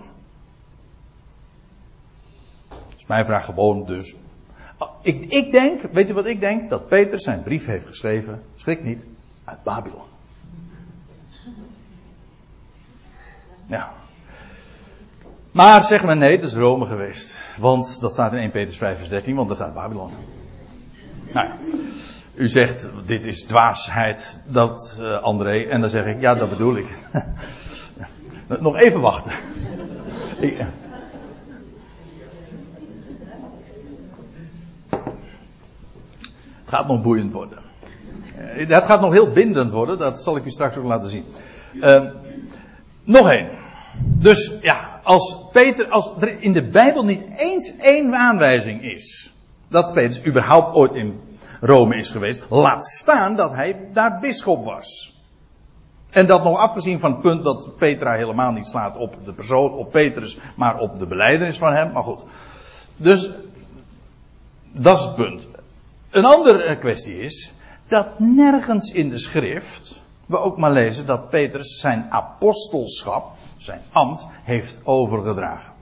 Dus 2.94 3.07
mijn 3.07 3.26
vraag 3.26 3.44
gewoon 3.44 3.84
dus. 3.86 4.16
Ik, 5.02 5.24
ik 5.24 5.50
denk, 5.50 5.82
weet 5.92 6.10
u 6.10 6.14
wat 6.14 6.26
ik 6.26 6.40
denk? 6.40 6.70
Dat 6.70 6.88
Petrus 6.88 7.22
zijn 7.22 7.42
brief 7.42 7.66
heeft 7.66 7.86
geschreven, 7.86 8.42
schrik 8.54 8.82
niet, 8.82 9.04
uit 9.44 9.62
Babylon. 9.62 10.02
Ja. 13.66 13.92
Maar 15.52 15.82
zeg 15.82 16.04
men 16.04 16.18
nee, 16.18 16.38
dat 16.38 16.48
is 16.48 16.56
Rome 16.56 16.86
geweest. 16.86 17.44
Want 17.56 18.00
dat 18.00 18.12
staat 18.12 18.32
in 18.32 18.38
1 18.38 18.50
Petrus 18.50 18.78
5 18.78 18.98
vers 18.98 19.08
13, 19.08 19.34
want 19.34 19.48
daar 19.48 19.56
staat 19.56 19.74
Babylon. 19.74 20.12
Nou 21.32 21.46
ja. 21.46 21.56
U 22.34 22.48
zegt, 22.48 22.88
dit 23.06 23.26
is 23.26 23.44
dwaasheid, 23.44 24.40
dat 24.46 24.98
uh, 25.00 25.22
André. 25.22 25.64
En 25.64 25.80
dan 25.80 25.90
zeg 25.90 26.06
ik, 26.06 26.20
ja, 26.20 26.34
dat 26.34 26.50
bedoel 26.50 26.76
ik. 26.76 26.86
Nog 28.60 28.76
even 28.76 29.00
wachten. 29.00 29.32
ik, 30.40 30.64
gaat 36.68 36.86
nog 36.86 37.02
boeiend 37.02 37.32
worden. 37.32 37.58
Het 38.34 38.70
eh, 38.70 38.84
gaat 38.84 39.00
nog 39.00 39.12
heel 39.12 39.30
bindend 39.30 39.72
worden, 39.72 39.98
dat 39.98 40.20
zal 40.20 40.36
ik 40.36 40.44
u 40.44 40.50
straks 40.50 40.76
ook 40.76 40.84
laten 40.84 41.08
zien. 41.08 41.24
Uh, 41.74 42.04
nog 43.04 43.30
één. 43.30 43.48
Dus 44.02 44.58
ja, 44.60 45.00
als 45.02 45.44
Peter, 45.52 45.88
als 45.88 46.12
er 46.20 46.42
in 46.42 46.52
de 46.52 46.68
Bijbel 46.68 47.04
niet 47.04 47.22
eens 47.36 47.76
één 47.76 48.14
aanwijzing 48.14 48.82
is 48.82 49.34
dat 49.68 49.92
Petrus 49.92 50.24
überhaupt 50.24 50.72
ooit 50.72 50.94
in 50.94 51.20
Rome 51.60 51.96
is 51.96 52.10
geweest. 52.10 52.44
Laat 52.48 52.86
staan 52.86 53.36
dat 53.36 53.54
hij 53.54 53.88
daar 53.92 54.18
bisschop 54.20 54.64
was. 54.64 55.16
En 56.10 56.26
dat 56.26 56.44
nog 56.44 56.58
afgezien 56.58 57.00
van 57.00 57.10
het 57.10 57.20
punt 57.20 57.42
dat 57.42 57.76
Petra 57.76 58.12
helemaal 58.12 58.52
niet 58.52 58.66
slaat 58.66 58.96
op 58.96 59.16
de 59.24 59.32
persoon, 59.32 59.72
op 59.72 59.90
Petrus, 59.90 60.38
maar 60.56 60.78
op 60.78 60.98
de 60.98 61.06
beleidenis 61.06 61.58
van 61.58 61.72
hem. 61.72 61.92
Maar 61.92 62.02
goed. 62.02 62.24
Dus, 62.96 63.30
dat 64.72 64.98
is 64.98 65.04
het 65.04 65.14
punt. 65.14 65.48
Een 66.11 66.24
andere 66.24 66.78
kwestie 66.78 67.18
is, 67.18 67.52
dat 67.86 68.18
nergens 68.18 68.92
in 68.92 69.09
de 69.09 69.18
schrift, 69.18 70.02
we 70.26 70.38
ook 70.38 70.59
maar 70.59 70.72
lezen 70.72 71.06
dat 71.06 71.30
Petrus 71.30 71.80
zijn 71.80 72.06
apostelschap, 72.11 73.36
zijn 73.56 73.80
ambt, 73.92 74.26
heeft 74.42 74.80
overgedragen. 74.84 75.72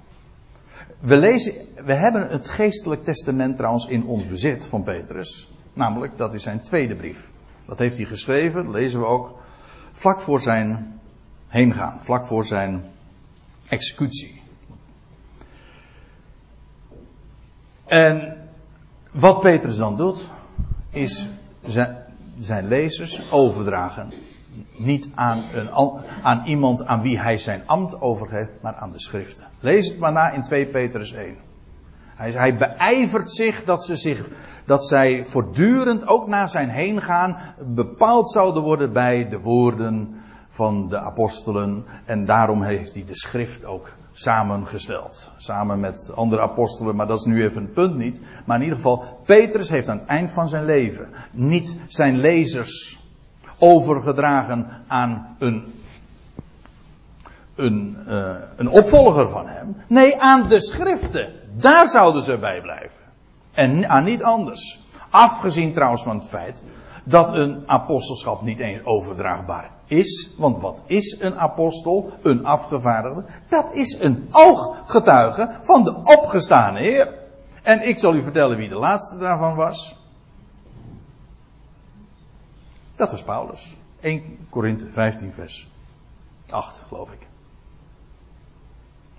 We 1.01 1.17
lezen, 1.17 1.55
we 1.85 1.93
hebben 1.93 2.29
het 2.29 2.49
geestelijk 2.49 3.05
testament 3.05 3.57
trouwens 3.57 3.87
in 3.87 4.07
ons 4.07 4.29
bezit 4.29 4.65
van 4.65 4.83
Petrus. 4.83 5.51
Namelijk, 5.73 6.19
dat 6.19 6.35
is 6.35 6.43
zijn 6.43 6.61
tweede 6.61 6.95
brief. 6.95 7.31
Dat 7.65 7.79
heeft 7.79 7.97
hij 7.97 8.07
geschreven, 8.07 8.65
dat 8.65 8.75
lezen 8.75 9.01
we 9.01 9.07
ook, 9.07 9.39
vlak 9.93 10.21
voor 10.21 10.41
zijn 10.41 11.01
heengaan, 11.49 11.99
vlak 12.03 12.27
voor 12.27 12.45
zijn 12.45 12.85
executie. 13.69 14.43
En 17.85 18.46
wat 19.17 19.41
Petrus 19.41 19.77
dan 19.77 19.97
doet, 19.97 20.31
is 20.91 21.29
zijn, 22.39 22.69
lezers 22.69 23.31
overdragen. 23.31 24.13
Niet 24.77 25.09
aan, 25.15 25.45
een, 25.53 25.71
aan 26.23 26.45
iemand 26.47 26.87
aan 26.87 27.03
wie 27.03 27.19
hij 27.19 27.39
zijn 27.39 27.63
ambt 27.67 28.01
overgeeft, 28.01 28.51
maar 28.61 28.75
aan 28.75 28.93
de 28.93 29.01
schriften. 29.01 29.45
Lees 29.61 29.89
het 29.89 29.99
maar 29.99 30.13
na 30.13 30.31
in 30.31 30.43
2 30.43 30.67
Petrus 30.67 31.13
1. 31.13 31.37
Hij, 32.15 32.31
hij 32.31 32.57
beijvert 32.57 33.31
zich 33.31 33.65
dat, 33.65 33.85
ze 33.85 33.97
zich 33.97 34.29
dat 34.65 34.87
zij 34.87 35.25
voortdurend 35.25 36.07
ook 36.07 36.27
naar 36.27 36.49
zijn 36.49 36.69
heen 36.69 37.03
gaan, 37.03 37.39
bepaald 37.67 38.31
zouden 38.31 38.63
worden 38.63 38.93
bij 38.93 39.29
de 39.29 39.41
woorden 39.41 40.15
van 40.49 40.89
de 40.89 41.01
apostelen. 41.01 41.85
En 42.05 42.25
daarom 42.25 42.63
heeft 42.63 42.95
hij 42.95 43.05
de 43.05 43.17
schrift 43.17 43.65
ook 43.65 43.93
samengesteld. 44.19 45.31
Samen 45.37 45.81
met 45.81 46.13
andere 46.15 46.43
apostelen, 46.43 46.97
maar 46.97 47.07
dat 47.07 47.19
is 47.19 47.25
nu 47.25 47.43
even 47.43 47.63
een 47.63 47.73
punt 47.73 47.97
niet. 47.97 48.21
Maar 48.45 48.57
in 48.57 48.63
ieder 48.63 48.77
geval, 48.77 49.05
Petrus 49.25 49.69
heeft 49.69 49.89
aan 49.89 49.99
het 49.99 50.07
eind 50.07 50.31
van 50.31 50.49
zijn 50.49 50.65
leven 50.65 51.09
niet 51.33 51.77
zijn 51.89 52.19
lezers 52.19 52.99
overgedragen 53.59 54.69
aan 54.87 55.37
een 55.39 55.65
een, 57.55 57.97
uh, 58.07 58.35
een 58.57 58.69
opvolger 58.69 59.29
van 59.29 59.47
hem. 59.49 59.77
Nee, 59.89 60.21
aan 60.21 60.49
de 60.49 60.61
schriften. 60.61 61.33
Daar 61.53 61.89
zouden 61.89 62.23
ze 62.23 62.39
bij 62.39 62.61
blijven. 62.61 63.05
En 63.53 63.89
aan 63.89 64.05
niet 64.05 64.23
anders. 64.23 64.81
Afgezien 65.11 65.73
trouwens 65.73 66.03
van 66.03 66.17
het 66.17 66.27
feit 66.27 66.63
dat 67.05 67.35
een 67.35 67.63
apostelschap 67.67 68.43
niet 68.43 68.59
eens 68.59 68.85
overdraagbaar 68.85 69.71
is. 69.87 70.31
Want 70.37 70.61
wat 70.61 70.83
is 70.87 71.21
een 71.21 71.39
apostel? 71.39 72.11
Een 72.23 72.45
afgevaardigde? 72.45 73.25
Dat 73.49 73.75
is 73.75 74.01
een 74.01 74.29
ooggetuige 74.31 75.51
van 75.63 75.85
de 75.85 75.95
opgestane 75.95 76.81
Heer. 76.81 77.19
En 77.63 77.89
ik 77.89 77.99
zal 77.99 78.15
u 78.15 78.23
vertellen 78.23 78.57
wie 78.57 78.69
de 78.69 78.75
laatste 78.75 79.19
daarvan 79.19 79.55
was. 79.55 79.97
Dat 82.97 83.11
was 83.11 83.23
Paulus. 83.23 83.77
1 84.01 84.47
Korinthe 84.51 84.91
15 84.91 85.33
vers 85.33 85.69
8 86.51 86.83
geloof 86.89 87.13
ik. 87.13 87.27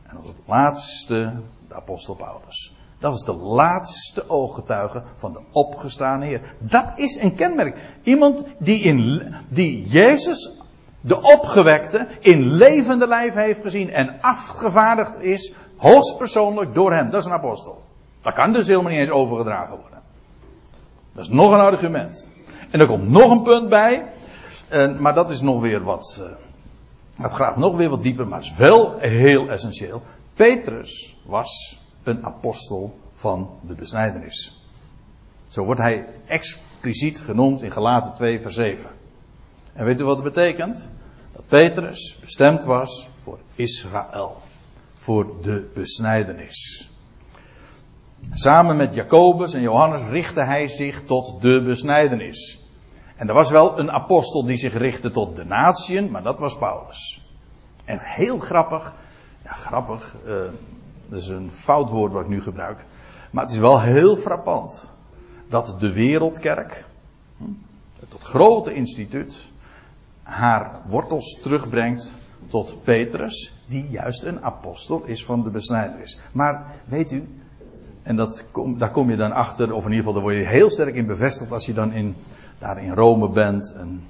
En 0.03 0.17
als 0.17 0.33
laatste 0.45 1.33
de 1.67 1.75
apostel 1.75 2.15
Paulus. 2.15 2.76
Dat 2.99 3.13
is 3.13 3.21
de 3.21 3.33
laatste 3.33 4.29
ooggetuige 4.29 5.03
van 5.15 5.33
de 5.33 5.39
opgestane 5.51 6.25
Heer. 6.25 6.41
Dat 6.59 6.91
is 6.95 7.15
een 7.21 7.35
kenmerk. 7.35 7.77
Iemand 8.03 8.43
die, 8.57 8.79
in, 8.79 9.33
die 9.47 9.87
Jezus, 9.87 10.57
de 11.01 11.21
opgewekte, 11.21 12.07
in 12.19 12.51
levende 12.51 13.07
lijf 13.07 13.33
heeft 13.33 13.61
gezien 13.61 13.89
en 13.89 14.17
afgevaardigd 14.21 15.21
is, 15.21 15.53
hoogstpersoonlijk 15.77 16.73
door 16.73 16.93
hem. 16.93 17.09
Dat 17.09 17.19
is 17.19 17.25
een 17.25 17.31
apostel. 17.31 17.83
Dat 18.21 18.33
kan 18.33 18.53
dus 18.53 18.67
helemaal 18.67 18.91
niet 18.91 18.99
eens 18.99 19.09
overgedragen 19.09 19.77
worden. 19.79 20.01
Dat 21.13 21.23
is 21.23 21.29
nog 21.29 21.51
een 21.51 21.59
argument. 21.59 22.29
En 22.71 22.79
er 22.79 22.87
komt 22.87 23.09
nog 23.09 23.31
een 23.31 23.43
punt 23.43 23.69
bij. 23.69 24.05
Maar 24.99 25.13
dat 25.13 25.29
is 25.29 25.41
nog 25.41 25.61
weer 25.61 25.83
wat. 25.83 26.21
Uh, 26.21 26.27
dat 27.21 27.31
graaft 27.31 27.57
nog 27.57 27.77
weer 27.77 27.89
wat 27.89 28.03
dieper, 28.03 28.27
maar 28.27 28.41
is 28.41 28.55
wel 28.55 28.97
heel 28.99 29.49
essentieel. 29.49 30.01
Petrus 30.33 31.17
was 31.25 31.81
een 32.07 32.25
apostel 32.25 32.99
van 33.13 33.49
de 33.61 33.73
besnijdenis. 33.73 34.61
Zo 35.49 35.63
wordt 35.63 35.81
hij 35.81 36.05
expliciet 36.25 37.19
genoemd 37.19 37.61
in 37.61 37.71
Galaten 37.71 38.13
2 38.13 38.41
vers 38.41 38.55
7. 38.55 38.89
En 39.73 39.85
weet 39.85 39.99
u 39.99 40.03
wat 40.03 40.15
het 40.15 40.33
betekent? 40.33 40.89
Dat 41.33 41.47
Petrus 41.47 42.17
bestemd 42.21 42.63
was 42.63 43.09
voor 43.23 43.39
Israël. 43.55 44.41
Voor 44.95 45.41
de 45.41 45.69
besnijdenis. 45.73 46.91
Samen 48.31 48.77
met 48.77 48.93
Jacobus 48.93 49.53
en 49.53 49.61
Johannes 49.61 50.07
richtte 50.07 50.41
hij 50.43 50.67
zich 50.67 51.03
tot 51.03 51.41
de 51.41 51.63
besnijdenis. 51.63 52.61
En 53.15 53.27
er 53.27 53.33
was 53.33 53.49
wel 53.49 53.79
een 53.79 53.91
apostel 53.91 54.45
die 54.45 54.57
zich 54.57 54.73
richtte 54.73 55.11
tot 55.11 55.35
de 55.35 55.45
natieën, 55.45 56.11
maar 56.11 56.23
dat 56.23 56.39
was 56.39 56.57
Paulus. 56.57 57.21
En 57.85 57.99
heel 57.99 58.39
grappig, 58.39 58.95
ja 59.43 59.51
grappig, 59.51 60.15
uh, 60.25 60.41
dat 61.09 61.19
is 61.19 61.27
een 61.27 61.51
fout 61.51 61.89
woord 61.89 62.13
wat 62.13 62.21
ik 62.21 62.27
nu 62.27 62.41
gebruik, 62.41 62.85
maar 63.31 63.43
het 63.43 63.53
is 63.53 63.59
wel 63.59 63.81
heel 63.81 64.17
frappant 64.17 64.89
dat 65.49 65.75
de 65.79 65.93
wereldkerk, 65.93 66.85
hm, 67.37 67.43
het 67.99 68.21
grote 68.21 68.73
instituut, 68.73 69.51
haar 70.23 70.81
wortels 70.87 71.39
terugbrengt 71.41 72.15
tot 72.47 72.83
Petrus, 72.83 73.53
die 73.65 73.89
juist 73.89 74.23
een 74.23 74.43
apostel 74.43 75.03
is 75.05 75.25
van 75.25 75.43
de 75.43 75.49
besnijdenis. 75.49 76.19
Maar 76.31 76.65
weet 76.85 77.11
u, 77.11 77.27
en 78.03 78.15
dat 78.15 78.45
daar 78.77 78.91
kom 78.91 79.09
je 79.09 79.15
dan 79.15 79.31
achter, 79.31 79.73
of 79.73 79.85
in 79.85 79.91
ieder 79.91 79.97
geval 79.97 80.13
daar 80.13 80.21
word 80.21 80.35
je 80.35 80.47
heel 80.47 80.69
sterk 80.69 80.95
in 80.95 81.05
bevestigd 81.05 81.51
als 81.51 81.65
je 81.65 81.73
dan 81.73 81.91
in, 81.91 82.15
daar 82.59 82.83
in 82.83 82.93
Rome 82.93 83.29
bent. 83.29 83.73
En, 83.73 84.03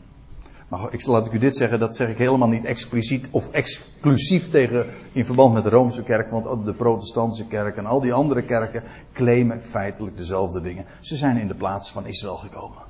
maar 0.67 0.93
ik, 0.93 1.05
laat 1.05 1.27
ik 1.27 1.33
u 1.33 1.37
dit 1.37 1.57
zeggen, 1.57 1.79
dat 1.79 1.95
zeg 1.95 2.09
ik 2.09 2.17
helemaal 2.17 2.47
niet 2.47 2.65
expliciet 2.65 3.27
of 3.31 3.49
exclusief 3.51 4.49
tegen 4.49 4.85
in 5.11 5.25
verband 5.25 5.53
met 5.53 5.63
de 5.63 5.69
Romeinse 5.69 6.03
kerk, 6.03 6.31
want 6.31 6.45
ook 6.45 6.65
de 6.65 6.73
protestantse 6.73 7.45
kerk 7.45 7.77
en 7.77 7.85
al 7.85 8.01
die 8.01 8.13
andere 8.13 8.43
kerken 8.43 8.83
claimen 9.13 9.61
feitelijk 9.61 10.17
dezelfde 10.17 10.61
dingen. 10.61 10.85
Ze 10.99 11.15
zijn 11.15 11.37
in 11.37 11.47
de 11.47 11.55
plaats 11.55 11.91
van 11.91 12.05
Israël 12.05 12.37
gekomen. 12.37 12.81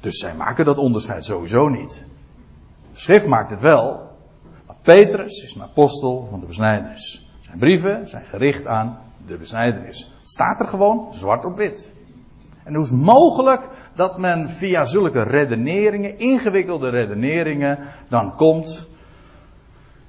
Dus 0.00 0.18
zij 0.18 0.34
maken 0.34 0.64
dat 0.64 0.78
onderscheid 0.78 1.24
sowieso 1.24 1.68
niet. 1.68 2.04
Schrift 2.92 3.26
maakt 3.26 3.50
het 3.50 3.60
wel. 3.60 4.16
Maar 4.66 4.76
Petrus 4.82 5.42
is 5.42 5.54
een 5.54 5.62
apostel 5.62 6.26
van 6.30 6.40
de 6.40 6.46
besnijdenis. 6.46 7.30
Zijn 7.40 7.58
brieven 7.58 8.08
zijn 8.08 8.24
gericht 8.24 8.66
aan 8.66 8.98
de 9.26 9.36
besnijdenis. 9.36 10.12
Staat 10.22 10.60
er 10.60 10.66
gewoon 10.66 11.14
zwart 11.14 11.44
op 11.44 11.56
wit. 11.56 11.92
En 12.68 12.74
hoe 12.74 12.82
is 12.82 12.90
het 12.90 13.00
mogelijk 13.00 13.68
dat 13.94 14.18
men 14.18 14.50
via 14.50 14.86
zulke 14.86 15.22
redeneringen, 15.22 16.18
ingewikkelde 16.18 16.88
redeneringen, 16.88 17.78
dan 18.08 18.34
komt 18.36 18.88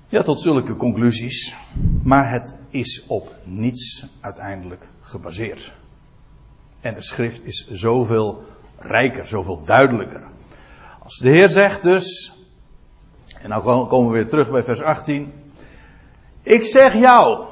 ja, 0.07 0.21
tot 0.21 0.41
zulke 0.41 0.75
conclusies. 0.75 1.55
Maar 2.03 2.31
het 2.31 2.55
is 2.69 3.03
op 3.07 3.35
niets 3.43 4.05
uiteindelijk 4.19 4.87
gebaseerd. 5.01 5.73
En 6.79 6.93
de 6.93 7.03
schrift 7.03 7.45
is 7.45 7.67
zoveel 7.69 8.43
rijker, 8.77 9.27
zoveel 9.27 9.61
duidelijker. 9.65 10.23
Als 11.03 11.17
de 11.17 11.29
Heer 11.29 11.49
zegt 11.49 11.83
dus, 11.83 12.33
en 13.41 13.49
nou 13.49 13.87
komen 13.87 14.11
we 14.11 14.17
weer 14.17 14.29
terug 14.29 14.49
bij 14.49 14.63
vers 14.63 14.81
18. 14.81 15.33
Ik 16.41 16.65
zeg 16.65 16.93
jou, 16.93 17.45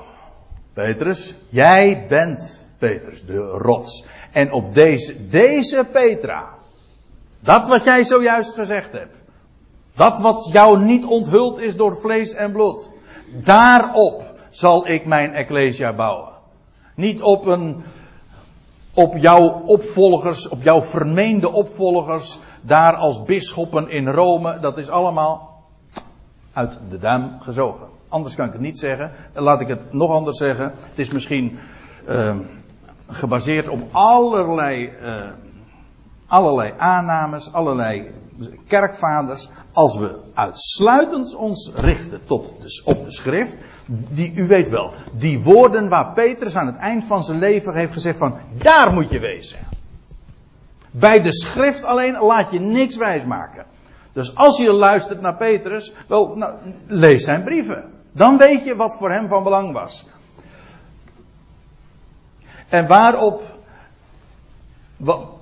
Petrus, 0.73 1.35
jij 1.49 2.05
bent 2.07 2.66
Petrus, 2.77 3.25
de 3.25 3.37
rots. 3.37 4.05
En 4.31 4.51
op 4.51 4.73
deze, 4.73 5.27
deze 5.27 5.85
Petra, 5.91 6.49
dat 7.39 7.67
wat 7.67 7.83
jij 7.83 8.03
zojuist 8.03 8.53
gezegd 8.53 8.91
hebt, 8.91 9.15
dat 9.95 10.19
wat 10.19 10.49
jou 10.51 10.83
niet 10.83 11.05
onthuld 11.05 11.57
is 11.57 11.75
door 11.75 11.97
vlees 11.97 12.33
en 12.33 12.51
bloed, 12.51 12.91
daarop 13.43 14.35
zal 14.49 14.87
ik 14.87 15.05
mijn 15.05 15.33
ecclesia 15.33 15.93
bouwen. 15.93 16.33
Niet 16.95 17.21
op 17.21 17.45
een, 17.45 17.83
op 18.93 19.17
jouw 19.17 19.61
opvolgers, 19.65 20.47
op 20.47 20.63
jouw 20.63 20.81
vermeende 20.81 21.51
opvolgers, 21.51 22.39
daar 22.61 22.95
als 22.95 23.23
bisschoppen 23.23 23.89
in 23.89 24.07
Rome, 24.07 24.59
dat 24.59 24.77
is 24.77 24.89
allemaal 24.89 25.63
uit 26.53 26.79
de 26.89 26.97
duim 26.97 27.37
gezogen. 27.39 27.87
Anders 28.07 28.35
kan 28.35 28.45
ik 28.45 28.51
het 28.51 28.61
niet 28.61 28.79
zeggen. 28.79 29.11
Laat 29.33 29.61
ik 29.61 29.67
het 29.67 29.93
nog 29.93 30.11
anders 30.11 30.37
zeggen. 30.37 30.65
Het 30.65 30.99
is 30.99 31.11
misschien 31.11 31.59
uh, 32.09 32.35
gebaseerd 33.07 33.69
op 33.69 33.81
allerlei, 33.91 34.93
uh, 35.01 35.29
allerlei 36.27 36.73
aannames, 36.77 37.53
allerlei 37.53 38.11
kerkvaders. 38.67 39.49
Als 39.71 39.97
we 39.97 40.19
uitsluitend 40.33 41.35
ons 41.35 41.71
richten 41.75 42.21
tot 42.25 42.53
de, 42.61 42.81
op 42.85 43.03
de 43.03 43.11
schrift. 43.11 43.57
Die, 43.87 44.33
u 44.35 44.47
weet 44.47 44.69
wel, 44.69 44.91
die 45.13 45.39
woorden 45.39 45.89
waar 45.89 46.13
Petrus 46.13 46.55
aan 46.55 46.65
het 46.65 46.75
eind 46.75 47.03
van 47.03 47.23
zijn 47.23 47.39
leven 47.39 47.73
heeft 47.73 47.93
gezegd 47.93 48.17
van, 48.17 48.35
daar 48.57 48.93
moet 48.93 49.09
je 49.09 49.19
wezen. 49.19 49.59
Bij 50.91 51.21
de 51.21 51.33
schrift 51.33 51.83
alleen 51.83 52.17
laat 52.19 52.51
je 52.51 52.59
niks 52.59 52.97
wijsmaken. 52.97 53.65
Dus 54.13 54.35
als 54.35 54.57
je 54.57 54.71
luistert 54.71 55.21
naar 55.21 55.35
Petrus, 55.35 55.93
wel, 56.07 56.35
nou, 56.35 56.53
lees 56.87 57.23
zijn 57.23 57.43
brieven. 57.43 57.83
Dan 58.11 58.37
weet 58.37 58.63
je 58.63 58.75
wat 58.75 58.95
voor 58.97 59.11
hem 59.11 59.27
van 59.27 59.43
belang 59.43 59.73
was. 59.73 60.05
En 62.69 62.87
waarop 62.87 63.41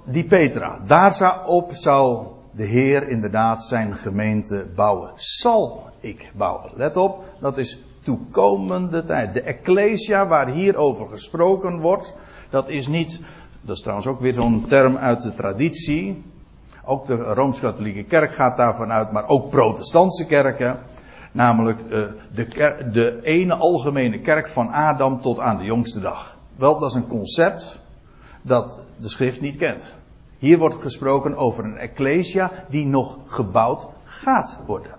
die 0.04 0.24
Petra, 0.24 0.80
daarop 0.86 1.70
zou 1.74 2.28
de 2.52 2.64
Heer 2.64 3.08
inderdaad 3.08 3.64
zijn 3.64 3.96
gemeente 3.96 4.66
bouwen. 4.76 5.12
Zal 5.16 5.90
ik 6.00 6.32
bouwen. 6.36 6.72
Let 6.74 6.98
op, 6.98 7.24
dat 7.40 7.58
is 7.58 7.80
toekomende 8.04 9.04
tijd. 9.04 9.34
De 9.34 9.42
Ecclesia 9.42 10.28
waar 10.28 10.50
hierover 10.50 11.08
gesproken 11.08 11.80
wordt, 11.80 12.16
dat 12.50 12.70
is 12.70 12.88
niet, 12.88 13.22
dat 13.62 13.76
is 13.76 13.82
trouwens 13.82 14.08
ook 14.08 14.20
weer 14.20 14.34
zo'n 14.34 14.66
term 14.68 14.98
uit 14.98 15.22
de 15.22 15.34
traditie. 15.34 16.24
Ook 16.84 17.06
de 17.08 17.16
Rooms-Katholieke 17.16 18.04
Kerk 18.04 18.34
gaat 18.34 18.58
daarvan 18.58 18.92
uit, 18.92 19.12
maar 19.12 19.28
ook 19.28 19.50
protestantse 19.50 20.26
kerken. 20.26 20.80
Namelijk 21.32 21.80
uh, 21.82 22.06
de, 22.34 22.90
de 22.92 23.20
ene 23.22 23.56
algemene 23.56 24.20
kerk 24.20 24.48
van 24.48 24.70
Adam 24.70 25.22
tot 25.22 25.40
aan 25.40 25.58
de 25.58 25.64
jongste 25.64 26.00
dag. 26.00 26.38
Wel, 26.56 26.80
dat 26.80 26.90
is 26.90 26.96
een 26.96 27.08
concept 27.08 27.80
dat 28.42 28.88
de 28.98 29.10
schrift 29.10 29.42
niet 29.42 29.58
kent. 29.58 29.96
Hier 30.38 30.58
wordt 30.58 30.82
gesproken 30.82 31.36
over 31.36 31.64
een 31.64 31.78
ecclesia 31.78 32.52
die 32.70 32.86
nog 32.86 33.18
gebouwd 33.26 33.88
gaat 34.04 34.60
worden. 34.66 34.96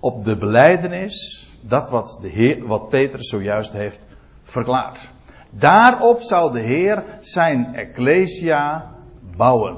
Op 0.00 0.24
de 0.24 0.36
beleidenis, 0.36 1.46
dat 1.60 1.90
wat, 1.90 2.18
de 2.20 2.28
Heer, 2.28 2.66
wat 2.66 2.88
Petrus 2.88 3.28
zojuist 3.28 3.72
heeft 3.72 4.06
verklaard. 4.42 5.08
Daarop 5.50 6.20
zal 6.20 6.50
de 6.50 6.60
Heer 6.60 7.04
zijn 7.20 7.74
ecclesia 7.74 8.92
bouwen. 9.36 9.76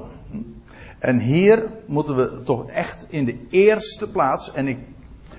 En 0.98 1.18
hier 1.18 1.70
moeten 1.86 2.16
we 2.16 2.42
toch 2.42 2.66
echt 2.66 3.06
in 3.08 3.24
de 3.24 3.46
eerste 3.50 4.10
plaats, 4.10 4.52
en 4.52 4.68
ik, 4.68 4.78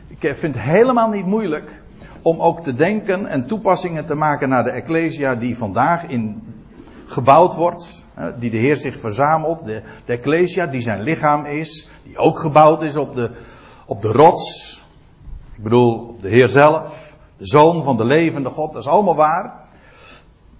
ik 0.07 0.35
vind 0.35 0.55
het 0.55 0.63
helemaal 0.63 1.09
niet 1.09 1.25
moeilijk 1.25 1.80
om 2.21 2.39
ook 2.39 2.63
te 2.63 2.73
denken 2.73 3.25
en 3.25 3.47
toepassingen 3.47 4.05
te 4.05 4.15
maken 4.15 4.49
naar 4.49 4.63
de 4.63 4.69
Ecclesia 4.69 5.35
die 5.35 5.57
vandaag 5.57 6.07
in 6.07 6.41
gebouwd 7.05 7.55
wordt, 7.55 8.05
die 8.39 8.49
de 8.49 8.57
Heer 8.57 8.77
zich 8.77 8.99
verzamelt, 8.99 9.65
de, 9.65 9.81
de 10.05 10.13
Ecclesia 10.13 10.67
die 10.67 10.81
zijn 10.81 11.01
lichaam 11.01 11.45
is, 11.45 11.89
die 12.03 12.17
ook 12.17 12.39
gebouwd 12.39 12.81
is 12.81 12.95
op 12.95 13.15
de, 13.15 13.31
op 13.85 14.01
de 14.01 14.11
rots, 14.11 14.83
ik 15.55 15.63
bedoel 15.63 16.07
op 16.07 16.21
de 16.21 16.29
Heer 16.29 16.47
zelf, 16.47 17.15
de 17.37 17.47
Zoon 17.47 17.83
van 17.83 17.97
de 17.97 18.05
levende 18.05 18.49
God, 18.49 18.73
dat 18.73 18.81
is 18.81 18.87
allemaal 18.87 19.15
waar. 19.15 19.59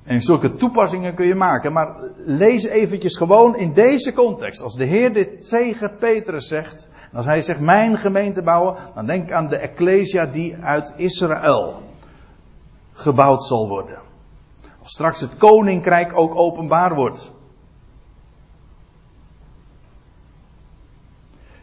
En 0.04 0.22
zulke 0.22 0.54
toepassingen 0.54 1.14
kun 1.14 1.26
je 1.26 1.36
maken. 1.36 1.74
Maar 1.74 1.96
lees 2.26 2.66
eventjes 2.66 3.18
gewoon 3.18 3.58
in 3.58 3.74
deze 3.74 4.14
context. 4.14 4.62
Als 4.62 4.76
de 4.76 4.84
Heer 4.84 5.14
dit 5.14 5.50
tegen 5.50 5.98
Petrus 6.00 6.48
zegt. 6.48 6.90
Als 7.14 7.26
hij 7.26 7.42
zegt 7.42 7.60
mijn 7.60 7.98
gemeente 7.98 8.42
bouwen. 8.42 8.76
Dan 8.96 9.06
denk 9.06 9.32
aan 9.32 9.48
de 9.48 9.58
Ecclesia 9.58 10.26
die 10.26 10.56
uit 10.56 10.94
Israël 10.96 11.84
gebouwd 12.92 13.44
zal 13.44 13.68
worden. 13.68 13.98
Als 14.82 14.92
straks 14.92 15.22
het 15.22 15.38
koninkrijk 15.38 16.18
ook 16.18 16.36
openbaar 16.36 16.96
wordt. 16.96 17.32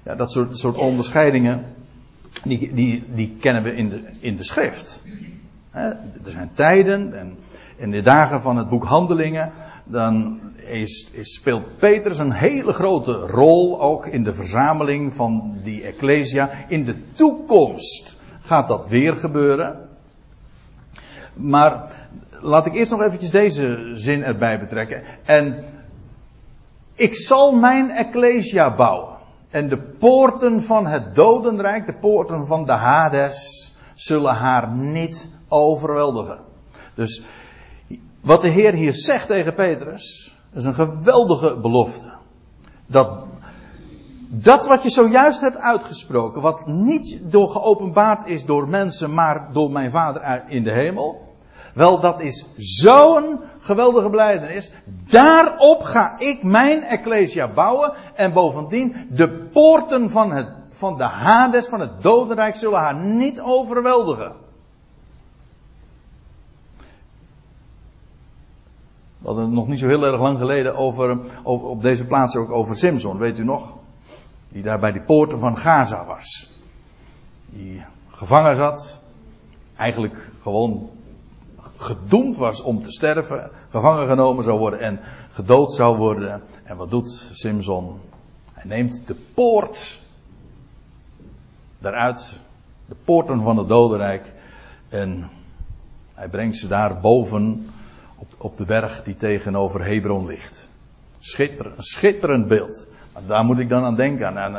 Ja, 0.03 0.15
dat 0.15 0.33
soort, 0.33 0.59
soort 0.59 0.77
onderscheidingen. 0.77 1.75
Die, 2.45 2.75
die, 2.75 3.05
die 3.15 3.37
kennen 3.41 3.63
we 3.63 3.75
in 3.75 3.89
de, 3.89 4.11
in 4.21 4.37
de 4.37 4.45
schrift. 4.45 5.03
er 5.71 5.99
zijn 6.23 6.51
tijden 6.55 7.19
en 7.19 7.39
in 7.77 7.91
de 7.91 8.03
dagen 8.03 8.43
van 8.43 8.57
het 8.57 8.69
boek 8.69 8.85
Handelingen, 8.85 9.53
dan 9.89 10.41
is, 10.57 11.11
is, 11.13 11.35
speelt 11.35 11.79
Petrus 11.79 12.19
een 12.19 12.33
hele 12.33 12.73
grote 12.73 13.13
rol 13.13 13.81
ook 13.81 14.07
in 14.07 14.23
de 14.25 14.35
verzameling 14.35 15.15
van 15.15 15.59
die 15.63 15.83
Ecclesia. 15.83 16.51
In 16.69 16.85
de 16.85 17.11
toekomst 17.13 18.17
gaat 18.41 18.69
dat 18.69 18.89
weer 18.89 19.17
gebeuren. 19.17 19.89
Maar 21.35 21.93
laat 22.41 22.67
ik 22.67 22.75
eerst 22.75 22.91
nog 22.91 23.03
eventjes 23.03 23.31
deze 23.31 23.91
zin 23.93 24.23
erbij 24.23 24.59
betrekken. 24.59 25.03
En 25.25 25.65
ik 26.95 27.15
zal 27.15 27.53
mijn 27.53 27.91
Ecclesia 27.91 28.75
bouwen. 28.75 29.17
En 29.51 29.69
de 29.69 29.79
poorten 29.79 30.63
van 30.63 30.87
het 30.87 31.15
dodenrijk, 31.15 31.87
de 31.87 31.95
poorten 31.95 32.47
van 32.47 32.65
de 32.65 32.73
Hades, 32.73 33.77
zullen 33.95 34.35
haar 34.35 34.71
niet 34.73 35.31
overweldigen. 35.49 36.39
Dus 36.95 37.23
wat 38.21 38.43
de 38.43 38.49
Heer 38.49 38.73
hier 38.73 38.95
zegt 38.95 39.27
tegen 39.27 39.55
Petrus, 39.55 40.37
is 40.55 40.65
een 40.65 40.75
geweldige 40.75 41.57
belofte. 41.57 42.13
Dat, 42.87 43.23
dat 44.29 44.67
wat 44.67 44.83
je 44.83 44.91
zojuist 44.91 45.41
hebt 45.41 45.57
uitgesproken, 45.57 46.43
wat 46.43 46.67
niet 46.67 47.21
door 47.23 47.49
geopenbaard 47.49 48.29
is 48.29 48.45
door 48.45 48.69
mensen, 48.69 49.15
maar 49.15 49.49
door 49.53 49.71
mijn 49.71 49.91
Vader 49.91 50.43
in 50.47 50.63
de 50.63 50.73
hemel, 50.73 51.29
Wel, 51.79 52.01
dat 52.01 52.21
is 52.21 52.47
zo'n 52.57 53.41
geweldige 53.59 54.09
beleidenis. 54.09 54.73
Daarop 55.11 55.83
ga 55.83 56.19
ik 56.19 56.43
mijn 56.43 56.83
Ecclesia 56.83 57.53
bouwen. 57.53 57.93
En 58.15 58.33
bovendien, 58.33 59.07
de 59.11 59.49
poorten 59.53 60.11
van, 60.11 60.33
het, 60.33 60.49
van 60.69 60.97
de 60.97 61.05
Hades, 61.05 61.69
van 61.69 61.81
het 61.81 62.03
dodenrijk, 62.03 62.57
zullen 62.57 62.79
haar 62.79 62.95
niet 62.95 63.41
overweldigen. 63.41 64.33
Hadden 69.29 69.47
het 69.47 69.55
nog 69.55 69.69
niet 69.69 69.79
zo 69.79 69.87
heel 69.87 70.05
erg 70.05 70.21
lang 70.21 70.39
geleden 70.39 70.77
over, 70.77 71.19
op 71.43 71.83
deze 71.83 72.07
plaats 72.07 72.37
ook 72.37 72.51
over 72.51 72.77
Simson, 72.77 73.19
weet 73.19 73.39
u 73.39 73.45
nog? 73.45 73.77
Die 74.49 74.63
daar 74.63 74.79
bij 74.79 74.93
die 74.93 75.03
poorten 75.03 75.39
van 75.39 75.57
Gaza 75.57 76.05
was. 76.05 76.53
Die 77.45 77.85
gevangen 78.11 78.57
zat. 78.57 79.01
Eigenlijk 79.77 80.31
gewoon 80.41 80.91
gedoemd 81.77 82.37
was 82.37 82.63
om 82.63 82.83
te 82.83 82.91
sterven. 82.91 83.51
Gevangen 83.69 84.07
genomen 84.07 84.45
zou 84.45 84.59
worden 84.59 84.81
en 84.81 85.01
gedood 85.31 85.73
zou 85.73 85.97
worden. 85.97 86.43
En 86.65 86.77
wat 86.77 86.91
doet 86.91 87.31
Simson? 87.33 88.01
Hij 88.53 88.65
neemt 88.65 89.07
de 89.07 89.15
poort 89.35 90.01
daaruit. 91.79 92.33
De 92.87 92.97
poorten 93.05 93.43
van 93.43 93.57
het 93.57 93.69
dodenrijk. 93.69 94.33
En 94.89 95.31
hij 96.15 96.29
brengt 96.29 96.57
ze 96.57 96.69
daar 96.69 97.01
boven 97.01 97.71
op, 98.39 98.57
de 98.57 98.65
berg 98.65 99.03
die 99.03 99.17
tegenover 99.17 99.85
Hebron 99.85 100.27
ligt. 100.27 100.69
Schitter, 101.19 101.73
schitterend 101.77 102.49
beeld. 102.49 102.87
Daar 103.27 103.45
moet 103.45 103.59
ik 103.59 103.69
dan 103.69 103.83
aan 103.83 103.95
denken. 103.95 104.39
Aan, 104.39 104.57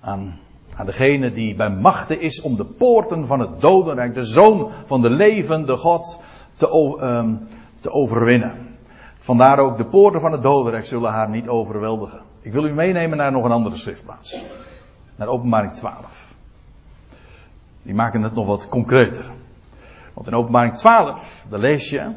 aan, 0.00 0.36
aan, 0.74 0.86
degene 0.86 1.30
die 1.30 1.54
bij 1.54 1.70
machten 1.70 2.20
is 2.20 2.40
om 2.40 2.56
de 2.56 2.64
poorten 2.64 3.26
van 3.26 3.40
het 3.40 3.60
dodenrijk, 3.60 4.14
de 4.14 4.26
zoon 4.26 4.70
van 4.86 5.02
de 5.02 5.10
levende 5.10 5.76
God, 5.76 6.20
te, 6.56 6.98
um, 7.02 7.48
te 7.80 7.90
overwinnen. 7.90 8.76
Vandaar 9.18 9.58
ook 9.58 9.76
de 9.76 9.84
poorten 9.84 10.20
van 10.20 10.32
het 10.32 10.42
dodenrijk 10.42 10.86
zullen 10.86 11.10
haar 11.10 11.30
niet 11.30 11.48
overweldigen. 11.48 12.20
Ik 12.42 12.52
wil 12.52 12.64
u 12.64 12.72
meenemen 12.72 13.18
naar 13.18 13.32
nog 13.32 13.44
een 13.44 13.50
andere 13.50 13.76
schriftplaats. 13.76 14.42
Naar 15.16 15.28
openbaring 15.28 15.72
12. 15.72 16.34
Die 17.82 17.94
maken 17.94 18.22
het 18.22 18.34
nog 18.34 18.46
wat 18.46 18.68
concreter. 18.68 19.30
Want 20.14 20.26
in 20.26 20.34
openbaring 20.34 20.76
12, 20.76 21.46
daar 21.48 21.60
lees 21.60 21.90
je 21.90 22.12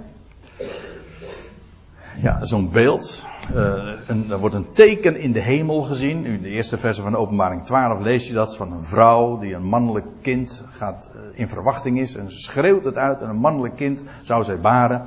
ja, 2.21 2.45
zo'n 2.45 2.69
beeld. 2.69 3.25
Uh, 3.55 3.93
een, 4.07 4.31
er 4.31 4.39
wordt 4.39 4.55
een 4.55 4.69
teken 4.69 5.15
in 5.15 5.31
de 5.31 5.41
hemel 5.41 5.81
gezien. 5.81 6.25
In 6.25 6.41
de 6.41 6.49
eerste 6.49 6.77
verse 6.77 7.01
van 7.01 7.15
openbaring 7.15 7.65
12 7.65 7.99
lees 7.99 8.27
je 8.27 8.33
dat 8.33 8.55
van 8.55 8.71
een 8.71 8.83
vrouw 8.83 9.39
die 9.39 9.53
een 9.53 9.63
mannelijk 9.63 10.05
kind 10.21 10.63
gaat, 10.69 11.09
uh, 11.15 11.21
in 11.39 11.47
verwachting 11.47 11.99
is. 11.99 12.15
En 12.15 12.31
ze 12.31 12.39
schreeuwt 12.39 12.85
het 12.85 12.95
uit 12.95 13.21
en 13.21 13.29
een 13.29 13.39
mannelijk 13.39 13.75
kind 13.75 14.03
zou 14.21 14.43
zij 14.43 14.59
baren. 14.59 15.05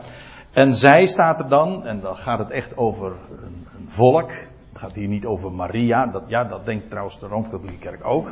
En 0.52 0.76
zij 0.76 1.06
staat 1.06 1.38
er 1.38 1.48
dan, 1.48 1.86
en 1.86 2.00
dan 2.00 2.16
gaat 2.16 2.38
het 2.38 2.50
echt 2.50 2.76
over 2.76 3.12
een, 3.42 3.66
een 3.78 3.86
volk. 3.88 4.30
Het 4.30 4.82
gaat 4.82 4.94
hier 4.94 5.08
niet 5.08 5.26
over 5.26 5.52
Maria. 5.52 6.06
Dat, 6.06 6.22
ja, 6.26 6.44
dat 6.44 6.64
denkt 6.66 6.88
trouwens 6.88 7.18
de 7.18 7.26
Rooms-Katholieke 7.26 7.78
Kerk 7.78 8.06
ook. 8.06 8.26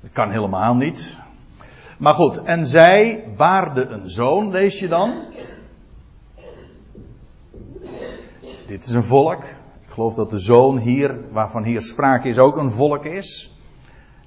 Dat 0.00 0.12
kan 0.12 0.30
helemaal 0.30 0.74
niet. 0.74 1.16
Maar 1.98 2.14
goed, 2.14 2.42
en 2.42 2.66
zij 2.66 3.24
baarde 3.36 3.86
een 3.86 4.10
zoon, 4.10 4.50
lees 4.50 4.78
je 4.78 4.88
dan. 4.88 5.14
Dit 8.72 8.86
is 8.86 8.90
een 8.90 9.04
volk. 9.04 9.42
Ik 9.86 9.90
geloof 9.90 10.14
dat 10.14 10.30
de 10.30 10.38
zoon 10.38 10.78
hier, 10.78 11.20
waarvan 11.32 11.64
hier 11.64 11.80
sprake 11.80 12.28
is, 12.28 12.38
ook 12.38 12.56
een 12.56 12.70
volk 12.70 13.04
is. 13.04 13.54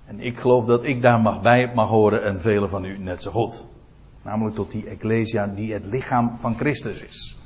En 0.06 0.20
ik 0.20 0.40
geloof 0.40 0.66
dat 0.66 0.84
ik 0.84 1.02
daar 1.02 1.20
mag 1.20 1.42
bij 1.42 1.72
mag 1.76 1.90
horen 1.90 2.24
en 2.24 2.42
velen 2.42 2.70
van 2.70 2.86
u 2.86 2.98
net 2.98 3.22
zo 3.22 3.32
goed. 3.32 3.64
Namelijk 4.22 4.56
tot 4.56 4.72
die 4.72 4.90
Ecclesia 4.90 5.48
die 5.48 5.74
het 5.74 5.86
lichaam 5.86 6.38
van 6.38 6.56
Christus 6.56 7.02
is. 7.02 7.38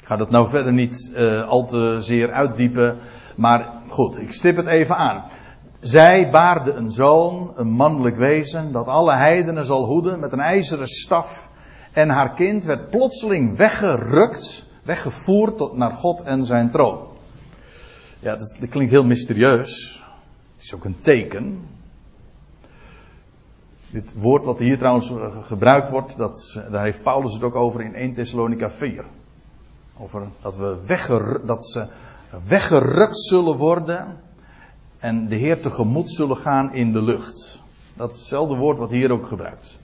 Ik 0.00 0.06
ga 0.06 0.16
dat 0.16 0.30
nou 0.30 0.48
verder 0.48 0.72
niet 0.72 1.10
uh, 1.14 1.48
al 1.48 1.66
te 1.66 1.96
zeer 2.00 2.32
uitdiepen. 2.32 2.98
Maar 3.36 3.72
goed, 3.88 4.20
ik 4.20 4.32
stip 4.32 4.56
het 4.56 4.66
even 4.66 4.96
aan. 4.96 5.24
Zij 5.80 6.30
baarde 6.30 6.72
een 6.72 6.90
zoon, 6.90 7.52
een 7.56 7.70
mannelijk 7.70 8.16
wezen, 8.16 8.72
dat 8.72 8.86
alle 8.86 9.12
heidenen 9.12 9.64
zal 9.64 9.84
hoeden 9.84 10.20
met 10.20 10.32
een 10.32 10.40
ijzeren 10.40 10.88
staf. 10.88 11.50
En 11.92 12.08
haar 12.08 12.34
kind 12.34 12.64
werd 12.64 12.90
plotseling 12.90 13.56
weggerukt 13.56 14.65
weggevoerd 14.86 15.56
tot, 15.56 15.76
naar 15.76 15.90
God 15.90 16.22
en 16.22 16.46
zijn 16.46 16.70
troon. 16.70 16.98
Ja, 18.18 18.36
dat, 18.36 18.56
klinkt 18.68 18.92
heel 18.92 19.04
mysterieus. 19.04 20.02
Het 20.52 20.62
is 20.62 20.74
ook 20.74 20.84
een 20.84 21.00
teken. 21.00 21.68
Dit 23.90 24.14
woord 24.16 24.44
wat 24.44 24.58
hier 24.58 24.78
trouwens 24.78 25.12
gebruikt 25.42 25.90
wordt, 25.90 26.16
dat, 26.16 26.60
daar 26.70 26.84
heeft 26.84 27.02
Paulus 27.02 27.34
het 27.34 27.42
ook 27.42 27.54
over 27.54 27.80
in 27.80 27.94
1 27.94 28.12
Thessalonica 28.12 28.70
4. 28.70 29.04
Over 29.98 30.22
dat, 30.42 30.56
we 30.56 31.40
dat 31.44 31.66
ze 31.66 31.88
weggerukt 32.48 33.20
zullen 33.20 33.56
worden 33.56 34.20
en 34.98 35.28
de 35.28 35.34
Heer 35.34 35.60
tegemoet 35.60 36.10
zullen 36.10 36.36
gaan 36.36 36.74
in 36.74 36.92
de 36.92 37.02
lucht. 37.02 37.60
Datzelfde 37.94 38.54
woord 38.54 38.78
wat 38.78 38.90
hier 38.90 39.10
ook 39.10 39.26
gebruikt. 39.26 39.78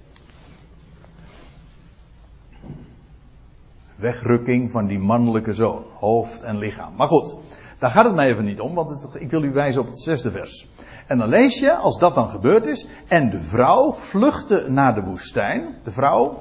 Wegrukking 4.03 4.71
van 4.71 4.87
die 4.87 4.99
mannelijke 4.99 5.55
zoon, 5.55 5.85
hoofd 5.95 6.43
en 6.43 6.59
lichaam. 6.59 6.95
Maar 6.97 7.09
goed, 7.09 7.37
daar 7.79 7.91
gaat 7.91 8.05
het 8.05 8.15
mij 8.15 8.29
even 8.29 8.45
niet 8.45 8.61
om, 8.61 8.75
want 8.75 9.09
ik 9.15 9.31
wil 9.31 9.43
u 9.43 9.53
wijzen 9.53 9.81
op 9.81 9.87
het 9.87 9.99
zesde 9.99 10.31
vers. 10.31 10.69
En 11.07 11.19
dan 11.19 11.29
lees 11.29 11.59
je, 11.59 11.75
als 11.75 11.99
dat 11.99 12.15
dan 12.15 12.31
gebeurd 12.31 12.67
is, 12.67 12.87
en 13.09 13.31
de 13.31 13.41
vrouw 13.41 13.93
vluchtte 13.93 14.65
naar 14.69 14.95
de 14.95 15.03
woestijn, 15.03 15.75
de 15.83 15.93
vrouw 15.93 16.39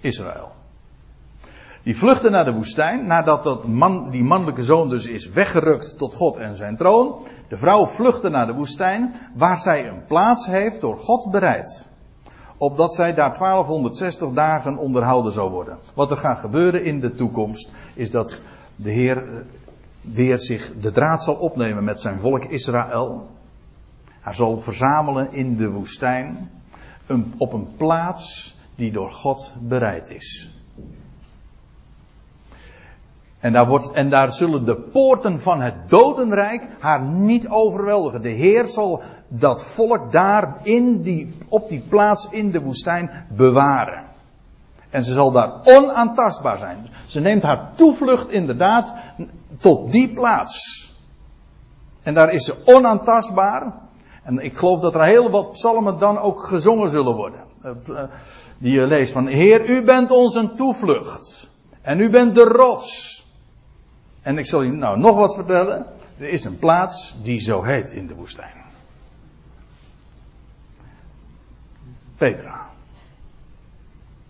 Israël. 0.00 0.50
Die 1.82 1.96
vluchtte 1.96 2.30
naar 2.30 2.44
de 2.44 2.52
woestijn, 2.52 3.06
nadat 3.06 3.42
dat 3.42 3.66
man, 3.66 4.10
die 4.10 4.24
mannelijke 4.24 4.62
zoon 4.62 4.88
dus 4.88 5.06
is 5.06 5.28
weggerukt 5.28 5.98
tot 5.98 6.14
God 6.14 6.36
en 6.36 6.56
zijn 6.56 6.76
troon. 6.76 7.18
De 7.48 7.56
vrouw 7.56 7.86
vluchtte 7.86 8.28
naar 8.28 8.46
de 8.46 8.54
woestijn, 8.54 9.14
waar 9.34 9.58
zij 9.58 9.88
een 9.88 10.04
plaats 10.06 10.46
heeft 10.46 10.80
door 10.80 10.96
God 10.96 11.30
bereid 11.30 11.87
opdat 12.58 12.94
zij 12.94 13.14
daar 13.14 13.38
1260 13.38 14.30
dagen 14.30 14.76
onderhouden 14.76 15.32
zou 15.32 15.50
worden. 15.50 15.78
Wat 15.94 16.10
er 16.10 16.16
gaat 16.16 16.38
gebeuren 16.38 16.84
in 16.84 17.00
de 17.00 17.14
toekomst 17.14 17.72
is 17.94 18.10
dat 18.10 18.42
de 18.76 18.90
Heer 18.90 19.44
weer 20.00 20.38
zich 20.38 20.72
de 20.80 20.90
draad 20.90 21.24
zal 21.24 21.34
opnemen 21.34 21.84
met 21.84 22.00
zijn 22.00 22.18
volk 22.18 22.44
Israël. 22.44 23.26
Hij 24.20 24.34
zal 24.34 24.56
verzamelen 24.56 25.32
in 25.32 25.56
de 25.56 25.70
woestijn 25.70 26.50
op 27.36 27.52
een 27.52 27.68
plaats 27.76 28.56
die 28.74 28.92
door 28.92 29.10
God 29.10 29.54
bereid 29.60 30.10
is. 30.10 30.57
En 33.40 33.52
daar, 33.52 33.66
wordt, 33.66 33.90
en 33.90 34.10
daar 34.10 34.32
zullen 34.32 34.64
de 34.64 34.76
poorten 34.76 35.40
van 35.40 35.60
het 35.60 35.74
dodenrijk 35.86 36.62
haar 36.78 37.02
niet 37.02 37.48
overweldigen. 37.48 38.22
De 38.22 38.28
Heer 38.28 38.66
zal 38.66 39.02
dat 39.28 39.62
volk 39.62 40.12
daar 40.12 40.56
in 40.62 41.02
die, 41.02 41.34
op 41.48 41.68
die 41.68 41.82
plaats 41.88 42.28
in 42.30 42.50
de 42.50 42.60
woestijn 42.60 43.10
bewaren. 43.28 44.04
En 44.90 45.04
ze 45.04 45.12
zal 45.12 45.30
daar 45.30 45.52
onaantastbaar 45.64 46.58
zijn. 46.58 46.88
Ze 47.06 47.20
neemt 47.20 47.42
haar 47.42 47.70
toevlucht 47.74 48.30
inderdaad 48.30 48.94
tot 49.58 49.92
die 49.92 50.08
plaats. 50.08 50.86
En 52.02 52.14
daar 52.14 52.32
is 52.32 52.44
ze 52.44 52.54
onaantastbaar. 52.64 53.72
En 54.22 54.38
ik 54.38 54.56
geloof 54.56 54.80
dat 54.80 54.94
er 54.94 55.04
heel 55.04 55.30
wat 55.30 55.52
psalmen 55.52 55.98
dan 55.98 56.18
ook 56.18 56.42
gezongen 56.42 56.90
zullen 56.90 57.14
worden. 57.14 57.40
Eh, 57.62 58.02
die 58.58 58.72
je 58.72 58.86
leest 58.86 59.12
van, 59.12 59.26
Heer, 59.26 59.70
u 59.70 59.82
bent 59.82 60.10
ons 60.10 60.34
een 60.34 60.54
toevlucht. 60.54 61.50
En 61.82 62.00
u 62.00 62.10
bent 62.10 62.34
de 62.34 62.42
rots. 62.44 63.26
En 64.28 64.38
ik 64.38 64.46
zal 64.46 64.62
je 64.62 64.72
nou 64.72 64.98
nog 64.98 65.16
wat 65.16 65.34
vertellen. 65.34 65.86
Er 66.18 66.28
is 66.28 66.44
een 66.44 66.58
plaats 66.58 67.16
die 67.22 67.40
zo 67.40 67.62
heet 67.62 67.90
in 67.90 68.06
de 68.06 68.14
woestijn. 68.14 68.64
Petra. 72.16 72.66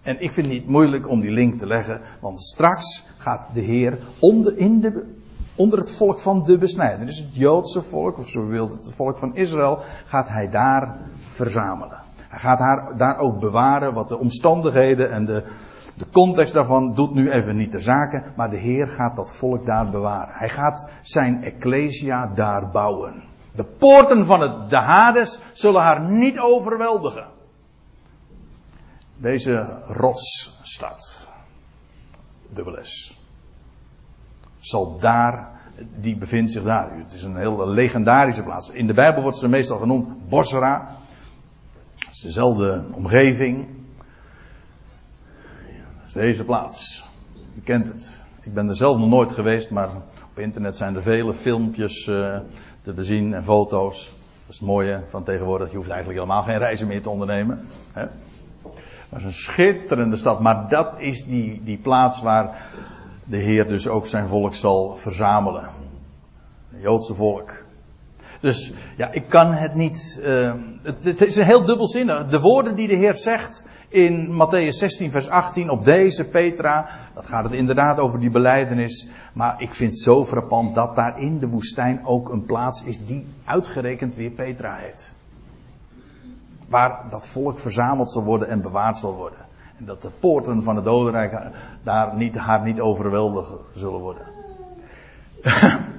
En 0.02 0.20
ik 0.20 0.32
vind 0.32 0.46
het 0.46 0.54
niet 0.54 0.68
moeilijk 0.68 1.08
om 1.08 1.20
die 1.20 1.30
link 1.30 1.58
te 1.58 1.66
leggen, 1.66 2.00
want 2.20 2.42
straks 2.42 3.06
gaat 3.16 3.46
de 3.52 3.60
Heer 3.60 3.98
onder, 4.18 4.56
in 4.56 4.80
de, 4.80 5.14
onder 5.54 5.78
het 5.78 5.90
volk 5.90 6.18
van 6.18 6.44
de 6.44 6.58
besnijder, 6.58 7.06
dus 7.06 7.18
het 7.18 7.36
Joodse 7.36 7.82
volk, 7.82 8.18
of 8.18 8.28
zo 8.28 8.46
wilt 8.46 8.70
het, 8.70 8.84
het 8.84 8.94
volk 8.94 9.18
van 9.18 9.36
Israël, 9.36 9.78
gaat 10.04 10.28
hij 10.28 10.50
daar 10.50 10.98
verzamelen. 11.32 11.98
Hij 12.28 12.38
gaat 12.38 12.58
haar, 12.58 12.96
daar 12.96 13.18
ook 13.18 13.40
bewaren 13.40 13.94
wat 13.94 14.08
de 14.08 14.18
omstandigheden 14.18 15.10
en 15.10 15.26
de, 15.26 15.44
de 15.98 16.06
context 16.12 16.54
daarvan 16.54 16.94
doet 16.94 17.14
nu 17.14 17.30
even 17.30 17.56
niet 17.56 17.72
de 17.72 17.80
zaken, 17.80 18.32
maar 18.36 18.50
de 18.50 18.58
Heer 18.58 18.88
gaat 18.88 19.16
dat 19.16 19.36
volk 19.36 19.66
daar 19.66 19.90
bewaren. 19.90 20.34
Hij 20.34 20.48
gaat 20.48 20.90
zijn 21.02 21.42
ecclesia 21.42 22.26
daar 22.26 22.70
bouwen. 22.70 23.22
De 23.54 23.64
poorten 23.64 24.26
van 24.26 24.40
het, 24.40 24.70
de 24.70 24.76
Hades 24.76 25.38
zullen 25.52 25.82
haar 25.82 26.00
niet 26.00 26.38
overweldigen. 26.38 27.26
Deze 29.16 29.82
rotsstad, 29.86 31.28
dubbel 32.48 32.76
zal 34.60 34.98
daar, 34.98 35.48
die 36.00 36.16
bevindt 36.16 36.52
zich 36.52 36.62
daar. 36.62 36.98
Het 36.98 37.12
is 37.12 37.22
een 37.22 37.36
heel 37.36 37.68
legendarische 37.68 38.42
plaats. 38.42 38.70
In 38.70 38.86
de 38.86 38.94
Bijbel 38.94 39.22
wordt 39.22 39.38
ze 39.38 39.48
meestal 39.48 39.78
genoemd 39.78 40.28
Bosra. 40.28 40.96
Het 41.98 42.14
is 42.14 42.20
dezelfde 42.20 42.84
omgeving. 42.92 43.77
Deze 46.18 46.44
plaats. 46.44 47.04
Je 47.54 47.60
kent 47.60 47.88
het. 47.88 48.24
Ik 48.42 48.54
ben 48.54 48.68
er 48.68 48.76
zelf 48.76 48.98
nog 48.98 49.08
nooit 49.08 49.32
geweest, 49.32 49.70
maar 49.70 49.88
op 50.30 50.38
internet 50.38 50.76
zijn 50.76 50.94
er 50.94 51.02
vele 51.02 51.34
filmpjes 51.34 52.06
uh, 52.06 52.38
te 52.82 52.92
bezien 52.92 53.34
en 53.34 53.44
foto's. 53.44 54.04
Dat 54.04 54.54
is 54.54 54.58
het 54.58 54.68
mooie 54.68 55.00
van 55.08 55.24
tegenwoordig. 55.24 55.70
Je 55.70 55.76
hoeft 55.76 55.90
eigenlijk 55.90 56.20
helemaal 56.20 56.42
geen 56.42 56.58
reizen 56.58 56.86
meer 56.86 57.02
te 57.02 57.10
ondernemen. 57.10 57.60
Hè? 57.92 58.06
Dat 59.08 59.18
is 59.18 59.24
een 59.24 59.32
schitterende 59.32 60.16
stad. 60.16 60.40
Maar 60.40 60.68
dat 60.68 61.00
is 61.00 61.24
die, 61.24 61.62
die 61.64 61.78
plaats 61.78 62.22
waar 62.22 62.70
de 63.24 63.36
Heer 63.36 63.68
dus 63.68 63.88
ook 63.88 64.06
zijn 64.06 64.28
volk 64.28 64.54
zal 64.54 64.96
verzamelen. 64.96 65.64
Het 66.70 66.82
Joodse 66.82 67.14
volk. 67.14 67.50
Dus 68.40 68.72
ja, 68.96 69.12
ik 69.12 69.28
kan 69.28 69.52
het 69.52 69.74
niet. 69.74 70.20
Uh, 70.22 70.52
het, 70.82 71.04
het, 71.04 71.20
is 71.20 71.36
een 71.36 71.44
heel 71.44 71.64
dubbelzinnig. 71.64 72.26
De 72.26 72.40
woorden 72.40 72.74
die 72.74 72.88
de 72.88 72.94
Heer 72.94 73.14
zegt 73.14 73.66
in 73.88 74.32
Matthäus 74.32 74.76
16, 74.76 75.10
vers 75.10 75.28
18 75.28 75.70
op 75.70 75.84
deze 75.84 76.28
Petra. 76.28 76.88
Dat 77.14 77.26
gaat 77.26 77.44
het 77.44 77.52
inderdaad 77.52 77.98
over 77.98 78.20
die 78.20 78.30
beleidenis. 78.30 79.08
Maar 79.32 79.62
ik 79.62 79.74
vind 79.74 79.90
het 79.90 80.00
zo 80.00 80.24
frappant 80.24 80.74
dat 80.74 80.94
daar 80.94 81.20
in 81.20 81.38
de 81.38 81.48
woestijn 81.48 82.06
ook 82.06 82.28
een 82.28 82.44
plaats 82.44 82.82
is 82.84 83.04
die 83.04 83.26
uitgerekend 83.44 84.14
weer 84.14 84.30
Petra 84.30 84.74
heet. 84.74 85.12
Waar 86.68 87.04
dat 87.10 87.26
volk 87.26 87.58
verzameld 87.58 88.10
zal 88.10 88.24
worden 88.24 88.48
en 88.48 88.62
bewaard 88.62 88.98
zal 88.98 89.14
worden. 89.14 89.38
En 89.78 89.84
dat 89.84 90.02
de 90.02 90.10
poorten 90.20 90.62
van 90.62 90.76
het 90.76 90.84
dodenrijk 90.84 91.36
daar 91.82 92.16
niet, 92.16 92.36
haar 92.36 92.62
niet 92.62 92.80
overweldigen 92.80 93.58
zullen 93.74 94.00
worden. 94.00 94.26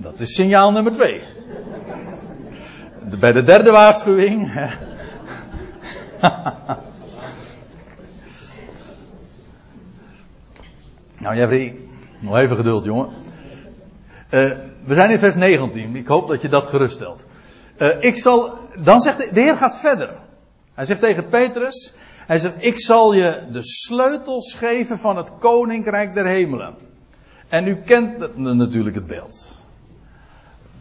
dat 0.00 0.20
is 0.20 0.34
signaal 0.34 0.72
nummer 0.72 0.92
twee. 0.92 1.22
Bij 3.18 3.32
de 3.32 3.42
derde 3.42 3.70
waarschuwing. 3.70 4.52
nou 11.18 11.36
Jeffrey, 11.36 11.76
nog 12.18 12.36
even 12.36 12.56
geduld 12.56 12.84
jongen. 12.84 13.08
Uh, 14.30 14.52
we 14.86 14.94
zijn 14.94 15.10
in 15.10 15.18
vers 15.18 15.34
19. 15.34 15.96
Ik 15.96 16.06
hoop 16.06 16.28
dat 16.28 16.42
je 16.42 16.48
dat 16.48 16.66
geruststelt. 16.66 17.26
Uh, 17.78 18.02
ik 18.02 18.16
zal, 18.16 18.58
dan 18.78 19.00
zegt 19.00 19.34
de 19.34 19.40
Heer 19.40 19.56
gaat 19.56 19.78
verder. 19.78 20.10
Hij 20.74 20.84
zegt 20.84 21.00
tegen 21.00 21.28
Petrus, 21.28 21.94
hij 22.26 22.38
zegt, 22.38 22.64
ik 22.64 22.80
zal 22.80 23.12
je 23.12 23.42
de 23.52 23.64
sleutels 23.64 24.54
geven 24.54 24.98
van 24.98 25.16
het 25.16 25.30
koninkrijk 25.38 26.14
der 26.14 26.26
hemelen. 26.26 26.74
En 27.48 27.66
u 27.66 27.76
kent 27.76 28.36
natuurlijk 28.36 28.94
het 28.94 29.06
beeld. 29.06 29.59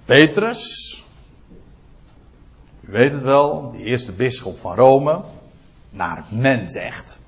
Petrus, 0.10 1.04
u 2.82 2.92
weet 2.92 3.12
het 3.12 3.22
wel, 3.22 3.72
de 3.72 3.78
eerste 3.78 4.12
bisschop 4.12 4.58
van 4.58 4.76
Rome, 4.76 5.22
naar 5.90 6.26
men 6.32 6.70
zegt. 6.70 7.22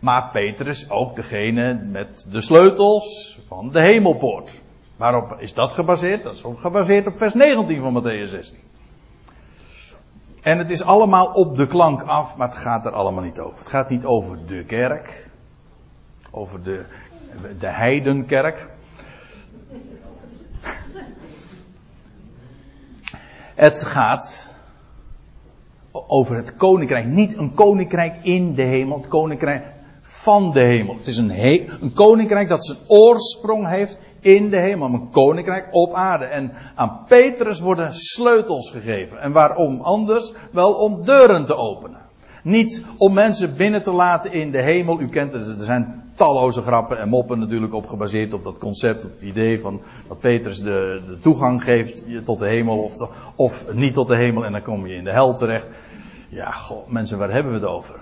Maar 0.00 0.30
Petrus 0.32 0.90
ook 0.90 1.16
degene 1.16 1.74
met 1.74 2.26
de 2.30 2.40
sleutels 2.40 3.38
van 3.46 3.70
de 3.72 3.80
hemelpoort. 3.80 4.60
Waarop 4.96 5.36
is 5.38 5.54
dat 5.54 5.72
gebaseerd? 5.72 6.22
Dat 6.22 6.34
is 6.34 6.44
ook 6.44 6.60
gebaseerd 6.60 7.06
op 7.06 7.16
vers 7.16 7.34
19 7.34 7.80
van 7.80 8.02
Matthäus 8.02 8.30
16. 8.30 8.58
En 10.42 10.58
het 10.58 10.70
is 10.70 10.82
allemaal 10.82 11.26
op 11.26 11.56
de 11.56 11.66
klank 11.66 12.02
af, 12.02 12.36
maar 12.36 12.48
het 12.48 12.56
gaat 12.56 12.86
er 12.86 12.92
allemaal 12.92 13.24
niet 13.24 13.38
over. 13.38 13.58
Het 13.58 13.68
gaat 13.68 13.90
niet 13.90 14.04
over 14.04 14.46
de 14.46 14.64
kerk, 14.64 15.30
over 16.30 16.62
de, 16.62 16.84
de 17.58 17.68
heidenkerk. 17.68 18.74
Het 23.56 23.84
gaat 23.84 24.54
over 26.06 26.36
het 26.36 26.56
koninkrijk. 26.56 27.04
Niet 27.06 27.36
een 27.36 27.54
koninkrijk 27.54 28.14
in 28.22 28.54
de 28.54 28.62
hemel, 28.62 28.96
het 28.96 29.08
koninkrijk 29.08 29.64
van 30.00 30.52
de 30.52 30.60
hemel. 30.60 30.96
Het 30.96 31.06
is 31.06 31.16
een, 31.16 31.30
een 31.80 31.92
koninkrijk 31.94 32.48
dat 32.48 32.66
zijn 32.66 32.78
oorsprong 32.86 33.68
heeft 33.68 33.98
in 34.20 34.50
de 34.50 34.56
hemel. 34.56 34.88
Een 34.88 35.10
koninkrijk 35.10 35.66
op 35.70 35.92
aarde. 35.92 36.24
En 36.24 36.52
aan 36.74 37.04
Petrus 37.08 37.60
worden 37.60 37.94
sleutels 37.94 38.70
gegeven. 38.70 39.20
En 39.20 39.32
waarom 39.32 39.80
anders? 39.80 40.32
Wel 40.52 40.72
om 40.72 41.04
deuren 41.04 41.46
te 41.46 41.56
openen. 41.56 42.00
Niet 42.42 42.82
om 42.96 43.12
mensen 43.12 43.56
binnen 43.56 43.82
te 43.82 43.92
laten 43.92 44.32
in 44.32 44.50
de 44.50 44.62
hemel. 44.62 45.00
U 45.00 45.08
kent 45.08 45.32
het, 45.32 45.46
er 45.46 45.64
zijn 45.64 46.05
talloze 46.16 46.62
grappen 46.62 46.98
en 46.98 47.08
moppen 47.08 47.38
natuurlijk 47.38 47.74
op 47.74 47.86
gebaseerd 47.86 48.34
op 48.34 48.44
dat 48.44 48.58
concept, 48.58 49.04
op 49.04 49.10
het 49.10 49.22
idee 49.22 49.60
van 49.60 49.80
dat 50.08 50.20
Petrus 50.20 50.58
de, 50.58 51.02
de 51.06 51.18
toegang 51.20 51.62
geeft 51.62 52.24
tot 52.24 52.38
de 52.38 52.46
hemel 52.46 52.82
of, 52.82 53.08
of 53.34 53.72
niet 53.72 53.94
tot 53.94 54.08
de 54.08 54.16
hemel 54.16 54.44
en 54.44 54.52
dan 54.52 54.62
kom 54.62 54.86
je 54.86 54.94
in 54.94 55.04
de 55.04 55.12
hel 55.12 55.34
terecht. 55.34 55.68
Ja, 56.28 56.50
goh, 56.50 56.88
mensen, 56.88 57.18
waar 57.18 57.30
hebben 57.30 57.52
we 57.52 57.58
het 57.58 57.68
over? 57.68 57.94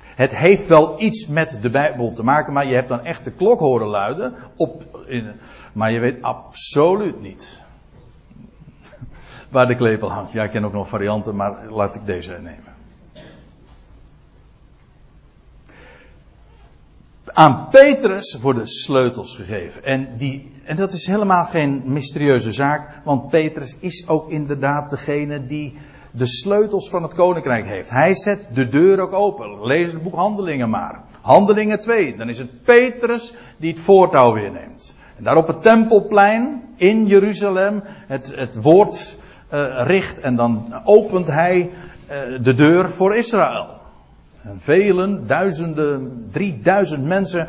Het 0.00 0.36
heeft 0.36 0.66
wel 0.66 1.00
iets 1.00 1.26
met 1.26 1.58
de 1.62 1.70
Bijbel 1.70 2.12
te 2.12 2.24
maken, 2.24 2.52
maar 2.52 2.66
je 2.66 2.74
hebt 2.74 2.88
dan 2.88 3.00
echt 3.00 3.24
de 3.24 3.30
klok 3.30 3.58
horen 3.58 3.86
luiden. 3.86 4.34
Op, 4.56 4.84
in, 5.06 5.32
maar 5.72 5.92
je 5.92 5.98
weet 5.98 6.22
absoluut 6.22 7.20
niet 7.20 7.62
waar 9.50 9.66
de 9.66 9.74
klepel 9.74 10.12
hangt. 10.12 10.32
Ja, 10.32 10.44
ik 10.44 10.50
ken 10.50 10.64
ook 10.64 10.72
nog 10.72 10.88
varianten, 10.88 11.36
maar 11.36 11.70
laat 11.70 11.94
ik 11.94 12.06
deze 12.06 12.32
nemen. 12.32 12.75
Aan 17.36 17.68
Petrus 17.70 18.38
worden 18.40 18.68
sleutels 18.68 19.34
gegeven. 19.34 19.84
En, 19.84 20.08
die, 20.16 20.50
en 20.64 20.76
dat 20.76 20.92
is 20.92 21.06
helemaal 21.06 21.44
geen 21.44 21.82
mysterieuze 21.84 22.52
zaak, 22.52 22.88
want 23.04 23.28
Petrus 23.28 23.76
is 23.80 24.08
ook 24.08 24.30
inderdaad 24.30 24.90
degene 24.90 25.46
die 25.46 25.78
de 26.10 26.26
sleutels 26.26 26.88
van 26.88 27.02
het 27.02 27.14
koninkrijk 27.14 27.66
heeft. 27.66 27.90
Hij 27.90 28.14
zet 28.14 28.48
de 28.52 28.68
deur 28.68 29.00
ook 29.00 29.12
open. 29.12 29.66
Lees 29.66 29.92
het 29.92 30.02
boek 30.02 30.14
Handelingen 30.14 30.70
maar. 30.70 31.00
Handelingen 31.20 31.80
2. 31.80 32.16
Dan 32.16 32.28
is 32.28 32.38
het 32.38 32.62
Petrus 32.62 33.34
die 33.56 33.72
het 33.72 33.80
voortouw 33.80 34.32
weer 34.32 34.52
neemt. 34.52 34.96
En 35.16 35.24
daar 35.24 35.36
op 35.36 35.46
het 35.46 35.62
tempelplein 35.62 36.62
in 36.76 37.06
Jeruzalem 37.06 37.82
het, 38.06 38.32
het 38.36 38.62
woord 38.62 39.18
uh, 39.52 39.82
richt. 39.86 40.20
En 40.20 40.36
dan 40.36 40.80
opent 40.84 41.26
hij 41.26 41.70
uh, 42.10 42.42
de 42.42 42.52
deur 42.52 42.90
voor 42.90 43.16
Israël. 43.16 43.75
En 44.46 44.60
velen, 44.60 45.26
duizenden, 45.26 46.24
drieduizend 46.30 47.04
mensen 47.04 47.48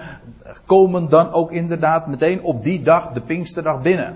komen 0.65 1.09
dan 1.09 1.31
ook 1.31 1.51
inderdaad 1.51 2.07
meteen 2.07 2.43
op 2.43 2.63
die 2.63 2.81
dag, 2.81 3.11
de 3.11 3.21
Pinksterdag, 3.21 3.81
binnen. 3.81 4.15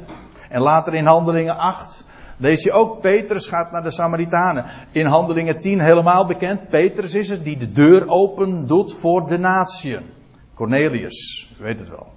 En 0.50 0.62
later 0.62 0.94
in 0.94 1.06
Handelingen 1.06 1.58
8 1.58 2.06
lees 2.38 2.64
je 2.64 2.72
ook, 2.72 3.02
Petrus 3.02 3.48
gaat 3.48 3.72
naar 3.72 3.84
de 3.84 3.92
Samaritanen. 3.92 4.66
In 4.92 5.06
Handelingen 5.06 5.60
10 5.60 5.80
helemaal 5.80 6.26
bekend, 6.26 6.70
Petrus 6.70 7.16
is 7.16 7.30
het 7.30 7.44
die 7.44 7.58
de 7.58 7.72
deur 7.72 8.10
open 8.10 8.68
doet 8.68 8.94
voor 8.94 9.28
de 9.28 9.38
natieën. 9.38 10.02
Cornelius, 10.54 11.52
weet 11.60 11.80
het 11.80 11.90
wel. 11.90 12.08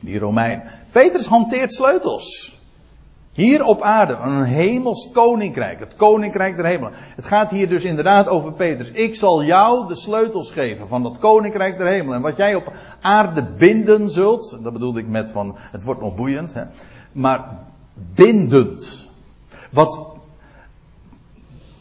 Die 0.00 0.18
Romein. 0.18 0.62
Petrus 0.90 1.26
hanteert 1.26 1.74
sleutels. 1.74 2.60
Hier 3.32 3.64
op 3.64 3.82
aarde, 3.82 4.14
een 4.14 4.42
hemels 4.42 5.10
koninkrijk, 5.12 5.80
het 5.80 5.94
koninkrijk 5.94 6.56
der 6.56 6.64
hemelen. 6.64 6.92
Het 6.94 7.26
gaat 7.26 7.50
hier 7.50 7.68
dus 7.68 7.84
inderdaad 7.84 8.28
over 8.28 8.52
Petrus. 8.52 8.90
Ik 8.90 9.16
zal 9.16 9.44
jou 9.44 9.86
de 9.86 9.94
sleutels 9.94 10.50
geven 10.50 10.88
van 10.88 11.02
dat 11.02 11.18
koninkrijk 11.18 11.78
der 11.78 11.86
hemelen. 11.86 12.16
En 12.16 12.22
wat 12.22 12.36
jij 12.36 12.54
op 12.54 12.72
aarde 13.00 13.46
binden 13.46 14.10
zult, 14.10 14.58
dat 14.62 14.72
bedoelde 14.72 15.00
ik 15.00 15.08
met 15.08 15.30
van, 15.30 15.56
het 15.58 15.84
wordt 15.84 16.00
nog 16.00 16.14
boeiend, 16.14 16.54
hè, 16.54 16.62
maar 17.12 17.58
bindend. 17.94 19.08
Wat 19.70 20.06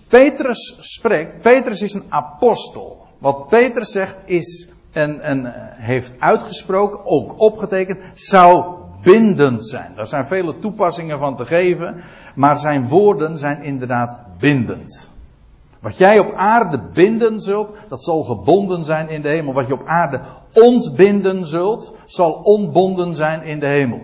Petrus 0.07 0.77
spreekt, 0.79 1.41
Petrus 1.41 1.81
is 1.81 1.93
een 1.93 2.05
apostel. 2.09 3.07
Wat 3.17 3.47
Petrus 3.47 3.91
zegt 3.91 4.17
is, 4.25 4.69
en, 4.91 5.21
en 5.21 5.53
heeft 5.75 6.15
uitgesproken, 6.19 7.05
ook 7.05 7.41
opgetekend, 7.41 7.99
zou 8.13 8.80
bindend 9.03 9.67
zijn. 9.67 9.91
Daar 9.95 10.07
zijn 10.07 10.25
vele 10.25 10.57
toepassingen 10.57 11.19
van 11.19 11.35
te 11.35 11.45
geven, 11.45 12.03
maar 12.35 12.57
zijn 12.57 12.87
woorden 12.87 13.37
zijn 13.37 13.63
inderdaad 13.63 14.19
bindend. 14.39 15.11
Wat 15.79 15.97
jij 15.97 16.19
op 16.19 16.31
aarde 16.33 16.79
binden 16.93 17.41
zult, 17.41 17.73
dat 17.87 18.03
zal 18.03 18.23
gebonden 18.23 18.85
zijn 18.85 19.09
in 19.09 19.21
de 19.21 19.27
hemel. 19.27 19.53
Wat 19.53 19.67
je 19.67 19.73
op 19.73 19.85
aarde 19.85 20.21
ontbinden 20.53 21.47
zult, 21.47 21.93
zal 22.05 22.31
ontbonden 22.33 23.15
zijn 23.15 23.43
in 23.43 23.59
de 23.59 23.67
hemel. 23.67 24.01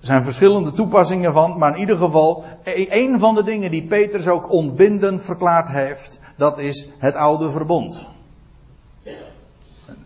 Er 0.00 0.06
zijn 0.06 0.24
verschillende 0.24 0.72
toepassingen 0.72 1.32
van, 1.32 1.58
maar 1.58 1.74
in 1.74 1.80
ieder 1.80 1.96
geval, 1.96 2.44
e- 2.62 2.86
een 2.88 3.18
van 3.18 3.34
de 3.34 3.42
dingen 3.42 3.70
die 3.70 3.86
Petrus 3.86 4.28
ook 4.28 4.52
ontbindend 4.52 5.22
verklaard 5.22 5.68
heeft, 5.68 6.20
dat 6.36 6.58
is 6.58 6.88
het 6.98 7.14
oude 7.14 7.50
verbond. 7.50 8.08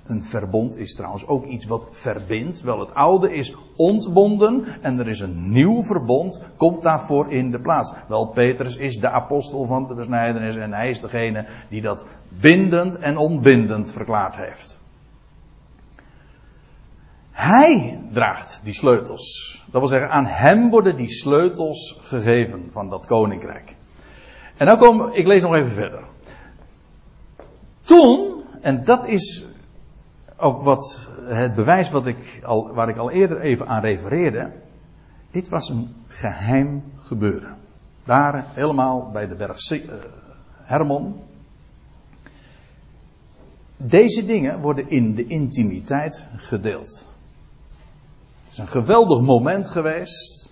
Een 0.04 0.22
verbond 0.22 0.76
is 0.76 0.94
trouwens 0.94 1.26
ook 1.26 1.44
iets 1.44 1.64
wat 1.64 1.86
verbindt. 1.90 2.60
Wel, 2.60 2.80
het 2.80 2.94
oude 2.94 3.34
is 3.34 3.54
ontbonden 3.76 4.64
en 4.80 4.98
er 4.98 5.08
is 5.08 5.20
een 5.20 5.52
nieuw 5.52 5.82
verbond, 5.82 6.40
komt 6.56 6.82
daarvoor 6.82 7.32
in 7.32 7.50
de 7.50 7.60
plaats. 7.60 7.92
Wel, 8.08 8.26
Petrus 8.26 8.76
is 8.76 9.00
de 9.00 9.10
apostel 9.10 9.64
van 9.64 9.86
de 9.86 9.94
besnijdenis 9.94 10.56
en 10.56 10.72
hij 10.72 10.90
is 10.90 11.00
degene 11.00 11.46
die 11.68 11.80
dat 11.80 12.06
bindend 12.28 12.98
en 12.98 13.16
onbindend 13.16 13.92
verklaard 13.92 14.36
heeft. 14.36 14.80
Hij 17.30 18.00
draagt 18.12 18.60
die 18.64 18.74
sleutels. 18.74 19.64
Dat 19.70 19.80
wil 19.80 19.90
zeggen, 19.90 20.10
aan 20.10 20.26
hem 20.26 20.70
worden 20.70 20.96
die 20.96 21.10
sleutels 21.10 21.98
gegeven 22.02 22.66
van 22.70 22.90
dat 22.90 23.06
koninkrijk. 23.06 23.76
En 24.56 24.66
dan 24.66 24.78
kom, 24.78 25.10
ik 25.12 25.26
lees 25.26 25.42
nog 25.42 25.54
even 25.54 25.70
verder. 25.70 26.02
Toen, 27.80 28.42
en 28.60 28.84
dat 28.84 29.08
is 29.08 29.44
ook 30.44 30.62
wat 30.62 31.10
het 31.24 31.54
bewijs 31.54 31.90
wat 31.90 32.06
ik 32.06 32.40
al, 32.44 32.74
waar 32.74 32.88
ik 32.88 32.96
al 32.96 33.10
eerder 33.10 33.40
even 33.40 33.68
aan 33.68 33.80
refereerde. 33.80 34.52
Dit 35.30 35.48
was 35.48 35.68
een 35.68 35.94
geheim 36.06 36.82
gebeuren. 36.98 37.56
Daar 38.02 38.46
helemaal 38.48 39.10
bij 39.10 39.26
de 39.26 39.34
berg 39.34 39.70
uh, 39.70 39.92
Hermon. 40.52 41.20
Deze 43.76 44.24
dingen 44.24 44.60
worden 44.60 44.88
in 44.88 45.14
de 45.14 45.26
intimiteit 45.26 46.26
gedeeld. 46.36 47.08
Het 48.44 48.52
is 48.52 48.58
een 48.58 48.68
geweldig 48.68 49.20
moment 49.20 49.68
geweest. 49.68 50.50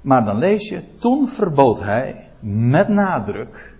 Maar 0.00 0.24
dan 0.24 0.38
lees 0.38 0.68
je, 0.68 0.94
toen 0.94 1.28
verbood 1.28 1.80
hij 1.80 2.30
met 2.40 2.88
nadruk 2.88 3.73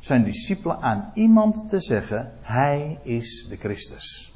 zijn 0.00 0.24
discipelen 0.24 0.80
aan 0.80 1.10
iemand 1.14 1.68
te 1.68 1.80
zeggen, 1.80 2.32
hij 2.40 2.98
is 3.02 3.46
de 3.48 3.56
Christus. 3.56 4.32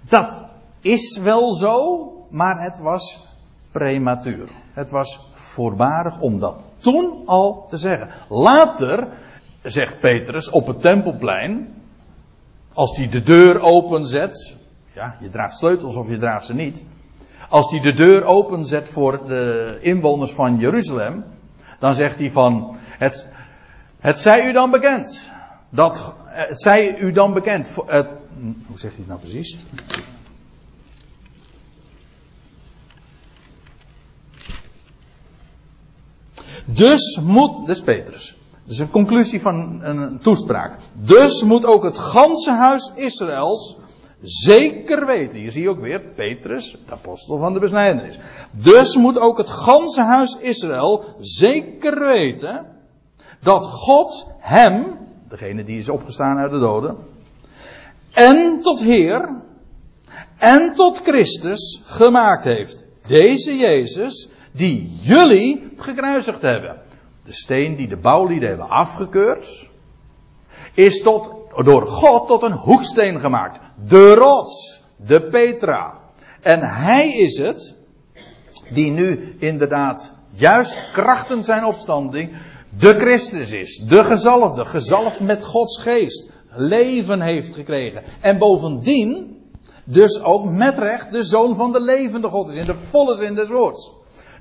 Dat 0.00 0.38
is 0.80 1.18
wel 1.18 1.54
zo, 1.54 2.12
maar 2.30 2.62
het 2.62 2.78
was 2.78 3.26
prematuur. 3.72 4.48
Het 4.72 4.90
was 4.90 5.28
voorbarig 5.32 6.20
om 6.20 6.38
dat 6.38 6.56
toen 6.78 7.22
al 7.26 7.66
te 7.68 7.76
zeggen. 7.76 8.10
Later, 8.28 9.08
zegt 9.62 10.00
Petrus 10.00 10.50
op 10.50 10.66
het 10.66 10.80
tempelplein, 10.80 11.74
als 12.72 12.96
hij 12.96 13.08
de 13.08 13.22
deur 13.22 13.60
openzet, 13.60 14.56
ja, 14.92 15.16
je 15.20 15.28
draagt 15.28 15.56
sleutels 15.56 15.96
of 15.96 16.08
je 16.08 16.18
draagt 16.18 16.44
ze 16.44 16.54
niet. 16.54 16.84
Als 17.48 17.70
hij 17.70 17.80
de 17.80 17.92
deur 17.92 18.24
openzet 18.24 18.88
voor 18.88 19.26
de 19.26 19.76
inwoners 19.80 20.32
van 20.32 20.58
Jeruzalem, 20.58 21.24
dan 21.78 21.94
zegt 21.94 22.18
hij 22.18 22.30
van, 22.30 22.76
het, 22.98 23.26
het 23.98 24.20
zij 24.20 24.48
u 24.48 24.52
dan 24.52 24.70
bekend. 24.70 25.30
Dat, 25.70 26.14
het 26.24 26.62
zij 26.62 26.98
u 26.98 27.12
dan 27.12 27.32
bekend. 27.32 27.76
Het, 27.86 28.08
hoe 28.66 28.78
zegt 28.78 28.96
hij 28.96 29.04
het 29.06 29.06
nou 29.06 29.20
precies? 29.20 29.58
Dus 36.64 37.20
moet, 37.22 37.56
dat 37.56 37.76
is 37.76 37.82
Petrus. 37.82 38.36
Dat 38.64 38.72
is 38.72 38.78
een 38.78 38.90
conclusie 38.90 39.40
van 39.40 39.80
een 39.82 40.18
toespraak. 40.18 40.78
Dus 40.92 41.42
moet 41.42 41.64
ook 41.64 41.84
het 41.84 41.98
ganse 41.98 42.50
huis 42.50 42.92
Israëls 42.94 43.76
zeker 44.20 45.06
weten. 45.06 45.38
Hier 45.38 45.50
zie 45.50 45.62
je 45.62 45.68
ook 45.68 45.80
weer 45.80 46.00
Petrus, 46.00 46.76
de 46.86 46.92
apostel 46.92 47.38
van 47.38 47.52
de 47.52 47.58
besnijdenis. 47.58 48.18
Dus 48.50 48.96
moet 48.96 49.18
ook 49.18 49.38
het 49.38 49.50
ganse 49.50 50.02
huis 50.02 50.36
Israël 50.40 51.04
zeker 51.18 51.98
weten 52.06 52.77
dat 53.40 53.66
God 53.66 54.26
hem, 54.38 54.98
degene 55.28 55.64
die 55.64 55.78
is 55.78 55.88
opgestaan 55.88 56.38
uit 56.38 56.50
de 56.50 56.58
doden, 56.58 56.96
en 58.12 58.60
tot 58.60 58.80
Heer 58.80 59.28
en 60.38 60.72
tot 60.74 61.00
Christus 61.02 61.82
gemaakt 61.84 62.44
heeft. 62.44 62.84
Deze 63.06 63.56
Jezus 63.56 64.28
die 64.52 64.98
jullie 65.00 65.74
gekruisigd 65.76 66.42
hebben. 66.42 66.80
De 67.24 67.32
steen 67.32 67.76
die 67.76 67.88
de 67.88 67.96
bouwlieden 67.96 68.48
hebben 68.48 68.68
afgekeurd, 68.68 69.68
is 70.74 71.02
tot, 71.02 71.30
door 71.64 71.86
God 71.86 72.26
tot 72.26 72.42
een 72.42 72.52
hoeksteen 72.52 73.20
gemaakt. 73.20 73.60
De 73.88 74.14
rots, 74.14 74.82
de 74.96 75.22
Petra. 75.22 75.94
En 76.40 76.60
hij 76.62 77.12
is 77.12 77.36
het 77.38 77.74
die 78.70 78.90
nu 78.90 79.36
inderdaad 79.38 80.12
juist 80.30 80.90
krachten 80.92 81.44
zijn 81.44 81.64
opstanding 81.64 82.36
de 82.70 82.94
Christus 82.94 83.52
is. 83.52 83.76
De 83.76 84.04
gezalfde, 84.04 84.64
gezalfd 84.64 85.20
met 85.20 85.44
Gods 85.44 85.82
geest. 85.82 86.30
Leven 86.50 87.20
heeft 87.20 87.54
gekregen. 87.54 88.02
En 88.20 88.38
bovendien 88.38 89.36
dus 89.84 90.22
ook 90.22 90.44
met 90.44 90.78
recht 90.78 91.12
de 91.12 91.24
zoon 91.24 91.56
van 91.56 91.72
de 91.72 91.80
levende 91.80 92.28
God 92.28 92.48
is. 92.48 92.54
In 92.54 92.64
de 92.64 92.74
volle 92.74 93.14
zin 93.14 93.34
des 93.34 93.48
woords. 93.48 93.92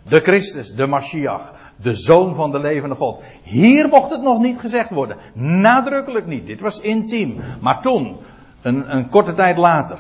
De 0.10 0.20
Christus, 0.20 0.76
de 0.76 0.86
Mashiach, 0.86 1.54
de 1.82 1.96
zoon 1.96 2.36
van 2.36 2.52
de 2.52 2.60
levende 2.60 2.96
God. 2.96 3.22
Hier 3.42 3.88
mocht 3.88 4.10
het 4.10 4.22
nog 4.22 4.40
niet 4.40 4.60
gezegd 4.60 4.90
worden. 4.90 5.18
Nadrukkelijk 5.34 6.26
niet. 6.26 6.46
Dit 6.46 6.62
was 6.62 6.80
intiem. 6.80 7.40
Maar 7.62 7.82
toen, 7.82 8.18
een, 8.62 8.96
een 8.96 9.10
korte 9.10 9.34
tijd 9.34 9.58
later, 9.58 10.00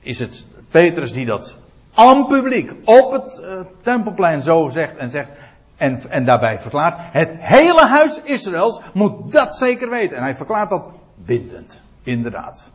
is 0.00 0.18
het 0.18 0.46
Petrus 0.70 1.12
die 1.12 1.26
dat 1.26 1.58
aan 1.94 2.26
publiek 2.26 2.72
op 2.84 3.12
het 3.12 3.40
uh, 3.42 3.60
tempelplein 3.82 4.42
zo 4.42 4.68
zegt 4.68 4.96
en 4.96 5.10
zegt. 5.10 5.32
En, 5.76 6.10
en 6.10 6.24
daarbij 6.24 6.58
verklaart, 6.60 7.12
het 7.12 7.34
hele 7.38 7.86
huis 7.86 8.20
Israëls 8.22 8.80
moet 8.92 9.32
dat 9.32 9.56
zeker 9.56 9.90
weten. 9.90 10.16
En 10.16 10.22
hij 10.22 10.36
verklaart 10.36 10.70
dat 10.70 10.88
bindend. 11.14 11.80
Inderdaad. 12.02 12.70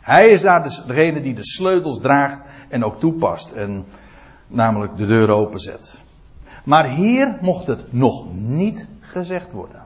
Hij 0.00 0.28
is 0.28 0.42
daar 0.42 0.62
degene 0.86 1.20
die 1.20 1.34
de 1.34 1.44
sleutels 1.44 2.00
draagt 2.00 2.42
en 2.68 2.84
ook 2.84 3.00
toepast. 3.00 3.52
En 3.52 3.86
namelijk 4.46 4.96
de 4.96 5.06
deur 5.06 5.30
openzet. 5.30 6.04
Maar 6.64 6.88
hier 6.88 7.38
mocht 7.40 7.66
het 7.66 7.92
nog 7.92 8.34
niet 8.34 8.88
gezegd 9.00 9.52
worden. 9.52 9.82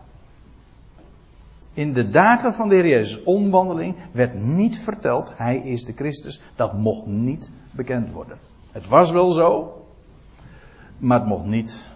In 1.75 1.93
de 1.93 2.09
dagen 2.09 2.55
van 2.55 2.69
de 2.69 2.75
Heer 2.75 2.87
Jezus' 2.87 3.23
omwandeling 3.23 3.97
werd 4.13 4.35
niet 4.35 4.79
verteld, 4.79 5.33
Hij 5.37 5.57
is 5.57 5.85
de 5.85 5.93
Christus. 5.93 6.41
Dat 6.57 6.73
mocht 6.73 7.07
niet 7.07 7.51
bekend 7.71 8.13
worden. 8.13 8.39
Het 8.73 8.89
was 8.89 9.11
wel 9.11 9.31
zo, 9.31 9.84
maar 10.99 11.19
het 11.19 11.29
mocht 11.29 11.45
niet 11.45 11.89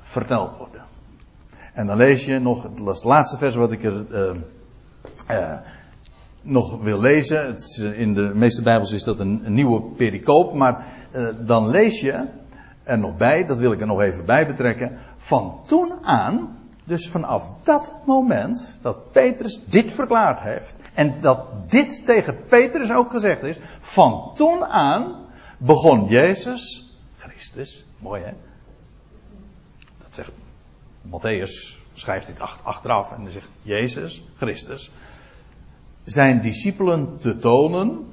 verteld 0.00 0.56
worden. 0.56 0.84
En 1.74 1.86
dan 1.86 1.96
lees 1.96 2.24
je 2.24 2.38
nog 2.38 2.62
het 2.62 3.04
laatste 3.04 3.38
vers 3.38 3.54
wat 3.54 3.72
ik 3.72 3.84
er 3.84 4.04
uh, 4.10 4.36
uh, 5.30 5.52
nog 6.42 6.80
wil 6.80 7.00
lezen. 7.00 7.46
Het 7.46 7.90
in 7.94 8.14
de 8.14 8.30
meeste 8.34 8.62
Bijbels 8.62 8.92
is 8.92 9.02
dat 9.02 9.18
een, 9.18 9.42
nieuwe 9.46 9.82
pericoop, 9.82 10.54
maar 10.54 10.86
dan 11.44 11.68
lees 11.68 12.00
je 12.00 12.24
er 12.82 12.98
nog 12.98 13.16
bij, 13.16 13.46
dat 13.46 13.58
wil 13.58 13.72
ik 13.72 13.80
er 13.80 13.86
nog 13.86 14.00
even 14.00 14.24
bij 14.24 14.46
betrekken. 14.46 14.98
Van 15.16 15.60
toen 15.66 15.92
aan, 16.02 16.58
dus 16.84 17.08
vanaf 17.08 17.52
dat 17.62 17.94
moment 18.04 18.78
dat 18.82 19.12
Petrus 19.12 19.64
dit 19.64 19.92
verklaard 19.92 20.40
heeft, 20.40 20.76
en 20.94 21.14
dat 21.20 21.70
dit 21.70 22.06
tegen 22.06 22.36
Petrus 22.48 22.92
ook 22.92 23.10
gezegd 23.10 23.42
is, 23.42 23.58
van 23.80 24.30
toen 24.34 24.64
aan 24.64 25.14
begon 25.58 26.08
Jezus, 26.08 26.94
Christus, 27.16 27.85
mooi 28.06 28.22
hè? 28.22 28.32
Dat 30.02 30.14
zegt 30.14 30.32
Matthäus, 31.02 31.78
schrijft 31.94 32.26
dit 32.26 32.40
achteraf 32.62 33.12
en 33.12 33.22
dan 33.22 33.32
zegt 33.32 33.48
Jezus, 33.62 34.22
Christus, 34.36 34.90
zijn 36.04 36.40
discipelen 36.40 37.18
te 37.18 37.36
tonen. 37.36 38.06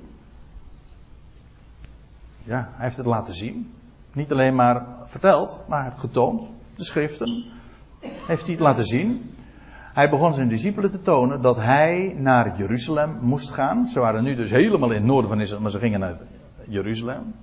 Ja, 2.44 2.70
hij 2.76 2.86
heeft 2.86 2.98
het 2.98 3.06
laten 3.06 3.34
zien. 3.34 3.74
Niet 4.14 4.32
alleen 4.32 4.56
maar 4.56 4.86
verteld, 5.04 5.62
maar 5.68 5.94
getoond. 5.98 6.50
De 6.76 6.84
schriften 6.84 7.44
heeft 8.02 8.42
hij 8.42 8.52
het 8.52 8.60
laten 8.64 8.86
zien. 8.86 9.36
Hij 9.94 10.10
begon 10.10 10.34
zijn 10.34 10.48
discipelen 10.48 10.90
te 10.90 11.02
tonen 11.02 11.42
dat 11.42 11.58
hij 11.58 12.16
naar 12.18 12.58
Jeruzalem 12.58 13.18
moest 13.22 13.52
gaan. 13.52 13.88
Ze 13.88 14.00
waren 14.00 14.24
nu 14.24 14.36
dus 14.36 14.50
helemaal 14.50 14.90
in 14.90 14.96
het 14.96 15.06
noorden 15.06 15.30
van 15.30 15.42
Israël, 15.42 15.62
maar 15.62 15.72
ze 15.72 15.80
gingen 15.80 16.00
naar 16.00 16.18
Jeruzalem. 16.68 17.34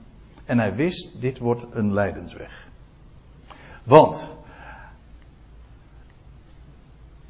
En 0.51 0.59
hij 0.59 0.75
wist, 0.75 1.21
dit 1.21 1.39
wordt 1.39 1.67
een 1.71 1.93
lijdensweg. 1.93 2.69
Want 3.85 4.33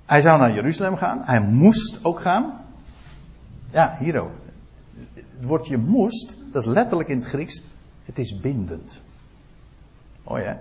hij 0.05 0.21
zou 0.21 0.39
naar 0.39 0.53
Jeruzalem 0.53 0.97
gaan. 0.97 1.23
Hij 1.25 1.41
moest 1.41 1.99
ook 2.03 2.21
gaan. 2.21 2.65
Ja, 3.71 3.97
hier 3.99 4.21
ook. 4.21 4.31
Het 5.15 5.47
woordje 5.47 5.79
moest, 5.79 6.37
dat 6.53 6.63
is 6.63 6.69
letterlijk 6.69 7.09
in 7.09 7.17
het 7.19 7.27
Grieks, 7.27 7.63
het 8.05 8.19
is 8.19 8.41
bindend. 8.41 9.01
Oh 10.25 10.39
ja. 10.39 10.61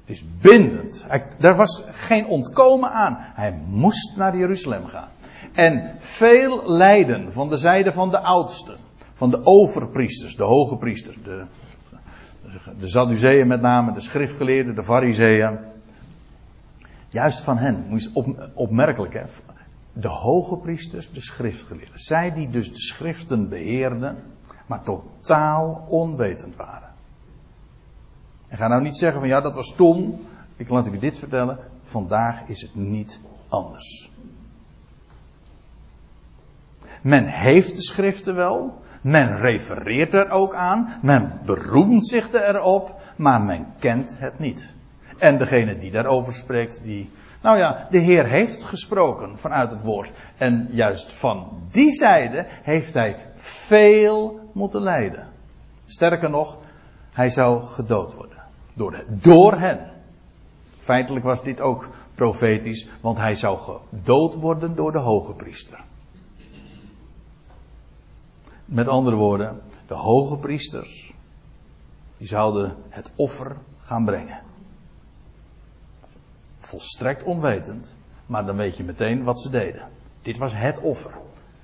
Het 0.00 0.10
is 0.16 0.24
bindend. 0.40 1.04
Hij, 1.06 1.26
daar 1.38 1.56
was 1.56 1.82
geen 1.92 2.26
ontkomen 2.26 2.90
aan. 2.90 3.16
Hij 3.18 3.52
moest 3.68 4.16
naar 4.16 4.36
Jeruzalem 4.36 4.86
gaan. 4.86 5.08
En 5.52 5.94
veel 5.98 6.70
lijden 6.70 7.32
van 7.32 7.48
de 7.48 7.56
zijde 7.56 7.92
van 7.92 8.10
de 8.10 8.20
oudsten, 8.20 8.76
van 9.14 9.30
de 9.30 9.46
overpriesters, 9.46 10.36
de 10.36 10.42
hoge 10.42 10.76
priesters, 10.76 11.18
de, 11.22 11.44
de 12.78 12.88
Sadduceeën 12.88 13.46
met 13.46 13.60
name, 13.60 13.92
de 13.92 14.00
schriftgeleerden, 14.00 14.74
de 14.74 14.82
fariseeën. 14.82 15.58
Juist 17.08 17.40
van 17.40 17.56
hen, 17.56 17.84
moet 17.88 18.02
je 18.02 18.10
op, 18.12 18.50
opmerkelijk 18.54 19.14
hè, 19.14 19.24
de 19.92 20.08
hoge 20.08 20.56
priesters, 20.56 21.12
de 21.12 21.20
schriftgeleerden. 21.20 22.00
Zij 22.00 22.32
die 22.32 22.50
dus 22.50 22.70
de 22.70 22.80
schriften 22.80 23.48
beheerden, 23.48 24.16
maar 24.66 24.82
totaal 24.82 25.86
onwetend 25.88 26.56
waren. 26.56 26.92
En 28.48 28.56
ga 28.56 28.68
nou 28.68 28.82
niet 28.82 28.96
zeggen 28.96 29.20
van 29.20 29.28
ja, 29.28 29.40
dat 29.40 29.54
was 29.54 29.74
toen. 29.74 30.26
Ik 30.56 30.68
laat 30.68 30.86
u 30.86 30.98
dit 30.98 31.18
vertellen. 31.18 31.58
Vandaag 31.82 32.48
is 32.48 32.62
het 32.62 32.74
niet 32.74 33.20
anders. 33.48 34.10
Men 37.02 37.26
heeft 37.26 37.76
de 37.76 37.82
schriften 37.82 38.34
wel. 38.34 38.82
Men 39.04 39.38
refereert 39.38 40.14
er 40.14 40.30
ook 40.30 40.54
aan. 40.54 40.88
Men 41.02 41.40
beroemt 41.44 42.06
zich 42.06 42.32
erop. 42.32 43.00
Maar 43.16 43.40
men 43.40 43.66
kent 43.78 44.16
het 44.18 44.38
niet. 44.38 44.74
En 45.18 45.38
degene 45.38 45.78
die 45.78 45.90
daarover 45.90 46.32
spreekt, 46.32 46.80
die. 46.82 47.10
Nou 47.42 47.58
ja, 47.58 47.86
de 47.90 47.98
Heer 47.98 48.26
heeft 48.26 48.64
gesproken 48.64 49.38
vanuit 49.38 49.70
het 49.70 49.82
woord. 49.82 50.12
En 50.36 50.68
juist 50.70 51.12
van 51.12 51.62
die 51.70 51.92
zijde 51.92 52.46
heeft 52.62 52.94
hij 52.94 53.16
veel 53.34 54.50
moeten 54.52 54.82
lijden. 54.82 55.28
Sterker 55.86 56.30
nog, 56.30 56.58
hij 57.12 57.30
zou 57.30 57.64
gedood 57.64 58.14
worden. 58.14 58.38
Door, 58.74 58.90
de, 58.90 59.04
door 59.08 59.58
hen. 59.58 59.90
Feitelijk 60.78 61.24
was 61.24 61.42
dit 61.42 61.60
ook 61.60 61.88
profetisch, 62.14 62.88
want 63.00 63.18
hij 63.18 63.34
zou 63.34 63.58
gedood 63.58 64.34
worden 64.34 64.74
door 64.74 64.92
de 64.92 64.98
hoge 64.98 65.34
priester. 65.34 65.78
Met 68.64 68.88
andere 68.88 69.16
woorden, 69.16 69.60
de 69.86 69.94
hoge 69.94 70.36
priesters, 70.36 71.12
die 72.16 72.28
zouden 72.28 72.76
het 72.88 73.10
offer 73.14 73.56
gaan 73.78 74.04
brengen. 74.04 74.42
Volstrekt 76.58 77.22
onwetend, 77.22 77.94
maar 78.26 78.46
dan 78.46 78.56
weet 78.56 78.76
je 78.76 78.84
meteen 78.84 79.24
wat 79.24 79.40
ze 79.40 79.50
deden. 79.50 79.88
Dit 80.22 80.38
was 80.38 80.54
het 80.54 80.80
offer. 80.80 81.12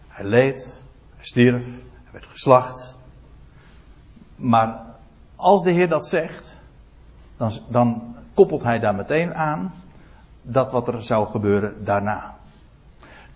Hij 0.09 0.25
leed, 0.25 0.83
hij 1.17 1.25
stierf, 1.25 1.65
hij 2.03 2.13
werd 2.13 2.27
geslacht. 2.27 2.99
Maar 4.37 4.85
als 5.37 5.63
de 5.63 5.71
Heer 5.71 5.89
dat 5.89 6.07
zegt, 6.07 6.61
dan, 7.37 7.53
dan 7.69 8.17
koppelt 8.35 8.63
hij 8.63 8.79
daar 8.79 8.95
meteen 8.95 9.35
aan 9.35 9.73
dat 10.43 10.71
wat 10.71 10.89
er 10.89 11.05
zou 11.05 11.27
gebeuren 11.27 11.85
daarna. 11.85 12.37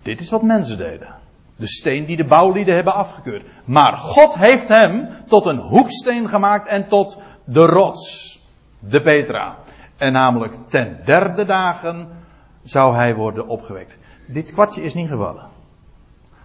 Dit 0.01 0.19
is 0.19 0.29
wat 0.29 0.41
mensen 0.41 0.77
deden. 0.77 1.15
De 1.55 1.67
steen 1.67 2.05
die 2.05 2.17
de 2.17 2.25
bouwlieden 2.25 2.75
hebben 2.75 2.93
afgekeurd. 2.93 3.45
Maar 3.65 3.93
God 3.93 4.37
heeft 4.37 4.67
hem 4.67 5.07
tot 5.27 5.45
een 5.45 5.57
hoeksteen 5.57 6.29
gemaakt 6.29 6.67
en 6.67 6.87
tot 6.87 7.19
de 7.43 7.65
rots. 7.65 8.33
De 8.79 9.01
Petra. 9.01 9.57
En 9.97 10.11
namelijk 10.11 10.53
ten 10.67 10.99
derde 11.05 11.45
dagen 11.45 12.07
zou 12.63 12.95
hij 12.95 13.15
worden 13.15 13.47
opgewekt. 13.47 13.97
Dit 14.27 14.51
kwartje 14.51 14.83
is 14.83 14.93
niet 14.93 15.09
gevallen. 15.09 15.53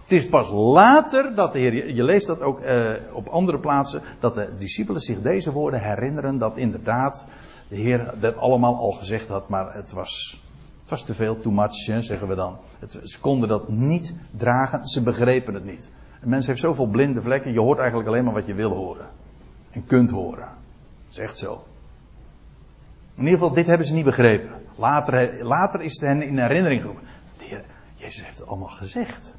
Het 0.01 0.11
is 0.11 0.29
pas 0.29 0.49
later 0.49 1.35
dat 1.35 1.53
de 1.53 1.59
Heer, 1.59 1.93
je 1.93 2.03
leest 2.03 2.27
dat 2.27 2.41
ook 2.41 2.59
eh, 2.59 2.91
op 3.13 3.27
andere 3.27 3.59
plaatsen, 3.59 4.01
dat 4.19 4.33
de 4.33 4.53
discipelen 4.57 5.01
zich 5.01 5.21
deze 5.21 5.51
woorden 5.51 5.81
herinneren 5.81 6.37
dat 6.37 6.57
inderdaad 6.57 7.27
de 7.67 7.75
Heer 7.75 8.13
dat 8.19 8.37
allemaal 8.37 8.75
al 8.75 8.91
gezegd 8.91 9.27
had, 9.27 9.49
maar 9.49 9.73
het 9.73 9.91
was, 9.91 10.41
was 10.91 11.03
te 11.03 11.15
veel, 11.15 11.39
too 11.39 11.51
much, 11.51 11.85
hè, 11.85 12.01
zeggen 12.01 12.27
we 12.27 12.35
dan. 12.35 12.57
Het, 12.79 12.99
ze 13.03 13.19
konden 13.19 13.49
dat 13.49 13.69
niet 13.69 14.15
dragen, 14.37 14.87
ze 14.87 15.01
begrepen 15.01 15.53
het 15.53 15.65
niet. 15.65 15.91
Een 16.21 16.29
mens 16.29 16.47
heeft 16.47 16.59
zoveel 16.59 16.85
blinde 16.85 17.21
vlekken, 17.21 17.53
je 17.53 17.59
hoort 17.59 17.77
eigenlijk 17.79 18.09
alleen 18.09 18.23
maar 18.23 18.33
wat 18.33 18.45
je 18.45 18.53
wil 18.53 18.71
horen. 18.71 19.07
En 19.71 19.85
kunt 19.85 20.09
horen. 20.09 20.47
Dat 20.99 21.11
is 21.11 21.17
echt 21.17 21.37
zo. 21.37 21.63
In 23.15 23.23
ieder 23.23 23.39
geval, 23.39 23.53
dit 23.53 23.65
hebben 23.65 23.87
ze 23.87 23.93
niet 23.93 24.05
begrepen. 24.05 24.49
Later, 24.75 25.45
later 25.45 25.81
is 25.81 25.93
het 25.93 26.01
hen 26.01 26.21
in 26.21 26.39
herinnering 26.39 26.81
geroepen. 26.81 27.07
Heer, 27.37 27.63
Jezus 27.95 28.23
heeft 28.23 28.37
het 28.37 28.47
allemaal 28.47 28.67
gezegd. 28.67 29.35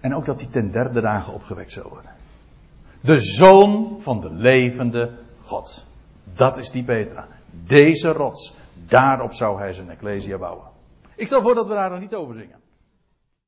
En 0.00 0.14
ook 0.14 0.24
dat 0.24 0.40
hij 0.40 0.50
ten 0.50 0.70
derde 0.70 1.00
dagen 1.00 1.32
opgewekt 1.32 1.72
zou 1.72 1.88
worden. 1.88 2.10
De 3.00 3.20
zoon 3.20 3.98
van 4.00 4.20
de 4.20 4.30
levende 4.30 5.10
God. 5.40 5.86
Dat 6.34 6.56
is 6.56 6.70
die 6.70 6.84
Petra. 6.84 7.26
Deze 7.50 8.12
rots. 8.12 8.56
Daarop 8.86 9.32
zou 9.32 9.58
hij 9.58 9.72
zijn 9.72 9.90
Ecclesia 9.90 10.38
bouwen. 10.38 10.66
Ik 11.16 11.26
stel 11.26 11.42
voor 11.42 11.54
dat 11.54 11.66
we 11.66 11.74
daar 11.74 11.98
niet 11.98 12.14
over 12.14 12.34
zingen. 12.34 12.59